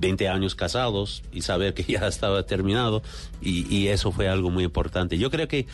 20 0.00 0.28
años 0.28 0.54
casados 0.54 1.22
y 1.32 1.40
saber 1.42 1.72
que 1.72 1.84
ya 1.92 2.06
estaba 2.06 2.42
terminado 2.44 3.02
y, 3.40 3.66
y 3.74 3.88
eso 3.88 4.12
fue 4.12 4.28
algo 4.28 4.50
muy 4.50 4.64
importante. 4.64 5.16
Yo 5.16 5.30
creo 5.30 5.48
que 5.48 5.66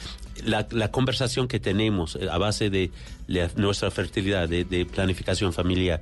la, 0.45 0.67
la 0.71 0.91
conversación 0.93 1.49
que 1.49 1.59
tenemos 1.59 2.17
eh, 2.17 2.29
a 2.31 2.39
base 2.39 2.71
de 2.71 2.91
nuestra 3.57 3.91
fertilidad, 3.91 4.49
de 4.49 4.87
planificación 4.87 5.53
familiar, 5.53 6.01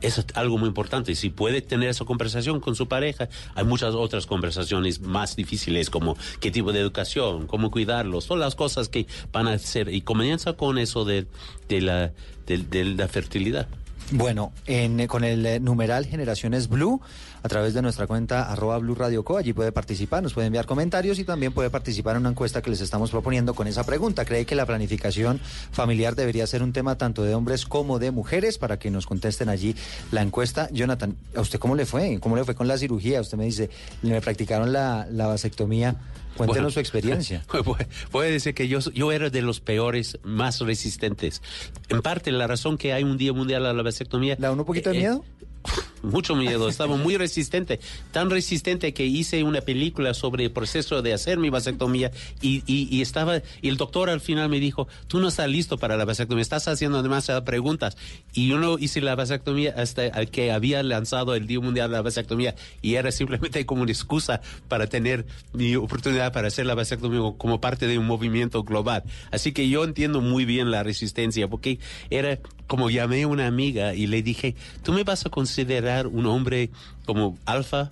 es 0.00 0.24
algo 0.34 0.58
muy 0.58 0.68
importante. 0.68 1.14
Si 1.14 1.30
puede 1.30 1.62
tener 1.62 1.88
esa 1.88 2.04
conversación 2.04 2.60
con 2.60 2.74
su 2.74 2.88
pareja, 2.88 3.28
hay 3.54 3.64
muchas 3.64 3.94
otras 3.94 4.26
conversaciones 4.26 5.00
más 5.00 5.36
difíciles 5.36 5.90
como 5.90 6.16
qué 6.40 6.50
tipo 6.50 6.72
de 6.72 6.80
educación, 6.80 7.46
cómo 7.46 7.70
cuidarlos, 7.70 8.26
todas 8.26 8.40
las 8.40 8.54
cosas 8.54 8.88
que 8.88 9.06
van 9.32 9.48
a 9.48 9.52
hacer. 9.52 9.92
Y 9.92 10.02
comienza 10.02 10.54
con 10.54 10.78
eso 10.78 11.04
de, 11.04 11.26
de, 11.68 11.80
la, 11.80 12.12
de, 12.46 12.84
la 12.84 13.08
fertilidad. 13.08 13.68
Bueno, 14.12 14.52
en, 14.66 15.06
con 15.08 15.24
el 15.24 15.62
numeral 15.64 16.06
Generaciones 16.06 16.68
Blue, 16.68 17.00
a 17.46 17.48
través 17.48 17.74
de 17.74 17.80
nuestra 17.82 18.08
cuenta 18.08 18.50
arroba 18.50 18.76
Blue 18.78 18.96
Radio 18.96 19.24
Co, 19.24 19.36
allí 19.36 19.52
puede 19.52 19.70
participar, 19.70 20.20
nos 20.20 20.34
puede 20.34 20.48
enviar 20.48 20.66
comentarios 20.66 21.20
y 21.20 21.24
también 21.24 21.52
puede 21.52 21.70
participar 21.70 22.16
en 22.16 22.22
una 22.22 22.30
encuesta 22.30 22.60
que 22.60 22.70
les 22.70 22.80
estamos 22.80 23.12
proponiendo 23.12 23.54
con 23.54 23.68
esa 23.68 23.84
pregunta. 23.86 24.24
¿Cree 24.24 24.44
que 24.44 24.56
la 24.56 24.66
planificación 24.66 25.40
familiar 25.70 26.16
debería 26.16 26.44
ser 26.48 26.64
un 26.64 26.72
tema 26.72 26.98
tanto 26.98 27.22
de 27.22 27.36
hombres 27.36 27.64
como 27.64 28.00
de 28.00 28.10
mujeres? 28.10 28.58
Para 28.58 28.80
que 28.80 28.90
nos 28.90 29.06
contesten 29.06 29.48
allí 29.48 29.76
la 30.10 30.22
encuesta. 30.22 30.68
Jonathan, 30.72 31.16
¿a 31.36 31.40
usted 31.40 31.60
cómo 31.60 31.76
le 31.76 31.86
fue? 31.86 32.18
¿Cómo 32.20 32.34
le 32.34 32.44
fue 32.44 32.56
con 32.56 32.66
la 32.66 32.76
cirugía? 32.78 33.20
Usted 33.20 33.38
me 33.38 33.44
dice, 33.44 33.70
me 34.02 34.20
practicaron 34.20 34.72
la, 34.72 35.06
la 35.08 35.28
vasectomía. 35.28 35.94
Cuéntenos 36.36 36.56
Bueno, 36.64 36.70
su 36.70 36.80
experiencia. 36.80 37.44
Puede- 38.10 38.30
decir 38.32 38.54
que 38.54 38.68
yo, 38.68 38.80
yo 38.92 39.12
era 39.12 39.30
de 39.30 39.40
los 39.40 39.60
peores, 39.60 40.18
más 40.22 40.60
resistentes. 40.60 41.40
En 41.88 42.02
parte, 42.02 42.30
la 42.32 42.46
razón 42.46 42.76
que 42.76 42.92
hay 42.92 43.04
un 43.04 43.16
Día 43.16 43.32
Mundial 43.32 43.64
a 43.64 43.72
la 43.72 43.82
vasectomía... 43.82 44.36
¿Da 44.36 44.50
un 44.52 44.64
poquito 44.64 44.90
de 44.90 44.96
eh, 44.96 44.98
miedo? 44.98 45.24
Mucho 46.02 46.36
miedo, 46.36 46.68
estaba 46.68 46.96
muy 46.96 47.16
resistente, 47.16 47.80
tan 48.12 48.30
resistente 48.30 48.94
que 48.94 49.06
hice 49.06 49.42
una 49.42 49.60
película 49.60 50.14
sobre 50.14 50.44
el 50.44 50.50
proceso 50.50 51.02
de 51.02 51.12
hacer 51.12 51.38
mi 51.38 51.50
vasectomía 51.50 52.10
y, 52.40 52.62
y, 52.66 52.88
y 52.90 53.02
estaba, 53.02 53.42
y 53.60 53.68
el 53.68 53.76
doctor 53.76 54.08
al 54.10 54.20
final 54.20 54.48
me 54.48 54.60
dijo, 54.60 54.86
tú 55.08 55.18
no 55.20 55.28
estás 55.28 55.48
listo 55.48 55.78
para 55.78 55.96
la 55.96 56.04
vasectomía, 56.04 56.42
estás 56.42 56.68
haciendo 56.68 57.02
demasiadas 57.02 57.42
preguntas. 57.42 57.96
Y 58.32 58.48
yo 58.48 58.58
no 58.58 58.78
hice 58.78 59.00
la 59.00 59.14
vasectomía 59.14 59.74
hasta 59.76 60.10
que 60.26 60.52
había 60.52 60.82
lanzado 60.82 61.34
el 61.34 61.46
Día 61.46 61.60
Mundial 61.60 61.90
de 61.90 61.96
la 61.96 62.02
Vasectomía 62.02 62.54
y 62.82 62.94
era 62.94 63.10
simplemente 63.10 63.64
como 63.66 63.82
una 63.82 63.92
excusa 63.92 64.40
para 64.68 64.86
tener 64.86 65.26
mi 65.52 65.76
oportunidad 65.76 66.32
para 66.32 66.48
hacer 66.48 66.66
la 66.66 66.74
vasectomía 66.74 67.20
como 67.38 67.60
parte 67.60 67.86
de 67.86 67.98
un 67.98 68.06
movimiento 68.06 68.62
global. 68.62 69.04
Así 69.30 69.52
que 69.52 69.68
yo 69.68 69.84
entiendo 69.84 70.20
muy 70.20 70.44
bien 70.44 70.70
la 70.70 70.82
resistencia 70.82 71.48
porque 71.48 71.78
era 72.10 72.38
como 72.66 72.90
llamé 72.90 73.22
a 73.22 73.28
una 73.28 73.46
amiga 73.46 73.94
y 73.94 74.06
le 74.06 74.22
dije, 74.22 74.54
¿tú 74.82 74.92
me 74.92 75.04
vas 75.04 75.26
a 75.26 75.30
considerar 75.30 76.06
un 76.06 76.26
hombre 76.26 76.70
como 77.04 77.38
alfa 77.44 77.90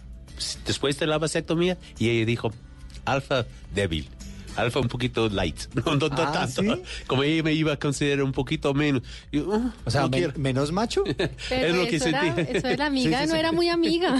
después 0.66 0.98
de 0.98 1.06
la 1.06 1.18
vasectomía? 1.18 1.78
Y 1.98 2.08
ella 2.08 2.26
dijo, 2.26 2.52
alfa 3.04 3.46
débil. 3.74 4.08
Alfa 4.56 4.80
un 4.80 4.88
poquito 4.88 5.28
light, 5.28 5.56
no, 5.74 5.96
no, 5.96 6.08
no 6.08 6.14
Ah, 6.18 6.32
tanto. 6.32 6.62
¿sí? 6.62 6.82
Como 7.06 7.22
ella 7.22 7.42
me 7.42 7.52
iba 7.52 7.72
a 7.72 7.76
considerar 7.78 8.22
un 8.24 8.32
poquito 8.32 8.72
menos. 8.74 9.02
Yo, 9.32 9.52
"Ah, 9.52 9.74
O 9.84 9.90
sea, 9.90 10.02
no 10.02 10.10
quiero". 10.10 10.32
menos 10.36 10.72
macho. 10.72 11.04
Pero 11.48 11.66
Es 11.66 11.74
lo 11.74 11.86
que 11.86 11.96
eso, 11.96 12.08
era, 12.08 12.34
sentí. 12.34 12.56
eso 12.56 12.68
era 12.68 12.86
amiga, 12.94 13.18
Sí, 13.18 13.24
sí, 13.24 13.28
no 13.28 13.34
sí. 13.34 13.38
era 13.40 13.52
muy 13.52 13.68
amiga. 13.68 14.16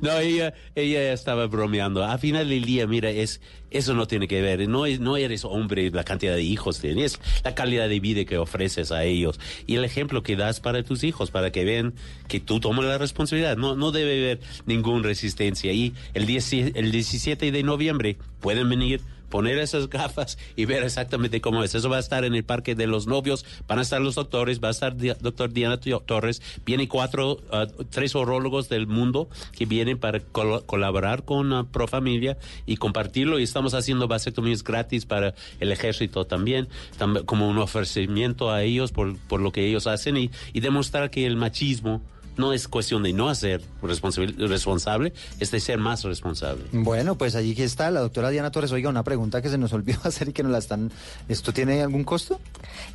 No, 0.00 0.18
ella, 0.18 0.54
ella 0.74 1.12
estaba 1.12 1.46
bromeando. 1.46 2.04
Al 2.04 2.18
final 2.18 2.48
del 2.48 2.64
día, 2.64 2.86
mira, 2.86 3.10
es, 3.10 3.40
eso 3.70 3.94
no 3.94 4.06
tiene 4.06 4.28
que 4.28 4.42
ver. 4.42 4.68
No, 4.68 4.86
es, 4.86 5.00
no 5.00 5.16
eres 5.16 5.44
hombre, 5.44 5.90
la 5.90 6.04
cantidad 6.04 6.34
de 6.34 6.42
hijos 6.42 6.78
que 6.78 6.88
tienes, 6.88 7.18
la 7.44 7.54
calidad 7.54 7.88
de 7.88 8.00
vida 8.00 8.24
que 8.24 8.38
ofreces 8.38 8.92
a 8.92 9.04
ellos 9.04 9.38
y 9.66 9.76
el 9.76 9.84
ejemplo 9.84 10.22
que 10.22 10.36
das 10.36 10.60
para 10.60 10.82
tus 10.82 11.04
hijos, 11.04 11.30
para 11.30 11.50
que 11.52 11.64
vean 11.64 11.94
que 12.28 12.40
tú 12.40 12.60
tomas 12.60 12.84
la 12.84 12.98
responsabilidad. 12.98 13.56
No, 13.56 13.76
no 13.76 13.92
debe 13.92 14.18
haber 14.24 14.40
ninguna 14.66 15.02
resistencia. 15.04 15.72
Y 15.72 15.94
el, 16.14 16.26
10 16.26 16.52
el 16.74 16.90
17 16.92 17.50
de 17.52 17.62
noviembre 17.62 18.16
pueden 18.40 18.68
venir 18.68 19.00
poner 19.32 19.58
esas 19.58 19.88
gafas 19.88 20.36
y 20.56 20.66
ver 20.66 20.84
exactamente 20.84 21.40
cómo 21.40 21.64
es. 21.64 21.74
Eso 21.74 21.88
va 21.88 21.96
a 21.96 22.00
estar 22.00 22.26
en 22.26 22.34
el 22.34 22.44
Parque 22.44 22.74
de 22.74 22.86
los 22.86 23.06
Novios, 23.06 23.46
van 23.66 23.78
a 23.78 23.82
estar 23.82 23.98
los 24.02 24.14
doctores, 24.14 24.60
va 24.62 24.68
a 24.68 24.72
estar 24.72 24.94
doctor 25.20 25.50
Diana 25.54 25.78
Torres, 25.78 26.42
vienen 26.66 26.86
cuatro, 26.86 27.40
ah, 27.50 27.66
tres 27.88 28.14
horólogos 28.14 28.68
del 28.68 28.86
mundo 28.86 29.30
que 29.56 29.64
vienen 29.64 29.98
para 29.98 30.20
col- 30.20 30.64
colaborar 30.66 31.24
con 31.24 31.52
ah, 31.54 31.66
Profamilia 31.72 32.36
y 32.66 32.76
compartirlo. 32.76 33.38
Y 33.38 33.44
estamos 33.44 33.72
haciendo 33.72 34.06
vasectomías 34.06 34.62
gratis 34.62 35.06
para 35.06 35.34
el 35.60 35.72
ejército 35.72 36.26
también, 36.26 36.68
tam- 36.98 37.24
como 37.24 37.48
un 37.48 37.56
ofrecimiento 37.56 38.50
a 38.50 38.62
ellos 38.62 38.92
por, 38.92 39.16
por 39.16 39.40
lo 39.40 39.50
que 39.50 39.66
ellos 39.66 39.86
hacen 39.86 40.18
y 40.18 40.60
demostrar 40.60 41.10
que 41.10 41.24
el 41.24 41.36
machismo 41.36 42.02
no 42.36 42.52
es 42.52 42.68
cuestión 42.68 43.02
de 43.02 43.12
no 43.12 43.28
hacer 43.28 43.62
responsable, 43.82 45.12
es 45.40 45.50
de 45.50 45.60
ser 45.60 45.78
más 45.78 46.04
responsable. 46.04 46.64
Bueno, 46.72 47.16
pues 47.16 47.34
allí 47.34 47.54
que 47.54 47.64
está 47.64 47.90
la 47.90 48.00
doctora 48.00 48.30
Diana 48.30 48.50
Torres. 48.50 48.72
Oiga, 48.72 48.88
una 48.88 49.04
pregunta 49.04 49.42
que 49.42 49.48
se 49.48 49.58
nos 49.58 49.72
olvidó 49.72 50.00
hacer 50.04 50.28
y 50.28 50.32
que 50.32 50.42
nos 50.42 50.52
la 50.52 50.58
están... 50.58 50.90
¿Esto 51.28 51.52
tiene 51.52 51.82
algún 51.82 52.04
costo? 52.04 52.40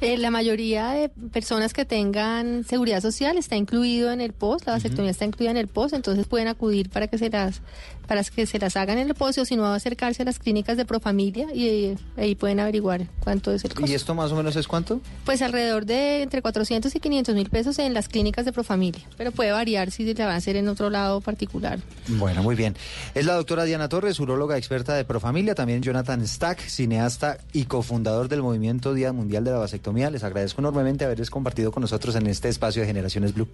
Eh, 0.01 0.17
la 0.17 0.31
mayoría 0.31 0.89
de 0.89 1.09
personas 1.09 1.73
que 1.73 1.85
tengan 1.85 2.63
seguridad 2.63 3.01
social 3.01 3.37
está 3.37 3.55
incluido 3.55 4.11
en 4.11 4.21
el 4.21 4.33
POS, 4.33 4.65
la 4.65 4.73
vasectomía 4.73 5.11
está 5.11 5.25
incluida 5.25 5.51
en 5.51 5.57
el 5.57 5.67
POS, 5.67 5.93
entonces 5.93 6.27
pueden 6.27 6.47
acudir 6.47 6.89
para 6.89 7.07
que 7.07 7.17
se 7.17 7.29
las 7.29 7.61
para 8.07 8.23
que 8.23 8.45
se 8.45 8.57
las 8.57 8.77
hagan 8.77 8.97
en 8.97 9.09
el 9.09 9.15
POS 9.15 9.39
o 9.39 9.45
si 9.45 9.55
no 9.55 9.65
acercarse 9.65 10.21
a 10.21 10.25
las 10.25 10.39
clínicas 10.39 10.77
de 10.77 10.85
Profamilia 10.85 11.47
y 11.53 11.67
eh, 11.67 11.97
ahí 12.15 12.35
pueden 12.35 12.59
averiguar 12.59 13.05
cuánto 13.19 13.51
es 13.51 13.65
el 13.65 13.73
costo. 13.73 13.91
¿Y 13.91 13.93
esto 13.93 14.15
más 14.15 14.31
o 14.31 14.35
menos 14.35 14.55
es 14.55 14.67
cuánto? 14.67 15.01
Pues 15.25 15.41
alrededor 15.41 15.85
de 15.85 16.21
entre 16.23 16.41
400 16.41 16.95
y 16.95 16.99
500 16.99 17.35
mil 17.35 17.49
pesos 17.49 17.77
en 17.79 17.93
las 17.93 18.07
clínicas 18.07 18.45
de 18.45 18.53
Profamilia, 18.53 19.03
pero 19.17 19.26
puede 19.31 19.51
variar 19.51 19.91
si 19.91 20.13
la 20.13 20.25
van 20.25 20.35
a 20.35 20.37
hacer 20.37 20.55
en 20.55 20.67
otro 20.67 20.89
lado 20.89 21.21
particular. 21.21 21.79
Bueno, 22.07 22.43
muy 22.43 22.55
bien. 22.55 22.75
Es 23.13 23.25
la 23.25 23.33
doctora 23.33 23.63
Diana 23.63 23.89
Torres, 23.89 24.19
uróloga 24.19 24.57
experta 24.57 24.95
de 24.95 25.05
Profamilia, 25.05 25.55
también 25.55 25.81
Jonathan 25.81 26.25
Stack, 26.25 26.59
cineasta 26.59 27.37
y 27.53 27.65
cofundador 27.65 28.27
del 28.29 28.41
movimiento 28.41 28.93
Día 28.93 29.13
Mundial 29.13 29.43
de 29.43 29.51
la 29.51 29.57
Vasectomía. 29.57 30.09
Les 30.09 30.23
agradezco 30.23 30.61
enormemente 30.61 31.05
haberles 31.05 31.29
compartido 31.29 31.71
con 31.71 31.81
nosotros 31.81 32.15
en 32.15 32.27
este 32.27 32.49
espacio 32.49 32.81
de 32.81 32.87
Generaciones 32.87 33.33
Blue. 33.33 33.47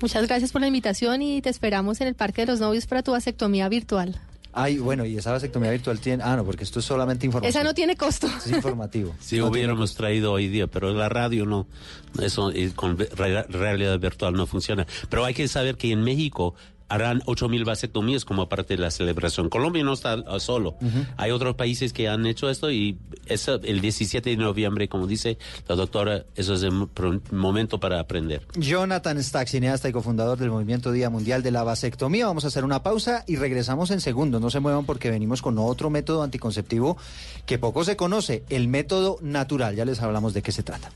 Muchas 0.00 0.26
gracias 0.26 0.52
por 0.52 0.60
la 0.60 0.66
invitación 0.66 1.22
y 1.22 1.40
te 1.40 1.50
esperamos 1.50 2.00
en 2.00 2.08
el 2.08 2.14
Parque 2.14 2.42
de 2.42 2.46
los 2.46 2.60
Novios 2.60 2.86
para 2.86 3.02
tu 3.02 3.12
vasectomía 3.12 3.68
virtual. 3.68 4.20
Ay, 4.54 4.78
bueno, 4.78 5.04
y 5.04 5.16
esa 5.16 5.32
vasectomía 5.32 5.70
virtual 5.70 5.98
tiene... 5.98 6.22
Ah, 6.22 6.36
no, 6.36 6.44
porque 6.44 6.64
esto 6.64 6.78
es 6.78 6.84
solamente 6.84 7.26
información. 7.26 7.50
Esa 7.50 7.64
no 7.64 7.74
tiene 7.74 7.96
costo. 7.96 8.26
Es 8.26 8.46
informativo. 8.50 9.14
Si 9.20 9.38
No 9.38 9.48
hubiéramos 9.48 9.94
traído 9.94 10.32
hoy 10.32 10.48
día, 10.48 10.66
pero 10.66 10.92
la 10.92 11.08
radio 11.08 11.44
no, 11.44 11.66
eso 12.20 12.52
con 12.74 12.96
realidad 12.96 13.98
virtual 13.98 14.34
no 14.34 14.46
funciona. 14.46 14.86
Pero 15.08 15.24
hay 15.24 15.34
que 15.34 15.48
saber 15.48 15.76
que 15.76 15.90
en 15.90 16.02
México 16.02 16.54
harán 16.88 17.20
8.000 17.22 17.64
vasectomías 17.64 18.24
como 18.24 18.48
parte 18.48 18.76
de 18.76 18.82
la 18.82 18.90
celebración. 18.90 19.48
Colombia 19.48 19.82
no 19.84 19.92
está 19.92 20.22
ah, 20.26 20.38
solo. 20.38 20.76
Hay 21.16 21.30
otros 21.30 21.54
países 21.56 21.92
que 21.92 22.08
han 22.08 22.26
hecho 22.26 22.50
esto 22.50 22.70
y 22.70 22.98
eso, 23.26 23.60
el 23.62 23.80
17 23.80 24.30
de 24.30 24.36
noviembre, 24.36 24.88
como 24.88 25.06
dice 25.06 25.38
la 25.68 25.76
doctora, 25.76 26.24
eso 26.36 26.54
es 26.54 26.62
el 26.62 26.88
momento 27.30 27.80
para 27.80 28.00
aprender. 28.00 28.46
Jonathan 28.56 29.22
Stack, 29.22 29.48
cineasta 29.48 29.88
y 29.88 29.92
cofundador 29.92 30.38
del 30.38 30.50
Movimiento 30.50 30.92
Día 30.92 31.10
Mundial 31.10 31.42
de 31.42 31.50
la 31.50 31.64
Vasectomía. 31.64 32.26
Vamos 32.26 32.44
a 32.44 32.48
hacer 32.48 32.64
una 32.64 32.82
pausa 32.82 33.24
y 33.26 33.36
regresamos 33.36 33.90
en 33.90 34.00
segundos. 34.00 34.40
No 34.40 34.50
se 34.50 34.60
muevan 34.60 34.84
porque 34.84 35.10
venimos 35.10 35.42
con 35.42 35.58
otro 35.58 35.90
método 35.90 36.22
anticonceptivo 36.22 36.96
que 37.46 37.58
poco 37.58 37.84
se 37.84 37.96
conoce, 37.96 38.44
el 38.50 38.68
método 38.68 39.18
natural. 39.22 39.74
Ya 39.76 39.84
les 39.84 40.00
hablamos 40.00 40.34
de 40.34 40.42
qué 40.42 40.52
se 40.52 40.62
trata. 40.62 40.90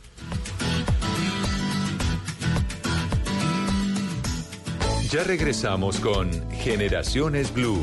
Ya 5.10 5.24
regresamos 5.24 6.00
con 6.00 6.28
Generaciones 6.50 7.54
Blue. 7.54 7.80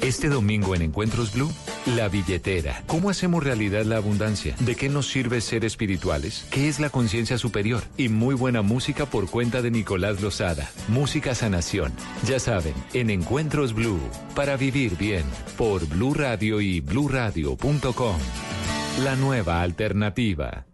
Este 0.00 0.28
domingo 0.28 0.76
en 0.76 0.82
Encuentros 0.82 1.34
Blue, 1.34 1.50
la 1.96 2.08
billetera. 2.08 2.84
¿Cómo 2.86 3.10
hacemos 3.10 3.42
realidad 3.42 3.84
la 3.84 3.96
abundancia? 3.96 4.54
¿De 4.60 4.76
qué 4.76 4.88
nos 4.88 5.08
sirve 5.08 5.40
ser 5.40 5.64
espirituales? 5.64 6.46
¿Qué 6.52 6.68
es 6.68 6.78
la 6.78 6.88
conciencia 6.88 7.36
superior? 7.36 7.82
Y 7.96 8.10
muy 8.10 8.36
buena 8.36 8.62
música 8.62 9.06
por 9.06 9.28
cuenta 9.28 9.60
de 9.60 9.72
Nicolás 9.72 10.20
Lozada. 10.20 10.70
Música 10.86 11.34
Sanación. 11.34 11.92
Ya 12.24 12.38
saben, 12.38 12.74
en 12.94 13.10
Encuentros 13.10 13.74
Blue, 13.74 14.00
para 14.36 14.56
vivir 14.56 14.96
bien, 14.96 15.24
por 15.58 15.84
Blue 15.86 16.14
Radio 16.14 16.60
y 16.60 16.80
bluradio.com. 16.80 18.18
La 19.02 19.16
nueva 19.16 19.62
alternativa. 19.62 20.64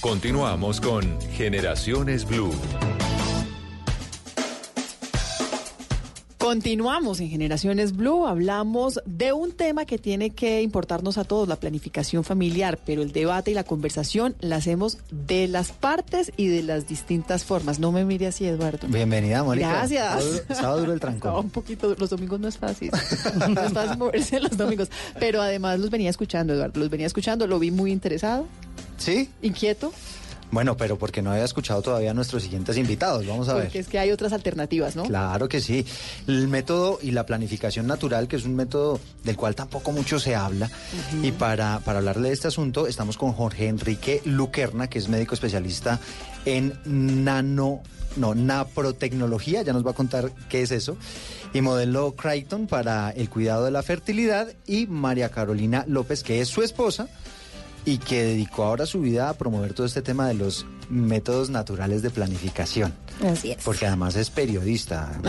Continuamos 0.00 0.80
con 0.80 1.20
Generaciones 1.36 2.26
Blue. 2.26 2.52
Continuamos 6.52 7.18
en 7.20 7.30
Generaciones 7.30 7.96
Blue, 7.96 8.26
hablamos 8.26 9.00
de 9.06 9.32
un 9.32 9.52
tema 9.52 9.86
que 9.86 9.96
tiene 9.96 10.28
que 10.34 10.60
importarnos 10.60 11.16
a 11.16 11.24
todos, 11.24 11.48
la 11.48 11.56
planificación 11.56 12.24
familiar, 12.24 12.78
pero 12.84 13.00
el 13.00 13.10
debate 13.10 13.52
y 13.52 13.54
la 13.54 13.64
conversación 13.64 14.36
la 14.40 14.56
hacemos 14.56 14.98
de 15.10 15.48
las 15.48 15.72
partes 15.72 16.30
y 16.36 16.48
de 16.48 16.62
las 16.62 16.86
distintas 16.86 17.44
formas. 17.44 17.78
No 17.78 17.90
me 17.90 18.04
mire 18.04 18.26
así, 18.26 18.44
Eduardo. 18.44 18.86
Bienvenida, 18.88 19.42
Mónica. 19.42 19.70
Gracias. 19.70 20.42
Estaba 20.46 20.76
duro- 20.76 20.92
el 20.92 21.00
trancón. 21.00 21.36
un 21.46 21.50
poquito, 21.50 21.96
los 21.98 22.10
domingos 22.10 22.38
no 22.38 22.48
es 22.48 22.58
fácil. 22.58 22.90
No 23.48 23.58
es 23.62 23.72
fácil 23.72 23.96
moverse 23.96 24.38
los 24.38 24.54
domingos. 24.54 24.90
Pero 25.18 25.40
además 25.40 25.80
los 25.80 25.88
venía 25.88 26.10
escuchando, 26.10 26.52
Eduardo. 26.52 26.78
Los 26.80 26.90
venía 26.90 27.06
escuchando, 27.06 27.46
lo 27.46 27.58
vi 27.60 27.70
muy 27.70 27.92
interesado. 27.92 28.46
¿Sí? 28.98 29.30
Inquieto, 29.40 29.90
Bueno, 30.52 30.76
pero 30.76 30.98
porque 30.98 31.22
no 31.22 31.32
había 31.32 31.44
escuchado 31.44 31.80
todavía 31.80 32.10
a 32.10 32.14
nuestros 32.14 32.42
siguientes 32.42 32.76
invitados. 32.76 33.26
Vamos 33.26 33.48
a 33.48 33.54
ver. 33.54 33.64
porque 33.64 33.78
es 33.78 33.88
que 33.88 33.98
hay 33.98 34.10
otras 34.10 34.34
alternativas, 34.34 34.94
¿no? 34.94 35.04
Claro 35.04 35.48
que 35.48 35.62
sí. 35.62 35.86
El 36.26 36.46
método 36.48 36.98
y 37.02 37.12
la 37.12 37.24
planificación 37.24 37.86
natural, 37.86 38.28
que 38.28 38.36
es 38.36 38.44
un 38.44 38.54
método 38.54 39.00
del 39.24 39.34
cual 39.34 39.54
tampoco 39.54 39.92
mucho 39.92 40.20
se 40.20 40.34
habla. 40.34 40.70
Y 41.22 41.32
para, 41.32 41.80
para 41.80 42.00
hablarle 42.00 42.28
de 42.28 42.34
este 42.34 42.48
asunto, 42.48 42.86
estamos 42.86 43.16
con 43.16 43.32
Jorge 43.32 43.66
Enrique 43.66 44.20
Luquerna, 44.26 44.90
que 44.90 44.98
es 44.98 45.08
médico 45.08 45.34
especialista 45.34 45.98
en 46.44 46.74
nano, 46.84 47.80
no, 48.16 48.34
naprotecnología. 48.34 49.62
Ya 49.62 49.72
nos 49.72 49.86
va 49.86 49.92
a 49.92 49.94
contar 49.94 50.32
qué 50.50 50.60
es 50.60 50.70
eso. 50.70 50.98
Y 51.54 51.62
modelo 51.62 52.14
Crichton 52.14 52.66
para 52.66 53.08
el 53.12 53.30
cuidado 53.30 53.64
de 53.64 53.70
la 53.70 53.82
fertilidad. 53.82 54.48
Y 54.66 54.86
María 54.86 55.30
Carolina 55.30 55.86
López, 55.88 56.22
que 56.22 56.42
es 56.42 56.48
su 56.48 56.60
esposa 56.60 57.08
y 57.84 57.98
que 57.98 58.22
dedicó 58.22 58.64
ahora 58.64 58.86
su 58.86 59.00
vida 59.00 59.28
a 59.28 59.34
promover 59.34 59.74
todo 59.74 59.86
este 59.86 60.02
tema 60.02 60.28
de 60.28 60.34
los 60.34 60.66
métodos 60.88 61.50
naturales 61.50 62.02
de 62.02 62.10
planificación. 62.10 62.92
Así 63.26 63.52
es. 63.52 63.64
Porque 63.64 63.86
además 63.86 64.14
es 64.16 64.30
periodista. 64.30 65.20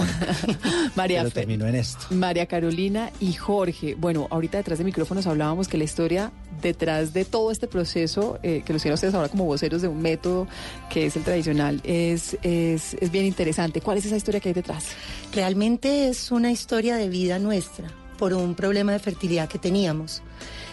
María 0.95 1.19
pero 1.19 1.31
terminó 1.31 1.65
en 1.65 1.75
esto. 1.75 2.07
María 2.11 2.45
Carolina 2.47 3.11
y 3.19 3.33
Jorge. 3.33 3.95
Bueno, 3.95 4.27
ahorita 4.29 4.57
detrás 4.57 4.79
de 4.79 4.85
micrófonos 4.85 5.25
hablábamos 5.25 5.67
que 5.67 5.77
la 5.77 5.85
historia 5.85 6.31
detrás 6.61 7.13
de 7.13 7.25
todo 7.25 7.51
este 7.51 7.67
proceso, 7.67 8.39
eh, 8.43 8.63
que 8.65 8.73
los 8.73 8.81
tienen 8.81 8.95
ustedes 8.95 9.13
ahora 9.13 9.29
como 9.29 9.45
voceros 9.45 9.81
de 9.81 9.87
un 9.87 10.01
método 10.01 10.47
que 10.89 11.05
es 11.05 11.15
el 11.15 11.23
tradicional, 11.23 11.81
es, 11.83 12.37
es, 12.41 12.95
es 12.99 13.11
bien 13.11 13.25
interesante. 13.25 13.81
¿Cuál 13.81 13.97
es 13.97 14.05
esa 14.05 14.17
historia 14.17 14.39
que 14.39 14.49
hay 14.49 14.53
detrás? 14.53 14.87
Realmente 15.33 16.09
es 16.09 16.31
una 16.31 16.51
historia 16.51 16.95
de 16.97 17.09
vida 17.09 17.39
nuestra 17.39 17.89
por 18.17 18.33
un 18.33 18.55
problema 18.55 18.91
de 18.91 18.99
fertilidad 18.99 19.49
que 19.49 19.59
teníamos. 19.59 20.21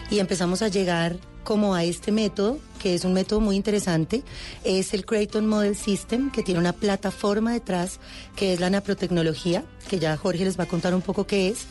Y 0.09 0.19
empezamos 0.19 0.61
a 0.61 0.67
llegar 0.67 1.17
como 1.43 1.75
a 1.75 1.83
este 1.83 2.11
método, 2.11 2.59
que 2.81 2.95
es 2.95 3.05
un 3.05 3.13
método 3.13 3.39
muy 3.39 3.55
interesante, 3.55 4.23
es 4.63 4.93
el 4.93 5.05
Creighton 5.05 5.47
Model 5.47 5.75
System, 5.75 6.31
que 6.31 6.43
tiene 6.43 6.59
una 6.59 6.73
plataforma 6.73 7.53
detrás, 7.53 7.99
que 8.35 8.53
es 8.53 8.59
la 8.59 8.69
naprotecnología, 8.69 9.63
que 9.89 9.99
ya 9.99 10.17
Jorge 10.17 10.45
les 10.45 10.59
va 10.59 10.63
a 10.63 10.67
contar 10.67 10.93
un 10.93 11.01
poco 11.01 11.25
qué 11.25 11.49
es. 11.49 11.65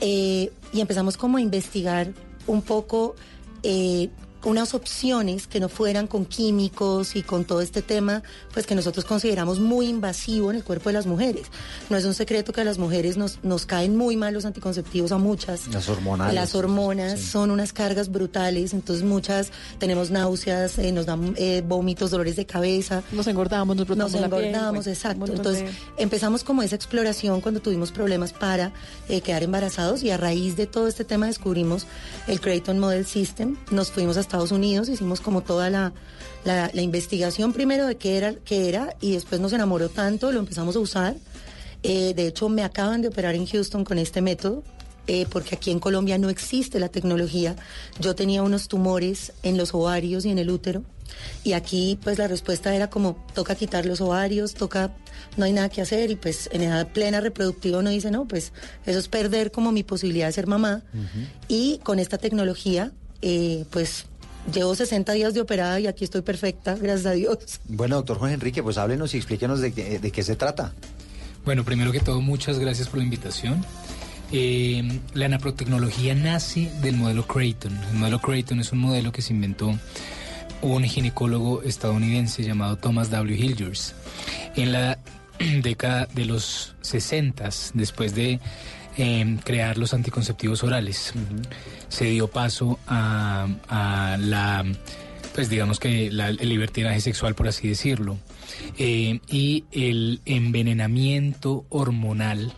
Eh, 0.00 0.50
y 0.72 0.80
empezamos 0.80 1.16
como 1.16 1.38
a 1.38 1.40
investigar 1.40 2.12
un 2.46 2.62
poco 2.62 3.14
eh, 3.62 4.10
unas 4.44 4.74
opciones 4.74 5.46
que 5.46 5.60
no 5.60 5.68
fueran 5.68 6.06
con 6.06 6.24
químicos 6.24 7.16
y 7.16 7.22
con 7.22 7.44
todo 7.44 7.60
este 7.60 7.82
tema, 7.82 8.22
pues 8.52 8.66
que 8.66 8.74
nosotros 8.74 9.04
consideramos 9.04 9.60
muy 9.60 9.86
invasivo 9.88 10.50
en 10.50 10.56
el 10.56 10.64
cuerpo 10.64 10.88
de 10.88 10.94
las 10.94 11.06
mujeres. 11.06 11.46
No 11.90 11.96
es 11.96 12.04
un 12.04 12.14
secreto 12.14 12.52
que 12.52 12.60
a 12.60 12.64
las 12.64 12.78
mujeres 12.78 13.16
nos, 13.16 13.38
nos 13.42 13.66
caen 13.66 13.96
muy 13.96 14.16
mal 14.16 14.34
los 14.34 14.44
anticonceptivos 14.44 15.12
a 15.12 15.18
muchas. 15.18 15.68
Las 15.68 15.88
hormonales. 15.88 16.34
Las 16.34 16.54
hormonas 16.54 17.20
son 17.20 17.50
unas 17.50 17.72
cargas 17.72 18.10
brutales, 18.10 18.72
entonces 18.74 19.04
muchas 19.04 19.50
tenemos 19.78 20.10
náuseas, 20.10 20.78
eh, 20.78 20.92
nos 20.92 21.06
dan 21.06 21.34
eh, 21.36 21.62
vómitos, 21.66 22.10
dolores 22.10 22.36
de 22.36 22.46
cabeza. 22.46 23.02
Nos 23.12 23.26
engordamos, 23.26 23.76
nos 23.76 23.86
Nos 23.88 23.96
brotamos 23.98 24.20
la 24.20 24.28
piel, 24.28 24.44
engordamos, 24.46 24.86
un 24.86 24.92
exacto. 24.92 25.26
Entonces 25.32 25.64
de- 25.64 26.02
empezamos 26.02 26.44
como 26.44 26.62
esa 26.62 26.76
exploración 26.76 27.40
cuando 27.40 27.60
tuvimos 27.60 27.92
problemas 27.92 28.32
para 28.32 28.72
eh, 29.08 29.20
quedar 29.20 29.42
embarazados 29.42 30.02
y 30.02 30.10
a 30.10 30.16
raíz 30.16 30.56
de 30.56 30.66
todo 30.66 30.88
este 30.88 31.04
tema 31.04 31.26
descubrimos 31.26 31.86
el 32.26 32.40
Creighton 32.40 32.78
Model 32.78 33.06
System. 33.06 33.56
Nos 33.70 33.90
fuimos 33.90 34.16
a 34.16 34.20
Estados 34.32 34.52
Unidos, 34.52 34.88
hicimos 34.88 35.20
como 35.20 35.42
toda 35.42 35.68
la, 35.68 35.92
la, 36.44 36.70
la 36.72 36.80
investigación 36.82 37.52
primero 37.52 37.86
de 37.86 37.96
qué 37.96 38.16
era, 38.16 38.34
qué 38.44 38.66
era 38.70 38.96
y 39.00 39.12
después 39.12 39.42
nos 39.42 39.52
enamoró 39.52 39.90
tanto, 39.90 40.32
lo 40.32 40.40
empezamos 40.40 40.74
a 40.74 40.78
usar. 40.78 41.16
Eh, 41.82 42.14
de 42.14 42.28
hecho, 42.28 42.48
me 42.48 42.62
acaban 42.64 43.02
de 43.02 43.08
operar 43.08 43.34
en 43.34 43.44
Houston 43.46 43.84
con 43.84 43.98
este 43.98 44.22
método. 44.22 44.62
eh, 45.06 45.26
porque 45.28 45.56
aquí 45.56 45.70
en 45.70 45.80
Colombia 45.80 46.16
no 46.18 46.28
existe 46.30 46.78
la 46.78 46.88
tecnología. 46.88 47.56
Yo 48.00 48.14
tenía 48.14 48.42
unos 48.42 48.68
tumores 48.68 49.32
en 49.42 49.56
los 49.56 49.74
ovarios 49.74 50.24
y 50.24 50.30
en 50.30 50.38
el 50.38 50.48
útero. 50.50 50.82
Y 51.44 51.52
aquí 51.52 51.98
pues 52.02 52.18
la 52.18 52.28
respuesta 52.28 52.74
era 52.74 52.88
como 52.88 53.16
toca 53.34 53.54
quitar 53.54 53.84
los 53.84 54.00
ovarios, 54.00 54.54
toca, 54.54 54.94
no 55.36 55.44
hay 55.44 55.52
nada 55.52 55.68
que 55.68 55.82
hacer 55.82 56.10
y 56.10 56.16
pues 56.16 56.48
en 56.52 56.62
edad 56.62 56.88
plena 56.88 57.20
reproductiva 57.20 57.78
uno 57.80 57.90
dice, 57.90 58.10
no, 58.10 58.26
pues 58.26 58.52
eso 58.86 58.98
es 58.98 59.08
perder 59.08 59.50
como 59.50 59.72
mi 59.72 59.82
posibilidad 59.82 60.26
de 60.26 60.32
ser 60.32 60.46
mamá. 60.46 60.82
Y 61.48 61.78
con 61.82 61.98
esta 61.98 62.16
tecnología 62.16 62.92
eh, 63.20 63.64
pues 63.70 64.06
llevo 64.52 64.74
60 64.74 65.12
días 65.12 65.34
de 65.34 65.40
operada 65.40 65.78
y 65.80 65.86
aquí 65.86 66.04
estoy 66.04 66.22
perfecta, 66.22 66.74
gracias 66.74 67.06
a 67.06 67.12
Dios. 67.12 67.60
Bueno, 67.68 67.96
doctor 67.96 68.18
Juan 68.18 68.32
Enrique, 68.32 68.62
pues 68.62 68.78
háblenos 68.78 69.14
y 69.14 69.18
explíquenos 69.18 69.60
de, 69.60 69.72
qué- 69.72 69.98
de 69.98 70.10
qué 70.10 70.22
se 70.22 70.36
trata. 70.36 70.72
Bueno, 71.44 71.64
primero 71.64 71.92
que 71.92 72.00
todo, 72.00 72.20
muchas 72.20 72.58
gracias 72.58 72.88
por 72.88 72.98
la 72.98 73.04
invitación. 73.04 73.64
Eh, 74.32 75.00
la 75.12 75.28
naprotecnología 75.28 76.14
nace 76.14 76.70
del 76.80 76.96
modelo 76.96 77.26
Creighton. 77.26 77.76
El 77.92 77.98
modelo 77.98 78.20
Creighton 78.20 78.60
es 78.60 78.72
un 78.72 78.78
modelo 78.78 79.12
que 79.12 79.20
se 79.22 79.32
inventó 79.34 79.76
un 80.62 80.84
ginecólogo 80.84 81.62
estadounidense 81.62 82.42
llamado 82.44 82.76
Thomas 82.76 83.10
W. 83.10 83.36
Hilgers. 83.36 83.94
En 84.56 84.72
la 84.72 84.98
década 85.62 86.08
de 86.14 86.24
los 86.24 86.74
60, 86.82 87.48
después 87.74 88.14
de 88.14 88.38
eh, 88.96 89.38
crear 89.44 89.78
los 89.78 89.94
anticonceptivos 89.94 90.62
orales, 90.62 91.12
se 91.88 92.04
dio 92.06 92.28
paso 92.28 92.78
a, 92.86 93.46
a 93.68 94.16
la, 94.18 94.64
pues 95.34 95.48
digamos 95.48 95.78
que 95.80 96.10
la- 96.10 96.28
el 96.28 96.48
libertinaje 96.48 97.00
sexual, 97.00 97.34
por 97.34 97.48
así 97.48 97.68
decirlo, 97.68 98.18
eh, 98.78 99.20
y 99.28 99.64
el 99.72 100.20
envenenamiento 100.26 101.64
hormonal 101.68 102.52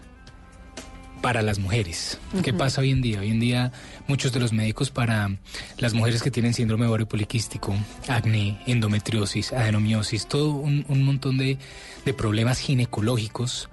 para 1.23 1.41
las 1.41 1.59
mujeres. 1.59 2.19
¿Qué 2.43 2.51
Ujú. 2.51 2.59
pasa 2.59 2.83
hoy 2.83 2.91
en 2.91 3.01
día? 3.01 3.21
Hoy 3.21 3.31
en 3.31 3.41
día 3.41 3.73
muchos 4.09 4.31
de 4.33 4.41
los 4.41 4.53
médicos 4.53 4.91
para 4.91 5.31
las 5.79 5.95
mujeres 5.95 6.23
que 6.23 6.31
tienen 6.31 6.53
síndrome 6.53 6.85
ovario 6.87 7.09
poliquístico, 7.09 7.75
acné, 8.09 8.61
endometriosis, 8.67 9.55
adenomiosis, 9.55 10.27
todo 10.27 10.51
un, 10.51 10.85
un 10.89 11.03
montón 11.03 11.39
de, 11.39 11.57
de 12.05 12.13
problemas 12.13 12.59
ginecológicos, 12.59 13.71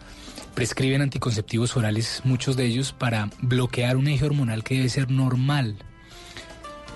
prescriben 0.54 1.02
anticonceptivos 1.02 1.76
orales, 1.78 2.22
muchos 2.24 2.56
de 2.56 2.66
ellos 2.66 2.94
para 2.94 3.30
bloquear 3.42 3.98
un 3.98 4.08
eje 4.08 4.26
hormonal 4.26 4.64
que 4.64 4.76
debe 4.76 4.90
ser 4.90 5.10
normal 5.10 5.78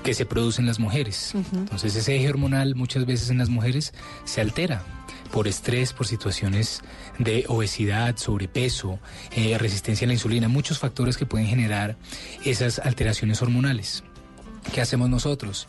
que 0.03 0.13
se 0.13 0.25
produce 0.25 0.61
en 0.61 0.67
las 0.67 0.79
mujeres. 0.79 1.33
Entonces 1.53 1.95
ese 1.95 2.15
eje 2.15 2.29
hormonal 2.29 2.75
muchas 2.75 3.05
veces 3.07 3.31
en 3.31 3.39
las 3.39 3.49
mujeres 3.49 3.93
se 4.23 4.39
altera 4.39 4.83
por 5.31 5.47
estrés, 5.47 5.93
por 5.93 6.07
situaciones 6.07 6.81
de 7.17 7.45
obesidad, 7.47 8.15
sobrepeso, 8.15 8.99
eh, 9.35 9.57
resistencia 9.57 10.05
a 10.05 10.07
la 10.07 10.13
insulina, 10.13 10.47
muchos 10.47 10.77
factores 10.77 11.17
que 11.17 11.25
pueden 11.25 11.47
generar 11.47 11.97
esas 12.43 12.79
alteraciones 12.79 13.41
hormonales. 13.41 14.03
¿Qué 14.73 14.79
hacemos 14.79 15.09
nosotros? 15.09 15.67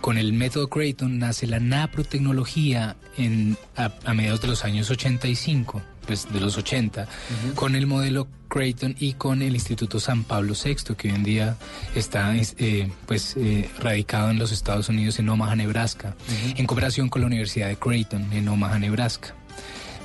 Con 0.00 0.18
el 0.18 0.32
método 0.32 0.68
Creighton 0.68 1.18
nace 1.18 1.46
la 1.46 1.58
naprotecnología 1.58 2.96
en, 3.16 3.56
a, 3.76 3.92
a 4.04 4.14
mediados 4.14 4.42
de 4.42 4.48
los 4.48 4.64
años 4.64 4.90
85, 4.90 5.82
pues 6.06 6.32
de 6.32 6.40
los 6.40 6.56
80, 6.56 7.06
con 7.54 7.74
el 7.74 7.86
modelo 7.86 8.28
Creighton 8.48 8.96
y 8.98 9.14
con 9.14 9.42
el 9.42 9.54
Instituto 9.54 10.00
San 10.00 10.24
Pablo 10.24 10.54
VI, 10.54 10.94
que 10.96 11.08
hoy 11.08 11.14
en 11.14 11.22
día 11.22 11.56
está 11.94 12.34
eh, 12.36 12.90
pues, 13.06 13.36
eh, 13.36 13.70
radicado 13.78 14.30
en 14.30 14.38
los 14.38 14.52
Estados 14.52 14.88
Unidos, 14.88 15.18
en 15.18 15.28
Omaha, 15.28 15.56
Nebraska, 15.56 16.16
en 16.56 16.66
cooperación 16.66 17.08
con 17.08 17.22
la 17.22 17.28
Universidad 17.28 17.68
de 17.68 17.76
Creighton, 17.76 18.32
en 18.32 18.48
Omaha, 18.48 18.78
Nebraska. 18.78 19.34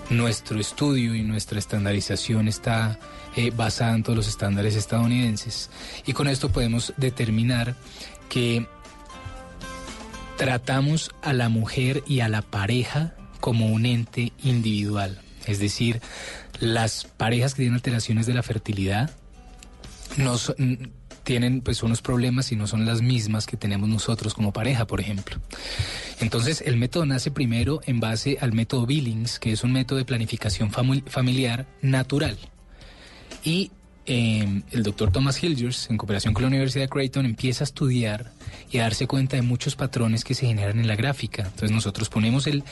Nuestro 0.10 0.60
estudio 0.60 1.16
y 1.16 1.24
nuestra 1.24 1.58
estandarización 1.58 2.48
está 2.48 3.00
eh, 3.36 3.52
basada 3.52 3.96
en 3.96 4.04
todos 4.04 4.16
los 4.16 4.28
estándares 4.28 4.76
estadounidenses. 4.76 5.72
Y 6.06 6.14
con 6.14 6.28
esto 6.28 6.50
podemos 6.50 6.93
determinar 6.98 7.76
que 8.30 8.68
tratamos 10.38 11.12
a 11.24 11.34
la 11.34 11.50
mujer 11.50 12.04
y 12.06 12.20
a 12.20 12.30
la 12.30 12.43
pareja 12.43 13.16
como 13.39 13.68
un 13.68 13.86
ente 13.86 14.32
individual. 14.43 15.24
Es 15.48 15.60
decir, 15.60 16.02
las 16.60 17.06
parejas 17.06 17.54
que 17.54 17.64
tienen 17.64 17.76
alteraciones 17.76 18.26
de 18.26 18.34
la 18.34 18.43
fertilidad 18.43 19.12
no 20.18 20.38
tienen 21.26 21.62
pues 21.62 21.84
unos 21.84 22.02
problemas 22.02 22.52
y 22.52 22.56
no 22.56 22.68
son 22.68 22.86
las 22.86 23.02
mismas 23.02 23.48
que 23.48 23.58
tenemos 23.58 23.89
nosotros 23.89 24.34
como 24.34 24.54
pareja, 24.54 24.86
por 24.86 25.02
ejemplo. 25.02 25.38
Entonces, 26.22 26.62
el 26.66 26.78
método 26.78 27.06
nace 27.06 27.32
primero 27.32 27.82
en 27.86 28.00
base 28.00 28.38
al 28.39 28.54
método 28.54 28.86
Billings, 28.86 29.39
que 29.39 29.52
es 29.52 29.64
un 29.64 29.74
método 29.74 29.98
de 29.98 30.06
planificación 30.06 30.72
familiar 30.72 31.66
natural. 31.82 32.38
Y 33.43 33.72
eh, 34.06 34.62
el 34.72 34.84
doctor 34.84 35.12
Thomas 35.12 35.43
Hilgers, 35.43 35.89
en 35.89 35.98
cooperación 35.98 36.34
con 36.34 36.43
la 36.43 36.48
Universidad 36.48 36.86
de 36.86 36.89
Creighton, 36.89 37.26
empieza 37.26 37.64
a 37.64 37.66
estudiar 37.66 38.32
y 38.72 38.78
a 38.78 38.84
darse 38.84 39.08
cuenta 39.08 39.36
de 39.36 39.41
muchos 39.41 39.76
patrones 39.76 40.24
que 40.24 40.36
se 40.36 40.46
generan 40.46 40.80
en 40.80 40.88
la 40.88 40.96
gráfica. 40.96 41.43
Entonces 41.43 41.72
nosotros 41.72 42.10
ponemos 42.10 42.48
el 42.48 42.64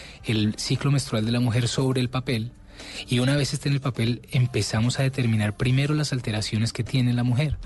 ciclo 0.58 0.92
menstrual 0.92 1.26
de 1.26 1.32
la 1.32 1.40
mujer 1.40 1.68
sobre 1.68 2.02
el 2.02 2.10
papel 2.10 2.52
y 3.08 3.20
una 3.20 3.36
vez 3.36 3.54
esté 3.54 3.70
en 3.70 3.76
el 3.76 3.82
papel 3.82 4.22
empezamos 4.32 5.00
a 5.00 5.04
determinar 5.04 5.56
primero 5.56 5.94
las 5.94 6.14
alteraciones 6.14 6.74
que 6.74 6.84
tiene 6.84 7.14
la 7.14 7.24
mujer. 7.24 7.58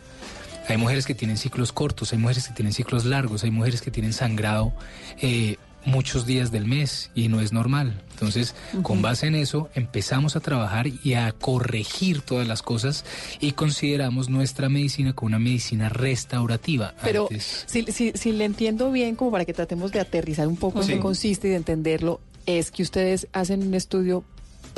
Hay 0.70 0.78
mujeres 0.78 1.06
que 1.06 1.16
tienen 1.16 1.38
ciclos 1.38 1.72
cortos, 1.72 2.12
hay 2.12 2.20
mujeres 2.20 2.48
que 2.48 2.54
tienen 2.54 2.74
ciclos 2.74 3.06
largos, 3.06 3.44
hay 3.44 3.52
mujeres 3.52 3.82
que 3.82 3.90
tienen 3.92 4.12
sangrado 4.12 4.74
eh, 5.22 5.56
muchos 5.86 6.26
días 6.26 6.52
del 6.52 6.66
mes 6.66 7.10
y 7.16 7.30
no 7.30 7.40
es 7.40 7.54
normal. 7.54 8.04
Entonces, 8.12 8.54
con 8.82 9.02
base 9.02 9.28
en 9.28 9.36
eso, 9.36 9.70
empezamos 9.76 10.36
a 10.36 10.42
trabajar 10.42 10.88
y 10.88 11.14
a 11.14 11.32
corregir 11.32 12.20
todas 12.22 12.46
las 12.46 12.62
cosas 12.64 13.06
y 13.40 13.54
consideramos 13.54 14.28
nuestra 14.28 14.68
medicina 14.68 15.14
como 15.14 15.28
una 15.28 15.40
medicina 15.40 15.88
restaurativa. 15.88 16.94
Pero 17.02 17.28
Antes- 17.32 17.64
si, 17.68 17.84
si, 17.92 18.12
si 18.16 18.34
le 18.34 18.44
entiendo 18.44 18.92
bien, 18.92 19.16
como 19.16 19.32
para 19.32 19.46
que 19.46 19.54
tratemos 19.54 19.94
de 19.94 20.02
aterrizar 20.02 20.50
un 20.50 20.58
poco 20.58 20.80
en 20.82 20.88
Sí. 20.88 20.94
qué 20.96 21.00
consiste 21.00 21.48
y 21.48 21.52
de 21.52 21.58
entenderlo, 21.58 22.20
es 22.46 22.72
que 22.72 22.84
ustedes 22.84 23.28
hacen 23.32 23.66
un 23.66 23.74
estudio 23.74 24.26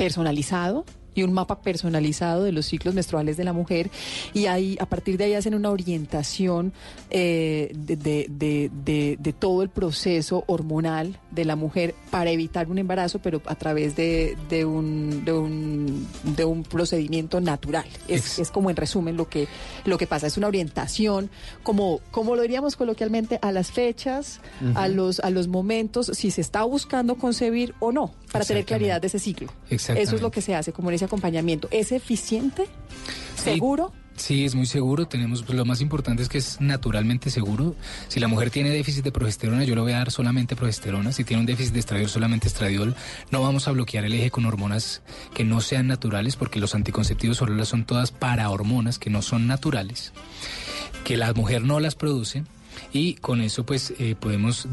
personalizado 0.00 0.86
y 1.14 1.22
un 1.22 1.32
mapa 1.32 1.60
personalizado 1.60 2.44
de 2.44 2.52
los 2.52 2.66
ciclos 2.66 2.94
menstruales 2.94 3.36
de 3.36 3.44
la 3.44 3.52
mujer. 3.52 3.90
Y 4.34 4.46
ahí 4.46 4.76
a 4.80 4.86
partir 4.86 5.16
de 5.16 5.24
ahí 5.24 5.34
hacen 5.34 5.54
una 5.54 5.70
orientación 5.70 6.72
eh, 7.10 7.72
de, 7.74 7.96
de- 7.96 8.70
de- 9.18 9.32
todo 9.32 9.62
el 9.62 9.70
proceso 9.70 10.44
hormonal 10.48 11.18
de 11.30 11.44
la 11.44 11.56
mujer 11.56 11.94
para 12.10 12.30
evitar 12.30 12.68
un 12.68 12.78
embarazo 12.78 13.20
pero 13.20 13.40
a 13.46 13.54
través 13.54 13.96
de, 13.96 14.36
de 14.50 14.64
un, 14.64 15.24
de, 15.24 15.32
un, 15.32 16.06
de 16.36 16.44
un 16.44 16.62
procedimiento 16.62 17.40
natural. 17.40 17.86
Es, 18.08 18.38
es 18.38 18.50
como 18.50 18.68
en 18.70 18.76
resumen 18.76 19.16
lo 19.16 19.28
que 19.28 19.46
lo 19.84 19.96
que 19.98 20.06
pasa. 20.06 20.26
Es 20.26 20.36
una 20.36 20.48
orientación 20.48 21.30
como 21.62 22.00
como 22.10 22.36
lo 22.36 22.42
diríamos 22.42 22.76
coloquialmente 22.76 23.38
a 23.42 23.52
las 23.52 23.70
fechas 23.70 24.40
a 24.74 24.88
los 24.88 25.20
a 25.20 25.30
los 25.30 25.48
momentos 25.48 26.10
si 26.14 26.30
se 26.30 26.40
está 26.40 26.62
buscando 26.64 27.14
concebir 27.16 27.74
o 27.80 27.92
no 27.92 28.12
para 28.32 28.44
tener 28.44 28.64
claridad 28.66 29.00
de 29.00 29.06
ese 29.06 29.18
ciclo. 29.18 29.48
Eso 30.02 30.16
es 30.16 30.22
lo 30.22 30.30
que 30.30 30.42
se 30.42 30.54
hace 30.54 30.72
como 30.72 30.90
en 30.90 30.94
ese 31.00 31.06
acompañamiento 31.06 31.68
es 31.70 31.92
eficiente 31.92 32.66
seguro 33.36 33.92
Sí, 34.16 34.44
es 34.44 34.54
muy 34.54 34.66
seguro. 34.66 35.08
Tenemos 35.08 35.42
pues, 35.42 35.56
lo 35.56 35.64
más 35.64 35.80
importante 35.80 36.22
es 36.22 36.28
que 36.28 36.36
es 36.36 36.60
naturalmente 36.60 37.30
seguro. 37.30 37.74
Si 38.08 38.20
la 38.20 38.28
mujer 38.28 38.50
tiene 38.50 38.68
déficit 38.68 39.02
de 39.02 39.12
progesterona, 39.12 39.64
yo 39.64 39.74
le 39.74 39.80
voy 39.80 39.92
a 39.92 39.96
dar 39.96 40.10
solamente 40.10 40.56
progesterona. 40.56 41.10
Si 41.12 41.24
tiene 41.24 41.40
un 41.40 41.46
déficit 41.46 41.72
de 41.72 41.80
estradiol, 41.80 42.10
solamente 42.10 42.46
estradiol. 42.46 42.94
No 43.30 43.40
vamos 43.40 43.66
a 43.66 43.72
bloquear 43.72 44.04
el 44.04 44.12
eje 44.12 44.30
con 44.30 44.44
hormonas 44.44 45.00
que 45.32 45.42
no 45.42 45.62
sean 45.62 45.86
naturales, 45.86 46.36
porque 46.36 46.60
los 46.60 46.74
anticonceptivos 46.74 47.40
orales 47.40 47.68
son 47.68 47.86
todas 47.86 48.12
para 48.12 48.50
hormonas 48.50 48.98
que 48.98 49.08
no 49.08 49.22
son 49.22 49.46
naturales, 49.46 50.12
que 51.02 51.16
la 51.16 51.32
mujer 51.32 51.62
no 51.62 51.80
las 51.80 51.94
produce 51.94 52.44
y 52.92 53.14
con 53.14 53.40
eso 53.40 53.64
pues 53.64 53.94
eh, 53.98 54.16
podemos 54.20 54.68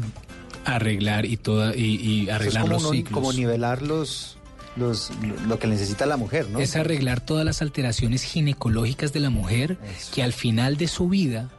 arreglar 0.66 1.24
y 1.24 1.36
toda 1.36 1.74
y, 1.74 1.96
y 1.96 2.22
Eso 2.22 2.30
es 2.30 2.34
arreglar 2.34 2.62
como, 2.64 2.74
los 2.74 2.90
ciclos. 2.90 3.14
como 3.14 3.32
nivelar 3.32 3.82
los, 3.82 4.37
los, 4.78 5.10
lo 5.46 5.58
que 5.58 5.66
necesita 5.66 6.06
la 6.06 6.16
mujer, 6.16 6.48
¿no? 6.50 6.58
Es 6.60 6.76
arreglar 6.76 7.20
todas 7.20 7.44
las 7.44 7.62
alteraciones 7.62 8.22
ginecológicas 8.22 9.12
de 9.12 9.20
la 9.20 9.30
mujer 9.30 9.78
que 10.14 10.22
al 10.22 10.32
final 10.32 10.76
de 10.76 10.88
su 10.88 11.08
vida 11.08 11.50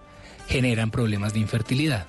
generan 0.48 0.90
problemas 0.92 1.34
de 1.34 1.40
infertilidad. 1.40 2.08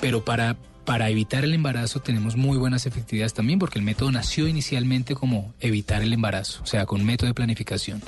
Pero 0.00 0.24
para, 0.24 0.56
para 0.84 1.10
evitar 1.10 1.44
el 1.44 1.52
embarazo 1.52 2.00
tenemos 2.00 2.36
muy 2.36 2.56
buenas 2.56 2.86
efectividades 2.86 3.34
también 3.34 3.58
porque 3.58 3.78
el 3.78 3.84
método 3.84 4.10
nació 4.10 4.48
inicialmente 4.48 5.14
como 5.14 5.52
evitar 5.60 6.02
el 6.02 6.12
embarazo, 6.12 6.62
o 6.62 6.66
sea, 6.66 6.86
con 6.86 7.04
método 7.04 7.26
de 7.28 7.34
planificación. 7.34 8.02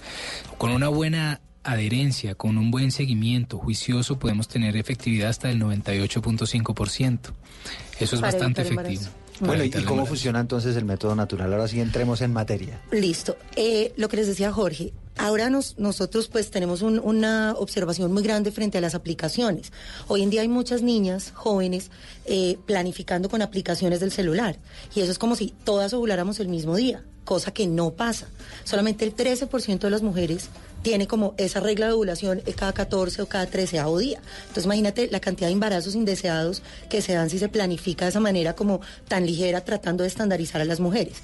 Con 0.56 0.70
una 0.70 0.88
buena 0.88 1.40
adherencia, 1.62 2.34
con 2.34 2.56
un 2.56 2.70
buen 2.70 2.90
seguimiento 2.90 3.58
juicioso, 3.58 4.18
podemos 4.18 4.48
tener 4.48 4.76
efectividad 4.78 5.28
hasta 5.28 5.48
del 5.48 5.60
98.5%. 5.60 7.18
Eso 8.00 8.14
es 8.14 8.20
Para 8.20 8.32
bastante 8.32 8.62
efectivo. 8.62 8.80
embarazo. 8.80 9.10
Bueno, 9.40 9.64
¿y 9.64 9.70
cómo 9.70 10.06
funciona 10.06 10.40
entonces 10.40 10.76
el 10.76 10.84
método 10.84 11.14
natural? 11.14 11.52
Ahora 11.52 11.66
sí 11.68 11.80
entremos 11.80 12.20
en 12.20 12.32
materia. 12.32 12.80
Listo. 12.92 13.36
Eh, 13.56 13.92
lo 13.96 14.08
que 14.08 14.16
les 14.18 14.26
decía 14.26 14.52
Jorge, 14.52 14.92
ahora 15.16 15.50
nos, 15.50 15.78
nosotros 15.78 16.28
pues 16.28 16.50
tenemos 16.50 16.82
un- 16.82 16.98
una 16.98 17.54
observación 17.58 18.12
muy 18.12 18.22
grande 18.22 18.52
frente 18.52 18.78
a 18.78 18.80
las 18.80 18.94
aplicaciones. 18.94 19.72
Hoy 20.08 20.22
en 20.22 20.30
día 20.30 20.42
hay 20.42 20.48
muchas 20.48 20.82
niñas 20.82 21.32
jóvenes 21.34 21.90
eh, 22.26 22.58
planificando 22.66 23.28
con 23.28 23.42
aplicaciones 23.42 24.00
del 24.00 24.12
celular 24.12 24.58
y 24.94 25.00
eso 25.00 25.10
es 25.12 25.18
como 25.18 25.36
si 25.36 25.54
todas 25.64 25.92
ovuláramos 25.94 26.38
el 26.40 26.48
mismo 26.48 26.76
día, 26.76 27.02
cosa 27.24 27.50
que 27.52 27.66
no 27.66 27.92
pasa. 27.92 28.28
Solamente 28.64 29.04
el 29.04 29.14
13% 29.16 29.78
de 29.80 29.90
las 29.90 30.02
mujeres 30.02 30.48
tiene 30.82 31.06
como 31.06 31.34
esa 31.36 31.60
regla 31.60 31.86
de 31.86 31.92
ovulación 31.92 32.42
eh, 32.46 32.54
cada 32.54 32.72
14 32.72 33.22
o 33.22 33.26
cada 33.26 33.46
13 33.46 33.80
día. 33.98 34.20
Entonces 34.42 34.64
imagínate 34.64 35.08
la 35.10 35.20
cantidad 35.20 35.48
de 35.48 35.52
embarazos 35.52 35.94
indeseados 35.94 36.62
que 36.88 37.02
se 37.02 37.14
dan 37.14 37.30
si 37.30 37.38
se 37.38 37.48
planifica 37.48 38.04
de 38.04 38.10
esa 38.10 38.20
manera 38.20 38.54
como 38.54 38.80
tan 39.08 39.26
ligera 39.26 39.64
tratando 39.64 40.02
de 40.02 40.08
estandarizar 40.08 40.60
a 40.60 40.64
las 40.64 40.80
mujeres. 40.80 41.14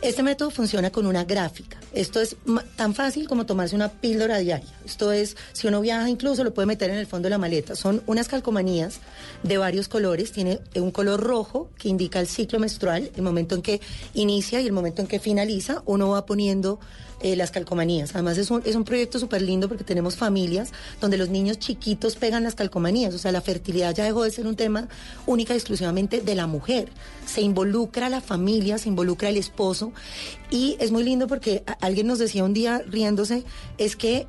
Este 0.00 0.22
método 0.22 0.50
funciona 0.50 0.90
con 0.90 1.06
una 1.06 1.24
gráfica. 1.24 1.78
Esto 1.92 2.20
es 2.20 2.36
tan 2.76 2.94
fácil 2.94 3.26
como 3.26 3.46
tomarse 3.46 3.74
una 3.74 3.90
píldora 3.90 4.38
diaria. 4.38 4.68
Esto 4.84 5.10
es, 5.12 5.36
si 5.52 5.66
uno 5.66 5.80
viaja 5.80 6.08
incluso 6.08 6.44
lo 6.44 6.54
puede 6.54 6.66
meter 6.66 6.90
en 6.90 6.98
el 6.98 7.06
fondo 7.06 7.26
de 7.26 7.30
la 7.30 7.38
maleta. 7.38 7.74
Son 7.74 8.02
unas 8.06 8.28
calcomanías 8.28 9.00
de 9.42 9.58
varios 9.58 9.88
colores. 9.88 10.32
Tiene 10.32 10.60
eh, 10.74 10.80
un 10.80 10.90
color 10.90 11.20
rojo 11.20 11.70
que 11.78 11.88
indica 11.88 12.20
el 12.20 12.28
ciclo 12.28 12.58
menstrual, 12.58 13.10
el 13.14 13.22
momento 13.22 13.54
en 13.54 13.62
que 13.62 13.80
inicia 14.14 14.60
y 14.60 14.66
el 14.66 14.72
momento 14.72 15.02
en 15.02 15.08
que 15.08 15.18
finaliza. 15.18 15.82
Uno 15.86 16.10
va 16.10 16.26
poniendo 16.26 16.78
eh, 17.20 17.36
las 17.36 17.50
calcomanías. 17.50 18.14
Además 18.14 18.38
es 18.38 18.50
un, 18.50 18.62
es 18.64 18.76
un 18.76 18.84
proyecto 18.84 19.18
súper 19.18 19.42
lindo 19.42 19.68
porque 19.68 19.84
tenemos 19.84 20.16
familias 20.16 20.72
donde 21.00 21.18
los 21.18 21.28
niños 21.28 21.58
chiquitos 21.58 22.16
pegan 22.16 22.44
las 22.44 22.54
calcomanías. 22.54 23.14
O 23.14 23.18
sea, 23.18 23.32
la 23.32 23.40
fertilidad 23.40 23.94
ya 23.94 24.04
dejó 24.04 24.22
de 24.24 24.30
ser 24.30 24.46
un 24.46 24.56
tema 24.56 24.88
única 25.26 25.54
y 25.54 25.56
exclusivamente 25.56 26.20
de 26.20 26.34
la 26.34 26.46
mujer. 26.46 26.90
Se 27.26 27.40
involucra 27.40 28.08
la 28.08 28.20
familia, 28.20 28.78
se 28.78 28.88
involucra 28.88 29.28
el 29.28 29.36
esposo. 29.36 29.92
Y 30.50 30.76
es 30.80 30.90
muy 30.90 31.02
lindo 31.02 31.26
porque 31.26 31.64
alguien 31.80 32.06
nos 32.06 32.18
decía 32.18 32.44
un 32.44 32.54
día 32.54 32.82
riéndose, 32.86 33.44
es 33.78 33.96
que 33.96 34.26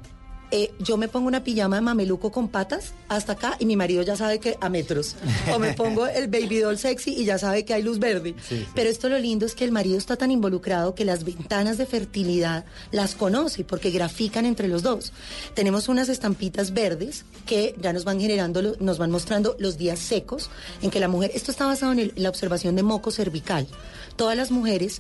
eh, 0.52 0.72
yo 0.80 0.97
me 0.97 1.08
pongo 1.08 1.28
una 1.28 1.43
pijama 1.43 1.76
de 1.78 1.82
mameluco 1.82 2.32
con 2.32 2.47
patas 2.47 2.93
hasta 3.08 3.34
acá 3.34 3.56
y 3.60 3.66
mi 3.66 3.76
marido 3.76 4.02
ya 4.04 4.16
sabe 4.16 4.39
que 4.39 4.58
a 4.60 4.70
metros. 4.70 5.16
O 5.54 5.60
me 5.60 5.74
pongo 5.74 6.08
el 6.08 6.28
baby 6.28 6.58
doll 6.60 6.78
sexy 6.78 7.12
y 7.16 7.26
ya 7.26 7.38
sabe 7.38 7.66
que 7.66 7.74
hay 7.74 7.84
luz 7.84 8.00
verde. 8.00 8.36
Pero 8.74 8.89
esto 8.89 9.10
lo 9.10 9.20
lindo 9.20 9.45
es 9.45 9.54
que 9.56 9.64
el 9.66 9.72
marido 9.72 9.97
está 9.97 10.16
tan 10.16 10.32
involucrado 10.32 10.95
que 10.95 11.06
las 11.06 11.24
ventanas 11.24 11.78
de 11.78 11.86
fertilidad 11.86 12.66
las 12.91 13.16
conoce 13.16 13.64
porque 13.64 13.91
grafican 13.91 14.45
entre 14.45 14.68
los 14.68 14.82
dos. 14.84 15.14
Tenemos 15.54 15.88
unas 15.89 16.10
estampitas 16.10 16.74
verdes 16.74 17.26
que 17.45 17.76
ya 17.82 17.93
nos 17.93 18.04
van 18.04 18.20
generando, 18.20 18.76
nos 18.80 18.97
van 18.97 19.12
mostrando 19.12 19.56
los 19.60 19.78
días 19.78 20.00
secos 20.00 20.50
en 20.82 20.89
que 20.89 21.00
la 21.00 21.08
mujer, 21.08 21.32
esto 21.34 21.52
está 21.52 21.66
basado 21.68 21.91
en, 21.91 22.00
el- 22.00 22.14
en 22.16 22.24
la 22.24 22.30
observación 22.30 22.76
de 22.76 22.84
moco 22.84 23.12
cervical. 23.12 23.68
Todas 24.16 24.36
las 24.36 24.52
mujeres 24.52 25.00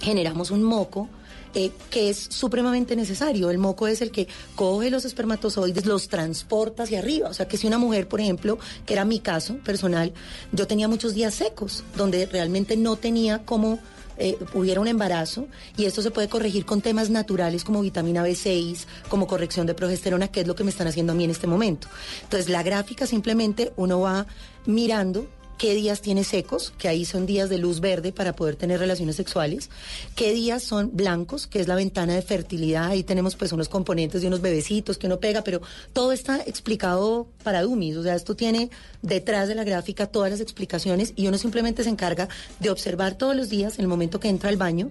generamos 0.00 0.50
un 0.50 0.62
moco 0.62 1.08
eh, 1.54 1.70
que 1.90 2.10
es 2.10 2.28
supremamente 2.30 2.96
necesario. 2.96 3.50
El 3.50 3.58
moco 3.58 3.86
es 3.86 4.02
el 4.02 4.10
que 4.10 4.28
coge 4.54 4.90
los 4.90 5.04
espermatozoides, 5.04 5.86
los 5.86 6.08
transporta 6.08 6.82
hacia 6.82 6.98
arriba. 6.98 7.28
O 7.28 7.34
sea 7.34 7.48
que 7.48 7.56
si 7.56 7.66
una 7.66 7.78
mujer, 7.78 8.08
por 8.08 8.20
ejemplo, 8.20 8.58
que 8.86 8.94
era 8.94 9.04
mi 9.04 9.20
caso 9.20 9.56
personal, 9.58 10.12
yo 10.52 10.66
tenía 10.66 10.88
muchos 10.88 11.14
días 11.14 11.34
secos, 11.34 11.84
donde 11.96 12.26
realmente 12.26 12.76
no 12.76 12.96
tenía 12.96 13.44
cómo 13.44 13.78
eh, 14.20 14.36
hubiera 14.52 14.80
un 14.80 14.88
embarazo 14.88 15.46
y 15.76 15.84
esto 15.84 16.02
se 16.02 16.10
puede 16.10 16.28
corregir 16.28 16.64
con 16.64 16.80
temas 16.80 17.08
naturales 17.08 17.62
como 17.62 17.80
vitamina 17.80 18.26
B6, 18.26 18.84
como 19.08 19.28
corrección 19.28 19.64
de 19.66 19.74
progesterona, 19.74 20.26
que 20.26 20.40
es 20.40 20.46
lo 20.48 20.56
que 20.56 20.64
me 20.64 20.70
están 20.70 20.88
haciendo 20.88 21.12
a 21.12 21.16
mí 21.16 21.22
en 21.22 21.30
este 21.30 21.46
momento. 21.46 21.86
Entonces 22.24 22.48
la 22.48 22.64
gráfica 22.64 23.06
simplemente 23.06 23.72
uno 23.76 24.00
va 24.00 24.26
mirando 24.66 25.28
qué 25.58 25.74
días 25.74 26.00
tiene 26.00 26.24
secos, 26.24 26.72
que 26.78 26.88
ahí 26.88 27.04
son 27.04 27.26
días 27.26 27.50
de 27.50 27.58
luz 27.58 27.80
verde 27.80 28.12
para 28.12 28.34
poder 28.34 28.56
tener 28.56 28.78
relaciones 28.78 29.16
sexuales, 29.16 29.70
qué 30.14 30.32
días 30.32 30.62
son 30.62 30.90
blancos, 30.94 31.46
que 31.46 31.60
es 31.60 31.66
la 31.66 31.74
ventana 31.74 32.14
de 32.14 32.22
fertilidad, 32.22 32.86
ahí 32.86 33.02
tenemos 33.02 33.34
pues 33.34 33.52
unos 33.52 33.68
componentes 33.68 34.22
de 34.22 34.28
unos 34.28 34.40
bebecitos 34.40 34.98
que 34.98 35.06
uno 35.06 35.18
pega, 35.18 35.42
pero 35.42 35.60
todo 35.92 36.12
está 36.12 36.40
explicado 36.46 37.26
para 37.42 37.62
dummies, 37.62 37.96
o 37.96 38.02
sea, 38.04 38.14
esto 38.14 38.36
tiene 38.36 38.70
detrás 39.02 39.48
de 39.48 39.56
la 39.56 39.64
gráfica 39.64 40.06
todas 40.06 40.30
las 40.30 40.40
explicaciones 40.40 41.12
y 41.16 41.26
uno 41.26 41.36
simplemente 41.38 41.82
se 41.82 41.90
encarga 41.90 42.28
de 42.60 42.70
observar 42.70 43.16
todos 43.16 43.34
los 43.34 43.48
días, 43.48 43.78
en 43.78 43.82
el 43.82 43.88
momento 43.88 44.20
que 44.20 44.28
entra 44.28 44.50
al 44.50 44.56
baño, 44.56 44.90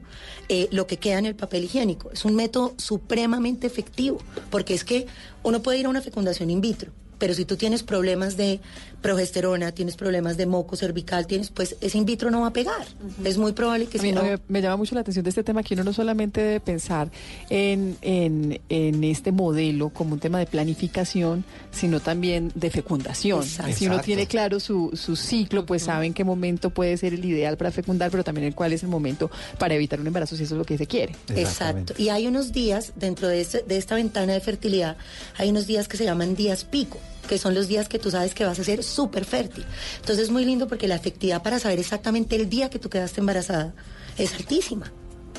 eh, 0.49 0.67
lo 0.71 0.85
que 0.85 0.97
queda 0.97 1.19
en 1.19 1.25
el 1.25 1.35
papel 1.35 1.63
higiénico. 1.63 2.11
Es 2.11 2.25
un 2.25 2.35
método 2.35 2.73
supremamente 2.77 3.67
efectivo, 3.67 4.19
porque 4.49 4.73
es 4.73 4.83
que 4.83 5.07
uno 5.43 5.61
puede 5.61 5.79
ir 5.79 5.85
a 5.85 5.89
una 5.89 6.01
fecundación 6.01 6.49
in 6.49 6.59
vitro, 6.59 6.91
pero 7.17 7.33
si 7.33 7.45
tú 7.45 7.57
tienes 7.57 7.83
problemas 7.83 8.37
de 8.37 8.59
progesterona, 9.07 9.71
tienes 9.71 9.95
problemas 9.95 10.35
de 10.35 10.45
moco 10.45 10.75
cervical, 10.75 11.27
tienes, 11.27 11.49
pues 11.49 11.77
ese 11.79 11.97
in 11.97 12.03
vitro 12.03 12.29
no 12.29 12.41
va 12.41 12.47
a 12.47 12.51
pegar. 12.51 12.85
Es 13.23 13.37
muy 13.37 13.53
probable 13.53 13.85
que 13.85 13.99
A 13.99 14.01
si 14.01 14.07
mí 14.07 14.11
no... 14.11 14.21
me, 14.21 14.37
me 14.49 14.61
llama 14.61 14.75
mucho 14.75 14.95
la 14.95 14.99
atención 15.01 15.23
de 15.23 15.29
este 15.29 15.45
tema 15.45 15.63
que 15.63 15.75
uno 15.75 15.85
no 15.85 15.93
solamente 15.93 16.41
debe 16.41 16.59
pensar 16.59 17.09
en, 17.49 17.95
en, 18.01 18.59
en 18.67 19.03
este 19.05 19.31
modelo 19.31 19.91
como 19.91 20.15
un 20.15 20.19
tema 20.19 20.39
de 20.39 20.45
planificación, 20.45 21.45
sino 21.71 22.01
también 22.01 22.51
de 22.53 22.69
fecundación. 22.69 23.43
Exacto. 23.43 23.71
Si 23.77 23.85
uno 23.87 24.01
tiene 24.01 24.27
claro 24.27 24.59
su, 24.59 24.91
su 24.93 25.15
ciclo, 25.15 25.65
pues 25.65 25.83
sabe 25.83 26.05
en 26.05 26.13
qué 26.13 26.25
momento 26.25 26.69
puede 26.71 26.97
ser 26.97 27.13
el 27.13 27.23
ideal 27.23 27.55
para 27.55 27.71
fecundar, 27.71 28.11
pero 28.11 28.25
también 28.25 28.47
en 28.47 28.53
cuál 28.53 28.73
es 28.73 28.83
el 28.83 28.89
momento 28.89 29.31
para 29.57 29.73
evitar 29.75 30.01
un 30.01 30.07
embarazo 30.07 30.35
si 30.35 30.43
eso 30.43 30.55
es 30.55 30.57
lo 30.59 30.65
que 30.65 30.77
se 30.77 30.85
quiere. 30.85 31.15
Exacto. 31.33 31.93
Y 31.97 32.09
hay 32.09 32.27
unos 32.27 32.51
días 32.51 32.91
dentro 32.97 33.29
de, 33.29 33.39
este- 33.39 33.63
de 33.65 33.77
esta 33.77 33.95
ventana 33.95 34.33
de 34.33 34.41
fertilidad, 34.41 34.97
hay 35.37 35.49
unos 35.49 35.65
días 35.65 35.87
que 35.87 35.95
se 35.95 36.03
llaman 36.03 36.35
días 36.35 36.65
pico 36.65 36.97
que 37.27 37.37
son 37.37 37.53
los 37.53 37.67
días 37.67 37.87
que 37.89 37.99
tú 37.99 38.09
sabes 38.11 38.33
que 38.33 38.45
vas 38.45 38.59
a 38.59 38.63
ser 38.63 38.83
súper 38.83 39.25
fértil. 39.25 39.65
Entonces 39.99 40.25
es 40.25 40.31
muy 40.31 40.45
lindo 40.45 40.67
porque 40.67 40.87
la 40.87 40.95
efectividad 40.95 41.43
para 41.43 41.59
saber 41.59 41.79
exactamente 41.79 42.35
el 42.35 42.49
día 42.49 42.69
que 42.69 42.79
tú 42.79 42.89
quedaste 42.89 43.19
embarazada 43.19 43.73
es 44.17 44.33
altísima. 44.33 44.91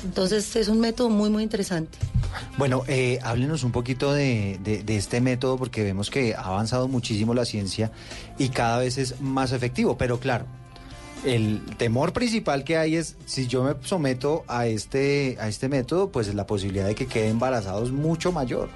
Entonces 0.05 0.55
es 0.55 0.69
un 0.69 0.79
método 0.79 1.09
muy, 1.09 1.29
muy 1.29 1.43
interesante. 1.43 1.97
Bueno, 2.57 2.83
eh, 2.87 3.19
háblenos 3.21 3.63
un 3.65 3.71
poquito 3.73 4.13
de, 4.13 4.57
de- 4.63 4.81
de 4.83 4.95
este 4.95 5.19
método 5.19 5.57
porque 5.57 5.83
vemos 5.83 6.09
que 6.09 6.35
ha 6.35 6.41
avanzado 6.45 6.87
muchísimo 6.87 7.33
la 7.33 7.43
ciencia 7.43 7.91
y 8.37 8.47
cada 8.49 8.77
vez 8.79 8.97
es 8.97 9.19
más 9.19 9.51
efectivo, 9.51 9.97
pero 9.97 10.19
claro. 10.19 10.45
El 11.25 11.61
temor 11.77 12.13
principal 12.13 12.63
que 12.63 12.77
hay 12.77 12.95
es 12.95 13.17
si 13.25 13.45
yo 13.47 13.61
me 13.63 13.75
someto 13.83 14.45
a 14.47 14.67
este 14.67 15.35
a 15.41 15.49
este 15.49 15.67
método, 15.67 16.09
pues 16.13 16.33
la 16.33 16.47
posibilidad 16.47 16.85
de 16.87 16.95
que 16.95 17.07
quede 17.07 17.27
embarazado 17.27 17.83
es 17.83 17.91
mucho 17.91 18.31
mayor. 18.31 18.69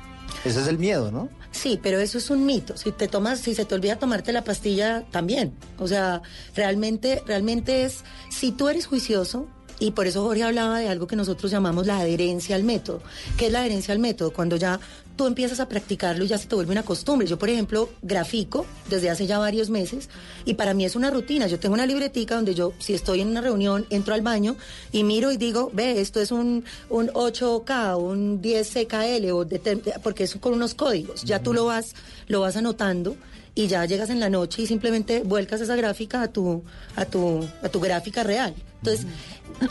Ese 0.43 0.61
es 0.61 0.67
el 0.67 0.77
miedo, 0.77 1.11
¿no? 1.11 1.29
Sí, 1.51 1.79
pero 1.81 1.99
eso 1.99 2.17
es 2.17 2.29
un 2.29 2.45
mito. 2.45 2.75
Si 2.77 2.91
te 2.91 3.07
tomas, 3.07 3.39
si 3.39 3.55
se 3.55 3.65
te 3.65 3.75
olvida 3.75 3.97
tomarte 3.97 4.33
la 4.33 4.43
pastilla, 4.43 5.03
también. 5.11 5.53
O 5.79 5.87
sea, 5.87 6.21
realmente, 6.55 7.21
realmente 7.25 7.85
es, 7.85 8.03
si 8.29 8.51
tú 8.51 8.69
eres 8.69 8.87
juicioso, 8.87 9.47
y 9.79 9.91
por 9.91 10.07
eso 10.07 10.23
Jorge 10.23 10.43
hablaba 10.43 10.79
de 10.79 10.87
algo 10.87 11.07
que 11.07 11.15
nosotros 11.15 11.51
llamamos 11.51 11.85
la 11.87 11.97
adherencia 11.99 12.55
al 12.55 12.63
método. 12.63 13.01
¿Qué 13.37 13.47
es 13.47 13.51
la 13.51 13.59
adherencia 13.61 13.93
al 13.93 13.99
método? 13.99 14.31
Cuando 14.31 14.55
ya 14.55 14.79
tú 15.15 15.27
empiezas 15.27 15.59
a 15.59 15.67
practicarlo 15.69 16.23
y 16.25 16.27
ya 16.27 16.37
se 16.37 16.47
te 16.47 16.55
vuelve 16.55 16.71
una 16.71 16.83
costumbre. 16.83 17.27
Yo, 17.27 17.37
por 17.37 17.49
ejemplo, 17.49 17.89
grafico 18.01 18.65
desde 18.89 19.09
hace 19.09 19.27
ya 19.27 19.37
varios 19.37 19.69
meses 19.69 20.09
y 20.45 20.55
para 20.55 20.73
mí 20.73 20.85
es 20.85 20.95
una 20.95 21.11
rutina. 21.11 21.47
Yo 21.47 21.59
tengo 21.59 21.73
una 21.75 21.85
libretica 21.85 22.35
donde 22.35 22.55
yo, 22.55 22.73
si 22.79 22.93
estoy 22.93 23.21
en 23.21 23.27
una 23.27 23.41
reunión, 23.41 23.85
entro 23.89 24.13
al 24.13 24.21
baño 24.21 24.55
y 24.91 25.03
miro 25.03 25.31
y 25.31 25.37
digo, 25.37 25.69
ve, 25.73 25.99
esto 26.01 26.19
es 26.19 26.31
un, 26.31 26.63
un 26.89 27.07
8K, 27.09 27.97
un 27.97 28.41
10CKL, 28.41 29.31
o 29.33 29.45
de- 29.45 29.59
porque 30.01 30.23
es 30.23 30.35
con 30.37 30.53
unos 30.53 30.73
códigos. 30.73 31.23
Ya 31.23 31.41
tú 31.43 31.53
lo 31.53 31.65
vas, 31.65 31.93
lo 32.27 32.41
vas 32.41 32.55
anotando 32.55 33.15
y 33.55 33.67
ya 33.67 33.85
llegas 33.85 34.09
en 34.09 34.19
la 34.19 34.29
noche 34.29 34.63
y 34.63 34.67
simplemente 34.67 35.21
vuelcas 35.23 35.61
esa 35.61 35.75
gráfica 35.75 36.21
a 36.21 36.27
tu, 36.27 36.63
a 36.95 37.05
tu, 37.05 37.47
a 37.61 37.69
tu 37.69 37.79
gráfica 37.79 38.23
real. 38.23 38.55
Entonces, 38.79 39.05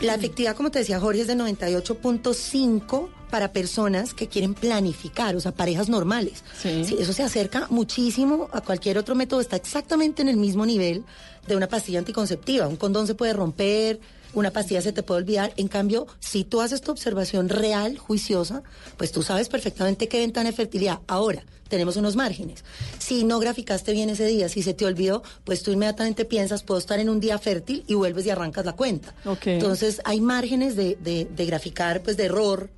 la 0.01 0.15
efectividad, 0.15 0.55
como 0.55 0.71
te 0.71 0.79
decía 0.79 0.99
Jorge, 0.99 1.21
es 1.21 1.27
de 1.27 1.35
98.5 1.35 3.09
para 3.29 3.51
personas 3.51 4.13
que 4.13 4.27
quieren 4.27 4.53
planificar, 4.53 5.35
o 5.35 5.39
sea, 5.39 5.51
parejas 5.51 5.89
normales. 5.89 6.43
Sí, 6.61 6.95
eso 6.99 7.13
se 7.13 7.23
acerca 7.23 7.67
muchísimo 7.69 8.49
a 8.53 8.61
cualquier 8.61 8.97
otro 8.97 9.15
método, 9.15 9.41
está 9.41 9.55
exactamente 9.55 10.21
en 10.21 10.29
el 10.29 10.37
mismo 10.37 10.65
nivel 10.65 11.03
de 11.47 11.55
una 11.55 11.67
pastilla 11.67 11.99
anticonceptiva. 11.99 12.67
Un 12.67 12.77
condón 12.77 13.07
se 13.07 13.15
puede 13.15 13.33
romper, 13.33 13.99
una 14.33 14.51
pastilla 14.51 14.81
se 14.81 14.93
te 14.93 15.03
puede 15.03 15.21
olvidar. 15.21 15.53
En 15.57 15.67
cambio, 15.67 16.07
si 16.19 16.43
tú 16.43 16.61
haces 16.61 16.81
tu 16.81 16.91
observación 16.91 17.49
real, 17.49 17.97
juiciosa, 17.97 18.63
pues 18.97 19.11
tú 19.11 19.23
sabes 19.23 19.49
perfectamente 19.49 20.07
qué 20.07 20.19
ventana 20.19 20.49
de 20.49 20.55
fertilidad. 20.55 20.99
Ahora, 21.07 21.43
tenemos 21.69 21.95
unos 21.95 22.15
márgenes. 22.15 22.63
Si 22.99 23.23
no 23.23 23.39
graficaste 23.39 23.93
bien 23.93 24.09
ese 24.09 24.25
día, 24.27 24.47
si 24.49 24.61
se 24.61 24.73
te 24.73 24.85
olvidó, 24.85 25.23
pues 25.43 25.63
tú 25.63 25.71
inmediatamente 25.71 26.25
piensas, 26.25 26.61
puedo 26.63 26.79
estar 26.79 26.99
en 26.99 27.09
un 27.09 27.19
día 27.19 27.39
fértil 27.39 27.83
y 27.87 27.95
vuelves 27.95 28.25
y 28.25 28.29
arrancas 28.29 28.65
la 28.65 28.73
cuenta. 28.73 29.15
Entonces, 29.53 30.01
hay 30.05 30.21
márgenes 30.21 30.75
de, 30.75 30.97
de, 31.01 31.25
de 31.25 31.45
graficar, 31.45 32.03
pues 32.03 32.17
de 32.17 32.25
error. 32.25 32.69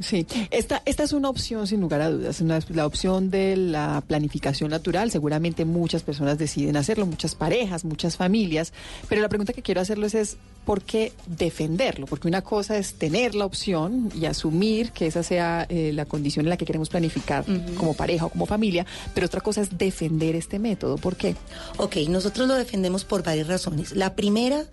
Sí, 0.00 0.26
esta, 0.50 0.82
esta 0.86 1.02
es 1.02 1.12
una 1.12 1.28
opción 1.28 1.66
sin 1.66 1.80
lugar 1.80 2.00
a 2.00 2.10
dudas, 2.10 2.40
una- 2.40 2.58
la 2.70 2.86
opción 2.86 3.30
de 3.30 3.56
la 3.56 4.02
planificación 4.06 4.70
natural. 4.70 5.10
Seguramente 5.10 5.64
muchas 5.64 6.02
personas 6.02 6.38
deciden 6.38 6.76
hacerlo, 6.76 7.06
muchas 7.06 7.34
parejas, 7.34 7.84
muchas 7.84 8.16
familias, 8.16 8.72
pero 9.08 9.20
la 9.20 9.28
pregunta 9.28 9.52
que 9.52 9.62
quiero 9.62 9.80
hacerles 9.80 10.14
es, 10.14 10.36
¿por 10.64 10.82
qué 10.82 11.12
defenderlo? 11.26 12.06
Porque 12.06 12.28
una 12.28 12.42
cosa 12.42 12.76
es 12.78 12.94
tener 12.94 13.34
la 13.34 13.44
opción 13.44 14.10
y 14.18 14.24
asumir 14.26 14.92
que 14.92 15.06
esa 15.06 15.22
sea 15.22 15.66
eh, 15.68 15.92
la 15.92 16.04
condición 16.06 16.46
en 16.46 16.50
la 16.50 16.56
que 16.56 16.64
queremos 16.64 16.88
planificar 16.88 17.44
como 17.76 17.94
pareja 17.94 18.26
o 18.26 18.28
como 18.30 18.46
familia, 18.46 18.86
pero 19.14 19.26
otra 19.26 19.40
cosa 19.40 19.60
es 19.60 19.76
defender 19.76 20.34
este 20.36 20.58
método. 20.58 20.96
¿Por 20.96 21.16
qué? 21.16 21.36
Ok, 21.76 21.96
nosotros 22.08 22.48
lo 22.48 22.54
defendemos 22.54 23.04
por 23.04 23.22
varias 23.22 23.48
razones. 23.48 23.94
La 23.94 24.14
primera, 24.14 24.64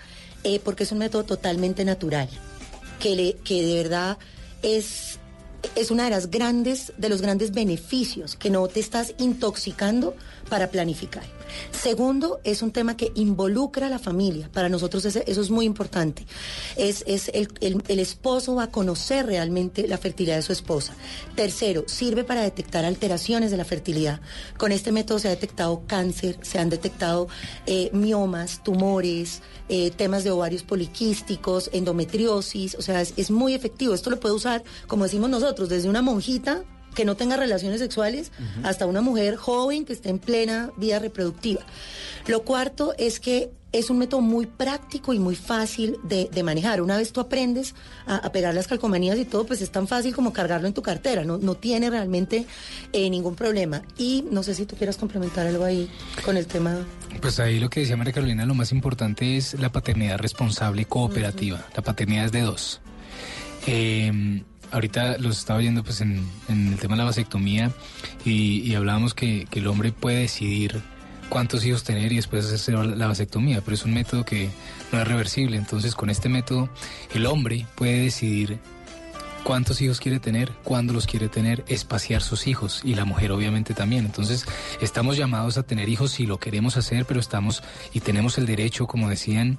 eh, 0.43 0.59
porque 0.63 0.83
es 0.83 0.91
un 0.91 0.99
método 0.99 1.23
totalmente 1.25 1.83
natural, 1.83 2.29
que, 2.99 3.15
le, 3.15 3.33
que 3.43 3.61
de 3.63 3.75
verdad 3.75 4.17
es, 4.63 5.16
es 5.75 5.91
una 5.91 6.05
de 6.05 6.09
las 6.09 6.31
grandes, 6.31 6.93
de 6.97 7.09
los 7.09 7.21
grandes 7.21 7.51
beneficios, 7.51 8.35
que 8.35 8.49
no 8.49 8.67
te 8.67 8.79
estás 8.79 9.13
intoxicando 9.17 10.15
para 10.49 10.69
planificar. 10.69 11.23
Segundo, 11.71 12.39
es 12.43 12.61
un 12.61 12.71
tema 12.71 12.97
que 12.97 13.11
involucra 13.15 13.87
a 13.87 13.89
la 13.89 13.99
familia. 13.99 14.49
Para 14.51 14.69
nosotros 14.69 15.05
eso 15.05 15.21
es 15.41 15.49
muy 15.49 15.65
importante. 15.65 16.25
Es, 16.75 17.03
el 17.07 17.99
esposo 17.99 18.55
va 18.55 18.63
a 18.63 18.71
conocer 18.71 19.25
realmente 19.25 19.87
la 19.87 19.97
fertilidad 19.97 20.35
de 20.35 20.41
su 20.41 20.51
esposa. 20.51 20.93
Tercero, 21.35 21.83
sirve 21.87 22.23
para 22.23 22.41
detectar 22.41 22.85
alteraciones 22.85 23.51
de 23.51 23.57
la 23.57 23.65
fertilidad. 23.65 24.21
Con 24.57 24.71
este 24.71 24.91
método 24.91 25.19
se 25.19 25.27
ha 25.27 25.31
detectado 25.31 25.83
cáncer, 25.87 26.37
se 26.41 26.59
han 26.59 26.69
detectado 26.69 27.27
eh, 27.65 27.89
miomas, 27.93 28.63
tumores, 28.63 29.41
eh, 29.69 29.91
temas 29.91 30.23
de 30.23 30.31
ovarios 30.31 30.63
poliquísticos, 30.63 31.69
endometriosis. 31.73 32.75
O 32.75 32.81
sea, 32.81 33.01
es, 33.01 33.13
es 33.17 33.31
muy 33.31 33.53
efectivo. 33.53 33.93
Esto 33.93 34.09
lo 34.09 34.19
puede 34.19 34.35
usar, 34.35 34.63
como 34.87 35.03
decimos 35.03 35.29
nosotros, 35.29 35.69
desde 35.69 35.89
una 35.89 36.01
monjita 36.01 36.63
que 36.95 37.05
no 37.05 37.15
tenga 37.15 37.37
relaciones 37.37 37.79
sexuales 37.79 38.31
hasta 38.63 38.85
una 38.85 39.01
mujer 39.01 39.35
joven 39.35 39.85
que 39.85 39.93
esté 39.93 40.09
en 40.09 40.19
plena 40.19 40.71
vida 40.77 40.99
reproductiva. 40.99 41.61
Lo 42.25 42.43
cuarto 42.43 42.93
es 42.97 43.19
que 43.19 43.51
es 43.71 43.89
un 43.89 43.97
método 43.97 44.21
muy 44.21 44.45
práctico 44.45 45.13
y 45.13 45.19
muy 45.19 45.35
fácil 45.35 45.97
de, 46.03 46.29
de 46.33 46.43
manejar. 46.43 46.81
Una 46.81 46.97
vez 46.97 47.11
tú 47.11 47.19
aprendes 47.19 47.75
a, 48.05 48.15
a 48.15 48.31
pegar 48.31 48.53
las 48.55 48.67
calcomanías 48.67 49.17
y 49.19 49.25
todo, 49.25 49.45
pues 49.45 49.61
es 49.61 49.71
tan 49.71 49.87
fácil 49.87 50.15
como 50.15 50.33
cargarlo 50.33 50.67
en 50.67 50.73
tu 50.73 50.81
cartera, 50.81 51.23
no, 51.23 51.37
no 51.37 51.55
tiene 51.55 51.89
realmente 51.89 52.45
eh, 52.93 53.09
ningún 53.09 53.35
problema. 53.35 53.83
Y 53.97 54.25
no 54.31 54.41
sé 54.41 54.55
si 54.55 54.65
tú 54.65 54.75
quieras 54.75 54.97
complementar 54.97 55.45
algo 55.47 55.65
ahí 55.65 55.89
con 56.23 56.37
el 56.37 56.47
tema. 56.47 56.77
Pues 57.21 57.39
ahí 57.39 57.59
lo 57.59 57.69
que 57.69 57.81
decía 57.81 57.97
María 57.97 58.13
Carolina, 58.13 58.45
lo 58.45 58.55
más 58.55 58.71
importante 58.71 59.37
es 59.37 59.53
la 59.59 59.71
paternidad 59.71 60.17
responsable 60.17 60.83
y 60.83 60.85
cooperativa. 60.85 61.65
La 61.75 61.83
paternidad 61.83 62.25
es 62.25 62.31
de 62.31 62.41
dos. 62.41 62.81
Eh, 63.67 64.43
ahorita 64.71 65.17
los 65.17 65.37
estaba 65.37 65.59
oyendo 65.59 65.83
pues 65.83 66.01
en, 66.01 66.25
el 66.49 66.77
tema 66.77 66.95
de 66.95 66.99
la 66.99 67.05
vasectomía 67.05 67.71
y, 68.25 68.73
hablábamos 68.75 69.13
que, 69.13 69.47
que 69.49 69.59
el 69.59 69.67
hombre 69.67 69.91
puede 69.91 70.19
decidir 70.19 70.81
cuántos 71.29 71.65
hijos 71.65 71.83
tener 71.83 72.11
y 72.11 72.17
después 72.17 72.45
hacerse 72.45 72.71
la 72.71 73.07
vasectomía, 73.07 73.61
pero 73.61 73.75
es 73.75 73.85
un 73.85 73.93
método 73.93 74.23
que 74.23 74.49
no 74.91 74.99
es 74.99 75.07
reversible. 75.07 75.57
Entonces, 75.57 75.95
con 75.95 76.09
este 76.09 76.29
método, 76.29 76.69
el 77.13 77.25
hombre 77.25 77.65
puede 77.75 78.03
decidir 78.03 78.59
cuántos 79.43 79.81
hijos 79.81 79.99
quiere 79.99 80.19
tener, 80.19 80.51
cuándo 80.63 80.93
los 80.93 81.07
quiere 81.07 81.29
tener, 81.29 81.63
espaciar 81.67 82.21
sus 82.21 82.47
hijos 82.47 82.81
y 82.83 82.95
la 82.95 83.05
mujer 83.05 83.31
obviamente 83.31 83.73
también. 83.73 84.05
Entonces, 84.05 84.45
estamos 84.81 85.17
llamados 85.17 85.57
a 85.57 85.63
tener 85.63 85.89
hijos 85.89 86.11
si 86.11 86.25
lo 86.25 86.37
queremos 86.37 86.77
hacer, 86.77 87.05
pero 87.05 87.19
estamos 87.19 87.63
y 87.93 88.01
tenemos 88.01 88.37
el 88.37 88.45
derecho, 88.45 88.87
como 88.87 89.09
decían, 89.09 89.57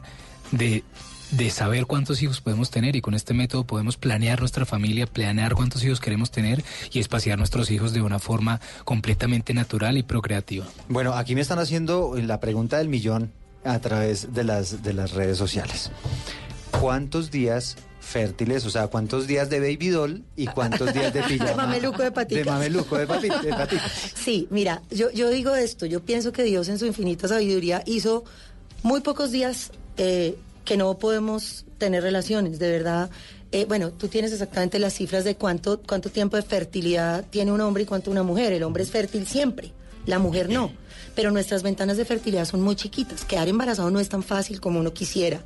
de 0.51 0.85
de 1.31 1.51
saber 1.51 1.87
cuántos 1.87 2.23
hijos 2.23 2.41
podemos 2.41 2.71
tener 2.71 2.97
y 2.97 3.01
con 3.01 3.15
este 3.15 3.35
método 3.35 3.65
podemos 3.65 3.97
planear 3.97 4.41
nuestra 4.41 4.65
familia, 4.65 5.07
planear 5.07 5.55
cuántos 5.55 5.85
hijos 5.85 6.01
queremos 6.01 6.31
tener 6.31 6.65
y 6.93 7.01
espaciar 7.01 7.39
nuestros 7.39 7.71
hijos 7.71 7.93
de 7.93 8.03
una 8.03 8.19
forma 8.19 8.61
completamente 8.85 9.55
natural 9.55 9.99
y 9.99 10.03
procreativa. 10.03 10.67
Bueno, 10.89 11.15
aquí 11.15 11.35
me 11.35 11.41
están 11.41 11.59
haciendo 11.59 12.15
la 12.17 12.41
pregunta 12.41 12.79
del 12.79 12.89
millón 12.89 13.33
a 13.65 13.79
través 13.81 14.33
de 14.33 14.45
las, 14.45 14.83
de 14.83 14.95
las 14.95 15.13
redes 15.13 15.37
sociales. 15.37 15.91
¿Cuántos 16.81 17.31
días 17.31 17.77
fértiles, 18.01 18.65
o 18.65 18.71
sea, 18.71 18.87
cuántos 18.87 19.27
días 19.27 19.51
de 19.51 19.61
baby 19.61 19.89
doll 19.89 20.25
y 20.35 20.47
cuántos 20.47 20.95
días 20.95 21.13
de 21.13 21.23
pijama? 21.29 21.51
De 21.51 21.57
mameluco 21.57 22.03
de 22.03 22.11
patica. 22.11 22.41
De 22.41 22.51
mameluco 22.51 22.97
de, 22.97 23.07
papi, 23.07 23.29
de 23.29 23.51
patica. 23.51 23.89
Sí, 24.15 24.49
mira, 24.51 24.81
yo, 24.91 25.11
yo 25.11 25.29
digo 25.29 25.55
esto, 25.55 25.85
yo 25.85 26.01
pienso 26.01 26.33
que 26.33 26.43
Dios 26.45 26.69
en 26.69 26.79
su 26.79 26.87
infinita 26.87 27.29
sabiduría 27.29 27.83
hizo 27.85 28.25
muy 28.83 29.01
pocos 29.01 29.31
días 29.31 29.73
eh, 29.99 30.39
que 30.69 30.77
no 30.77 30.99
podemos 30.99 31.65
tener 31.79 32.03
relaciones, 32.03 32.59
de 32.59 32.71
verdad. 32.71 33.09
Eh, 33.53 33.65
bueno, 33.65 33.91
tú 33.91 34.09
tienes 34.09 34.33
exactamente 34.33 34.79
las 34.79 34.93
cifras 34.93 35.25
de 35.25 35.35
cuánto, 35.35 35.81
cuánto 35.81 36.11
tiempo 36.11 36.37
de 36.37 36.43
fertilidad 36.43 37.25
tiene 37.31 37.53
un 37.53 37.63
hombre 37.63 37.85
y 37.85 37.87
cuánto 37.87 38.11
una 38.11 38.23
mujer. 38.23 38.53
El 38.53 38.63
hombre 38.65 38.83
es 38.83 38.91
fértil 38.91 39.27
siempre, 39.27 39.73
la 40.05 40.19
mujer 40.19 40.51
no. 40.51 40.71
Pero 41.15 41.31
nuestras 41.31 41.63
ventanas 41.63 41.97
de 41.97 42.05
fertilidad 42.05 42.45
son 42.45 42.61
muy 42.61 42.77
chiquitas. 42.77 43.25
Quedar 43.25 43.49
embarazado 43.49 43.91
no 43.91 43.99
es 43.99 44.11
tan 44.11 44.23
fácil 44.23 44.61
como 44.61 44.79
uno 44.79 44.93
quisiera. 44.93 45.41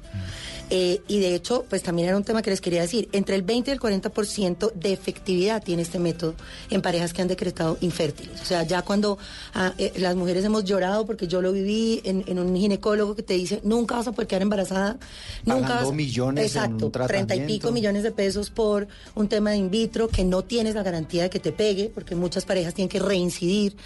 Eh, 0.75 1.03
y 1.07 1.21
de 1.21 1.35
hecho, 1.35 1.67
pues 1.69 1.83
también 1.83 2.09
era 2.09 2.17
un 2.17 2.25
tema 2.25 2.41
que 2.41 2.49
les 2.49 2.63
quería 2.63 2.81
decir, 2.81 3.07
entre 3.13 3.37
el 3.37 3.43
20 3.43 3.71
y 3.71 3.75
el 3.75 3.79
40% 3.79 4.73
de 4.73 4.95
efectividad 4.95 5.63
tiene 5.63 5.83
este 5.83 5.99
método 5.99 6.35
en 6.71 6.81
parejas 6.81 7.13
que 7.13 7.21
han 7.21 7.29
decretado 7.29 7.77
infértiles. 7.83 8.41
O 8.41 8.45
sea, 8.47 8.63
ya 8.63 8.81
cuando 8.81 9.19
ah, 9.53 9.75
eh, 9.77 9.93
las 9.99 10.17
mujeres 10.17 10.43
hemos 10.47 10.65
llorado, 10.65 11.05
porque 11.05 11.29
yo 11.29 11.43
lo 11.43 11.53
viví 11.53 12.01
en, 12.05 12.25
en 12.27 12.39
un 12.39 12.57
ginecólogo 12.57 13.15
que 13.15 13.23
te 13.23 13.35
dice, 13.35 13.61
nunca 13.65 13.97
vas 13.97 14.09
a 14.09 14.13
poder 14.13 14.29
quedar 14.29 14.41
embarazada, 14.41 14.97
nunca 15.45 15.75
vas... 15.75 15.93
millones 15.93 16.47
Exacto, 16.47 16.91
30 16.91 17.37
y 17.37 17.41
pico 17.41 17.71
millones 17.71 18.03
de 18.03 18.11
pesos 18.11 18.49
por 18.49 18.89
un 19.15 19.29
tema 19.29 19.51
de 19.51 19.59
in 19.59 19.71
vitro 19.71 20.09
que 20.09 20.25
no 20.25 20.41
tienes 20.41 20.75
la 20.75 20.83
garantía 20.83 21.25
de 21.25 21.29
que 21.29 21.39
te 21.39 21.53
pegue, 21.53 21.91
porque 21.95 22.15
muchas 22.15 22.47
parejas 22.47 22.73
tienen 22.73 22.89
que 22.89 22.99
reincidir. 22.99 23.77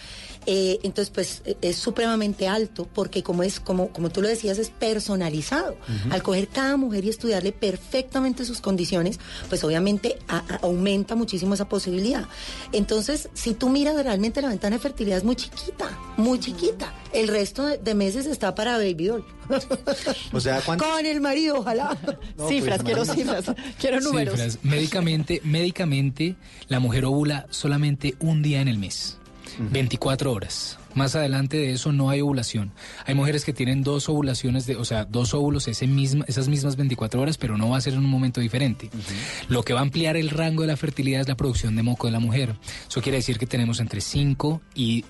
Eh, 0.48 0.78
entonces, 0.84 1.10
pues 1.10 1.42
eh, 1.44 1.56
es 1.60 1.76
supremamente 1.76 2.46
alto 2.46 2.88
porque 2.94 3.24
como 3.24 3.42
es, 3.42 3.58
como, 3.58 3.88
como 3.88 4.10
tú 4.10 4.22
lo 4.22 4.28
decías, 4.28 4.58
es 4.58 4.70
personalizado. 4.70 5.76
Al 6.10 6.22
coger 6.22 6.46
cada 6.46 6.75
mujer 6.76 7.04
y 7.04 7.08
estudiarle 7.08 7.52
perfectamente 7.52 8.44
sus 8.44 8.60
condiciones, 8.60 9.18
pues 9.48 9.62
obviamente 9.64 10.18
a- 10.28 10.38
a- 10.38 10.56
aumenta 10.62 11.14
muchísimo 11.14 11.54
esa 11.54 11.68
posibilidad. 11.68 12.26
Entonces, 12.72 13.28
si 13.34 13.54
tú 13.54 13.68
miras 13.68 13.94
realmente 14.02 14.40
la 14.42 14.48
ventana 14.48 14.76
de 14.76 14.82
fertilidad 14.82 15.18
es 15.18 15.24
muy 15.24 15.36
chiquita, 15.36 15.90
muy 16.16 16.38
chiquita. 16.40 16.92
El 17.12 17.28
resto 17.28 17.64
de, 17.64 17.78
de 17.78 17.94
meses 17.94 18.26
está 18.26 18.54
para 18.54 18.76
baby 18.78 19.06
doll. 19.06 19.24
O 20.32 20.40
sea, 20.40 20.60
¿cuánto? 20.60 20.84
Con 20.84 21.06
el 21.06 21.20
marido, 21.20 21.58
ojalá. 21.60 21.96
No, 22.36 22.48
cifras, 22.48 22.82
pues, 22.82 22.84
quiero 22.94 23.04
imagínate. 23.04 23.42
cifras, 23.52 23.74
quiero 23.78 24.00
números. 24.00 24.34
Cifras. 24.34 24.58
Médicamente, 24.62 25.40
médicamente, 25.44 26.36
la 26.68 26.80
mujer 26.80 27.04
ovula 27.04 27.46
solamente 27.50 28.14
un 28.20 28.42
día 28.42 28.60
en 28.60 28.68
el 28.68 28.78
mes, 28.78 29.16
24 29.58 30.32
horas. 30.32 30.78
Más 30.96 31.14
adelante 31.14 31.58
de 31.58 31.72
eso 31.72 31.92
no 31.92 32.08
hay 32.08 32.22
ovulación. 32.22 32.72
Hay 33.04 33.14
mujeres 33.14 33.44
que 33.44 33.52
tienen 33.52 33.82
dos 33.82 34.08
ovulaciones, 34.08 34.66
de, 34.66 34.76
o 34.76 34.84
sea, 34.84 35.04
dos 35.04 35.34
óvulos 35.34 35.68
ese 35.68 35.86
misma, 35.86 36.24
esas 36.26 36.48
mismas 36.48 36.76
24 36.76 37.20
horas, 37.20 37.36
pero 37.36 37.58
no 37.58 37.68
va 37.68 37.76
a 37.76 37.80
ser 37.82 37.92
en 37.92 38.00
un 38.00 38.10
momento 38.10 38.40
diferente. 38.40 38.90
Lo 39.48 39.62
que 39.62 39.74
va 39.74 39.80
a 39.80 39.82
ampliar 39.82 40.16
el 40.16 40.30
rango 40.30 40.62
de 40.62 40.68
la 40.68 40.76
fertilidad 40.76 41.20
es 41.20 41.28
la 41.28 41.36
producción 41.36 41.76
de 41.76 41.82
moco 41.82 42.06
de 42.06 42.12
la 42.14 42.18
mujer. 42.18 42.56
Eso 42.88 43.02
quiere 43.02 43.18
decir 43.18 43.38
que 43.38 43.46
tenemos 43.46 43.78
entre 43.78 44.00
5 44.00 44.62
y 44.74 45.04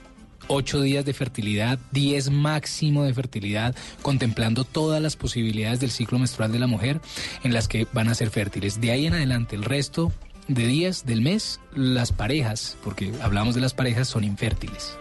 8 0.48 0.80
días 0.80 1.04
de 1.04 1.12
fertilidad, 1.12 1.78
10 1.92 2.30
máximo 2.30 3.04
de 3.04 3.14
fertilidad, 3.14 3.74
contemplando 4.02 4.64
todas 4.64 5.00
las 5.00 5.16
posibilidades 5.16 5.80
del 5.80 5.90
ciclo 5.90 6.18
menstrual 6.18 6.52
de 6.52 6.58
la 6.58 6.66
mujer 6.66 7.00
en 7.42 7.52
las 7.52 7.68
que 7.68 7.86
van 7.92 8.08
a 8.08 8.14
ser 8.14 8.30
fértiles. 8.30 8.80
De 8.80 8.90
ahí 8.90 9.06
en 9.06 9.14
adelante, 9.14 9.56
el 9.56 9.64
resto 9.64 10.12
de 10.48 10.66
días 10.66 11.04
del 11.06 11.22
mes, 11.22 11.60
las 11.74 12.12
parejas, 12.12 12.76
porque 12.84 13.12
hablamos 13.20 13.54
de 13.54 13.60
las 13.60 13.74
parejas, 13.74 14.08
son 14.08 14.22
infértiles. 14.24 14.92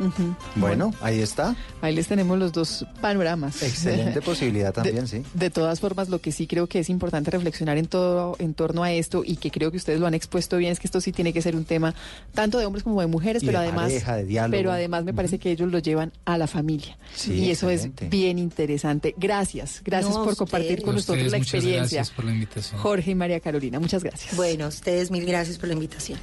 Bueno, 0.55 0.93
ahí 1.01 1.19
está. 1.21 1.55
Ahí 1.81 1.93
les 1.95 2.07
tenemos 2.07 2.37
los 2.39 2.51
dos 2.51 2.85
panoramas. 3.01 3.61
Excelente 3.61 4.21
posibilidad 4.23 4.73
también, 4.73 5.07
sí. 5.07 5.21
De 5.33 5.49
todas 5.49 5.79
formas, 5.79 6.09
lo 6.09 6.19
que 6.19 6.31
sí 6.31 6.47
creo 6.47 6.67
que 6.67 6.79
es 6.79 6.89
importante 6.89 7.31
reflexionar 7.31 7.77
en 7.77 7.85
todo 7.87 8.35
en 8.39 8.53
torno 8.55 8.83
a 8.83 8.91
esto 8.91 9.23
y 9.25 9.37
que 9.37 9.51
creo 9.51 9.69
que 9.71 9.77
ustedes 9.77 9.99
lo 9.99 10.07
han 10.07 10.13
expuesto 10.15 10.57
bien 10.57 10.71
es 10.71 10.79
que 10.79 10.87
esto 10.87 10.99
sí 10.99 11.11
tiene 11.11 11.31
que 11.31 11.41
ser 11.41 11.55
un 11.55 11.63
tema 11.65 11.93
tanto 12.33 12.57
de 12.57 12.65
hombres 12.65 12.83
como 12.83 12.99
de 13.01 13.07
mujeres, 13.07 13.43
Y 13.43 13.45
pero 13.45 13.59
de 13.59 13.65
además 13.67 13.83
pareja, 13.85 14.15
de 14.17 14.25
diálogo. 14.25 14.57
pero 14.57 14.71
además 14.71 15.03
me 15.05 15.13
parece 15.13 15.37
que 15.39 15.51
ellos 15.51 15.71
lo 15.71 15.79
llevan 15.79 16.11
a 16.25 16.37
la 16.37 16.47
familia. 16.47 16.97
Sí, 17.15 17.33
y 17.33 17.51
eso 17.51 17.69
excelente. 17.69 18.05
es 18.05 18.09
bien 18.11 18.39
interesante. 18.39 19.13
Gracias, 19.17 19.81
gracias 19.85 20.13
No, 20.15 20.23
por 20.25 20.35
compartir 20.35 20.71
ustedes. 20.71 20.85
con 20.85 20.95
nosotros 20.95 21.17
ustedes, 21.17 21.31
la 21.31 21.37
muchas 21.37 21.53
experiencia. 21.53 21.97
gracias 21.97 22.15
por 22.15 22.25
la 22.25 22.31
invitación. 22.31 22.79
Jorge 22.81 23.11
y 23.11 23.15
María 23.15 23.39
Carolina, 23.39 23.79
muchas 23.79 24.03
gracias. 24.03 24.35
Bueno, 24.35 24.67
ustedes 24.67 25.11
mil 25.11 25.21
gracias 25.21 25.34
por 25.35 25.67
la 25.67 25.73
invitación. 25.73 26.17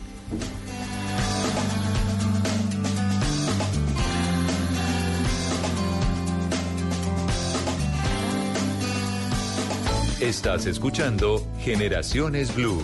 Estás 10.18 10.64
escuchando 10.64 11.46
Generaciones 11.58 12.54
Blue. 12.54 12.80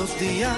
Los 0.00 0.18
días, 0.18 0.56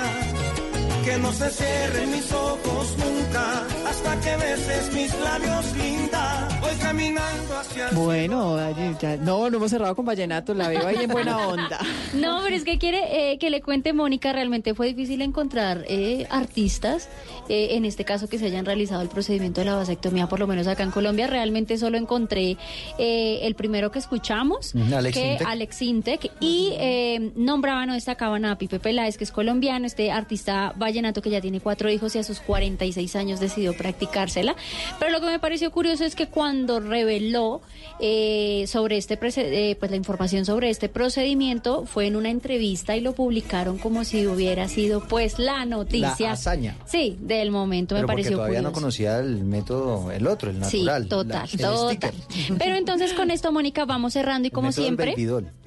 que 1.05 1.19
no 1.19 1.33
se 1.33 1.51
cierren 1.51 2.11
mis 2.13 2.33
ojos 2.33 2.97
nunca 2.97 3.67
hasta 3.89 4.21
que 4.21 4.37
beses 4.37 4.95
mis 4.95 5.19
labios, 5.19 5.77
linda. 5.77 6.49
Voy 6.61 6.75
caminando 6.81 7.59
hacia 7.59 7.89
el 7.89 7.97
Bueno, 7.97 8.57
ya, 9.01 9.17
no, 9.17 9.51
no 9.51 9.57
hemos 9.57 9.71
cerrado 9.71 9.97
con 9.97 10.05
Vallenato, 10.07 10.55
la 10.55 10.69
veo 10.69 10.87
ahí 10.87 10.99
en 11.03 11.11
buena 11.11 11.39
onda. 11.39 11.81
No, 12.15 12.41
pero 12.45 12.55
es 12.55 12.63
que 12.63 12.79
quiere 12.79 13.33
eh, 13.33 13.39
que 13.39 13.51
le 13.51 13.63
cuente 13.63 13.93
Mónica, 13.93 14.33
realmente 14.33 14.75
fue 14.75 14.87
difícil 14.89 15.23
encontrar 15.23 15.85
eh, 15.89 16.27
artistas, 16.31 17.09
eh, 17.49 17.69
en 17.73 17.85
este 17.85 18.05
caso 18.05 18.29
que 18.29 18.39
se 18.39 18.47
hayan 18.47 18.65
realizado 18.65 19.03
el 19.03 19.09
procedimiento 19.09 19.61
de 19.61 19.67
la 19.67 19.75
vasectomía, 19.75 20.29
por 20.29 20.41
lo 20.41 20.47
menos 20.47 20.67
acá 20.67 20.83
en 20.83 20.91
Colombia, 20.91 21.27
realmente 21.27 21.79
solo 21.79 21.99
encontré 21.99 22.57
eh, 22.99 23.41
el 23.43 23.55
primero 23.55 23.91
que 23.91 23.99
escuchamos, 23.99 24.75
Alex 24.75 25.17
que 25.17 25.33
Intec. 25.33 25.49
Alex 25.49 25.83
Intec, 25.83 26.31
y 26.41 26.73
eh, 26.79 27.33
nombraban 27.37 27.91
o 27.91 27.95
destacaban 27.95 28.45
a 28.45 28.59
Pipe 28.59 28.79
Peláez, 28.79 29.17
que 29.17 29.25
es 29.25 29.33
colombiano, 29.33 29.87
este 29.87 30.11
artista 30.11 30.73
vallenato 30.77 31.23
que 31.23 31.31
ya 31.31 31.41
tiene 31.41 31.61
cuatro 31.61 31.91
hijos 31.91 32.15
y 32.17 32.19
a 32.19 32.25
sus 32.25 32.41
46 32.41 33.17
años 33.17 33.41
decidió 33.41 33.77
practicársela, 33.77 34.57
pero 34.99 35.11
lo 35.11 35.21
que 35.21 35.27
me 35.27 35.39
pareció 35.39 35.71
curioso 35.71 36.05
es 36.05 36.15
que 36.15 36.29
cuando 36.29 36.81
reveló 36.81 37.63
eh, 38.01 38.65
sobre 38.67 38.97
este 38.97 39.19
eh, 39.23 39.77
pues 39.79 39.91
la 39.91 39.97
información 39.97 40.45
sobre 40.45 40.71
este 40.71 40.89
procedimiento 40.89 41.87
fue 41.87 42.07
en 42.07 42.17
una 42.17 42.31
entrevista 42.31 42.97
y 42.97 43.01
lo 43.01 43.15
publicaron 43.15 43.79
como 43.79 44.05
si 44.05 44.27
hubiera 44.27 44.69
sido 44.69 45.07
pues 45.07 45.39
la 45.39 45.65
noticia. 45.65 46.29
La 46.29 46.33
hazaña. 46.33 46.77
Sí, 46.87 47.17
del 47.39 47.51
momento 47.51 47.95
Pero 47.95 48.07
me 48.07 48.13
pareció 48.13 48.37
todavía 48.37 48.63
no 48.63 48.73
conocía 48.73 49.19
el 49.19 49.45
método, 49.45 50.11
el 50.13 50.27
otro, 50.27 50.51
el 50.51 50.61
natural. 50.61 51.03
Sí, 51.05 51.09
total, 51.09 51.49
la- 51.59 51.95
total. 51.95 52.15
Pero 52.59 52.77
entonces 52.77 53.13
con 53.15 53.31
esto, 53.31 53.53
Mónica, 53.53 53.85
vamos 53.85 54.13
cerrando 54.13 54.49
y 54.49 54.51
como 54.51 54.73
siempre. 54.73 55.15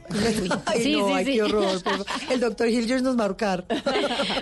Belvidol. 0.10 0.62
Ay, 0.66 0.82
Sí, 0.84 0.94
no, 0.98 1.08
sí, 1.08 1.14
ay, 1.14 1.26
sí. 1.26 1.34
qué 1.34 1.44
horror. 1.44 1.82
El 2.30 2.40
doctor 2.40 2.68
Hilgers 2.68 3.02
nos 3.02 3.18
va 3.18 3.22
a 3.22 3.26
ahorcar. 3.26 3.66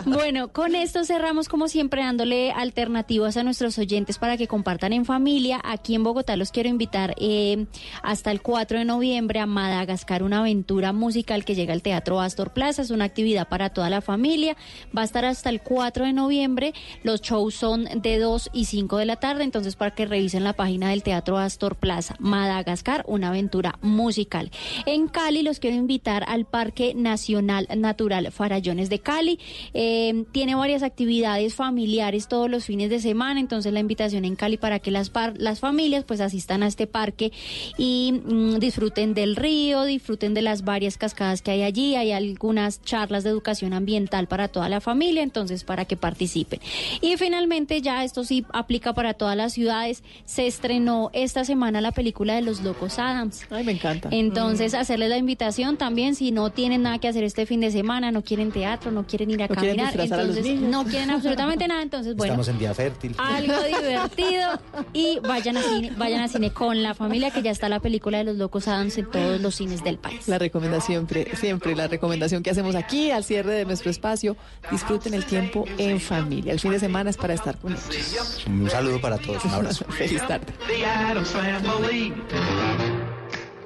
Bueno, 0.05 0.49
con 0.49 0.75
esto 0.75 1.03
cerramos 1.05 1.47
como 1.49 1.67
siempre 1.67 2.01
dándole 2.01 2.51
alternativas 2.51 3.37
a 3.37 3.43
nuestros 3.43 3.77
oyentes 3.77 4.17
para 4.17 4.37
que 4.37 4.47
compartan 4.47 4.93
en 4.93 5.05
familia. 5.05 5.61
Aquí 5.63 5.95
en 5.95 6.03
Bogotá 6.03 6.35
los 6.35 6.51
quiero 6.51 6.69
invitar 6.69 7.15
eh, 7.17 7.65
hasta 8.01 8.31
el 8.31 8.41
4 8.41 8.79
de 8.79 8.85
noviembre 8.85 9.39
a 9.39 9.45
Madagascar, 9.45 10.23
una 10.23 10.39
aventura 10.39 10.91
musical 10.93 11.45
que 11.45 11.55
llega 11.55 11.73
al 11.73 11.81
Teatro 11.81 12.19
Astor 12.19 12.51
Plaza. 12.51 12.81
Es 12.81 12.91
una 12.91 13.05
actividad 13.05 13.47
para 13.47 13.69
toda 13.69 13.89
la 13.89 14.01
familia. 14.01 14.55
Va 14.95 15.01
a 15.01 15.05
estar 15.05 15.25
hasta 15.25 15.49
el 15.49 15.61
4 15.61 16.05
de 16.05 16.13
noviembre. 16.13 16.73
Los 17.03 17.21
shows 17.21 17.55
son 17.55 17.87
de 17.95 18.19
2 18.19 18.49
y 18.53 18.65
5 18.65 18.97
de 18.97 19.05
la 19.05 19.15
tarde, 19.17 19.43
entonces 19.43 19.75
para 19.75 19.95
que 19.95 20.05
revisen 20.05 20.43
la 20.43 20.53
página 20.53 20.89
del 20.89 21.03
Teatro 21.03 21.37
Astor 21.37 21.75
Plaza. 21.75 22.15
Madagascar, 22.19 23.03
una 23.07 23.29
aventura 23.29 23.77
musical. 23.81 24.51
En 24.85 25.07
Cali 25.07 25.43
los 25.43 25.52
quiero 25.59 25.75
invitar 25.75 26.23
al 26.27 26.45
Parque 26.45 26.93
Nacional 26.95 27.67
Natural 27.75 28.31
Farallones 28.31 28.89
de 28.89 28.99
Cali. 28.99 29.39
Eh, 29.73 30.25
tiene 30.31 30.55
varias 30.55 30.83
actividades 30.83 31.55
familiares 31.55 32.27
todos 32.27 32.49
los 32.49 32.65
fines 32.65 32.89
de 32.89 32.99
semana, 32.99 33.39
entonces 33.39 33.73
la 33.73 33.79
invitación 33.79 34.25
en 34.25 34.35
Cali 34.35 34.57
para 34.57 34.79
que 34.79 34.91
las, 34.91 35.09
par- 35.09 35.33
las 35.37 35.59
familias 35.59 36.03
pues 36.03 36.21
asistan 36.21 36.63
a 36.63 36.67
este 36.67 36.87
parque 36.87 37.31
y 37.77 38.13
mm, 38.25 38.59
disfruten 38.59 39.13
del 39.13 39.35
río, 39.35 39.83
disfruten 39.83 40.33
de 40.33 40.41
las 40.41 40.63
varias 40.63 40.97
cascadas 40.97 41.41
que 41.41 41.51
hay 41.51 41.63
allí. 41.63 41.95
Hay 41.95 42.11
algunas 42.11 42.81
charlas 42.81 43.23
de 43.23 43.29
educación 43.29 43.73
ambiental 43.73 44.27
para 44.27 44.47
toda 44.47 44.69
la 44.69 44.81
familia, 44.81 45.23
entonces 45.23 45.63
para 45.63 45.85
que 45.85 45.97
participen. 45.97 46.59
Y 47.01 47.15
finalmente 47.17 47.81
ya 47.81 48.03
esto 48.03 48.23
sí 48.23 48.45
aplica 48.53 48.93
para 48.93 49.13
todas 49.13 49.35
las 49.37 49.53
ciudades. 49.53 50.03
Se 50.25 50.47
estrenó 50.47 51.09
esta 51.13 51.45
semana 51.45 51.81
la 51.81 51.91
película 51.91 52.35
de 52.35 52.41
los 52.41 52.61
locos 52.61 52.99
Adams. 52.99 53.45
Ay, 53.49 53.63
me 53.63 53.71
encanta. 53.73 54.09
Entonces, 54.11 54.73
hacerles 54.73 55.09
la 55.09 55.17
invitación 55.17 55.42
también 55.77 56.15
si 56.15 56.31
no 56.31 56.51
tienen 56.51 56.83
nada 56.83 56.99
que 56.99 57.07
hacer 57.07 57.23
este 57.23 57.45
fin 57.45 57.59
de 57.59 57.71
semana, 57.71 58.11
no 58.11 58.23
quieren 58.23 58.51
teatro, 58.51 58.91
no 58.91 59.05
quieren 59.05 59.29
ir 59.31 59.43
a 59.43 59.47
No 59.47 59.55
quieren 59.55 59.77
caminar, 59.77 59.93
disfrazar 59.93 60.19
a 60.19 60.23
los 60.23 60.37
entonces 60.37 60.55
niños. 60.55 60.71
no 60.71 60.83
quieren 60.85 61.09
absolutamente 61.11 61.67
nada, 61.67 61.81
entonces 61.81 62.15
bueno, 62.15 62.33
Estamos 62.33 62.47
en 62.47 62.59
día 62.59 62.73
fértil. 62.73 63.15
algo 63.17 63.53
divertido 63.81 64.59
y 64.93 65.19
vayan 65.19 65.57
a 65.57 65.61
cine, 65.63 65.91
vayan 65.97 66.21
a 66.21 66.27
cine 66.27 66.51
con 66.51 66.81
la 66.81 66.93
familia 66.93 67.31
que 67.31 67.41
ya 67.41 67.51
está 67.51 67.69
la 67.69 67.79
película 67.79 68.17
de 68.19 68.23
los 68.23 68.37
locos 68.37 68.67
Adams 68.67 68.97
en 68.97 69.09
todos 69.09 69.41
los 69.41 69.55
cines 69.55 69.83
del 69.83 69.97
país. 69.97 70.27
La 70.27 70.37
recomendación, 70.39 71.07
siempre, 71.07 71.35
siempre 71.35 71.75
la 71.75 71.87
recomendación 71.87 72.43
que 72.43 72.49
hacemos 72.51 72.75
aquí 72.75 73.11
al 73.11 73.23
cierre 73.23 73.51
de 73.53 73.65
nuestro 73.65 73.89
espacio, 73.91 74.35
disfruten 74.71 75.13
el 75.13 75.25
tiempo 75.25 75.65
en 75.77 75.99
familia. 75.99 76.53
El 76.53 76.59
fin 76.59 76.71
de 76.71 76.79
semana 76.79 77.09
es 77.09 77.17
para 77.17 77.33
estar 77.33 77.57
con 77.57 77.73
ellos. 77.73 78.43
Un 78.47 78.69
saludo 78.69 78.99
para 79.01 79.17
todos, 79.17 79.43
un 79.45 79.51
abrazo. 79.51 79.85
Feliz 79.89 80.25
tarde. 80.27 80.53
The 80.67 80.85
Adams 80.85 81.29
Family. 81.29 82.13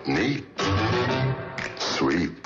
Neat. 0.05 0.43
Sweet. 1.97 2.43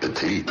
Petite. 0.00 0.48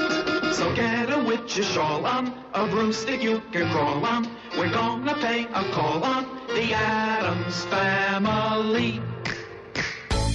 So 0.54 0.72
get 0.76 1.10
a 1.10 1.24
witch's 1.26 1.66
shawl 1.66 2.06
on, 2.06 2.32
a 2.54 2.68
broomstick 2.68 3.24
you 3.24 3.42
can 3.52 3.72
crawl 3.72 4.06
on. 4.06 4.30
We're 4.56 4.70
gonna 4.70 5.16
pay 5.16 5.46
a 5.46 5.64
call 5.72 6.04
on 6.04 6.26
the 6.50 6.72
Adams 6.72 7.66
Family. 7.66 9.02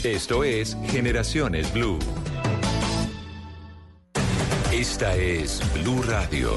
Esto 0.02 0.42
es 0.42 0.76
Generaciones 0.90 1.72
Blue. 1.72 2.00
Esta 4.72 5.14
es 5.14 5.60
Blue 5.74 6.02
Radio. 6.08 6.56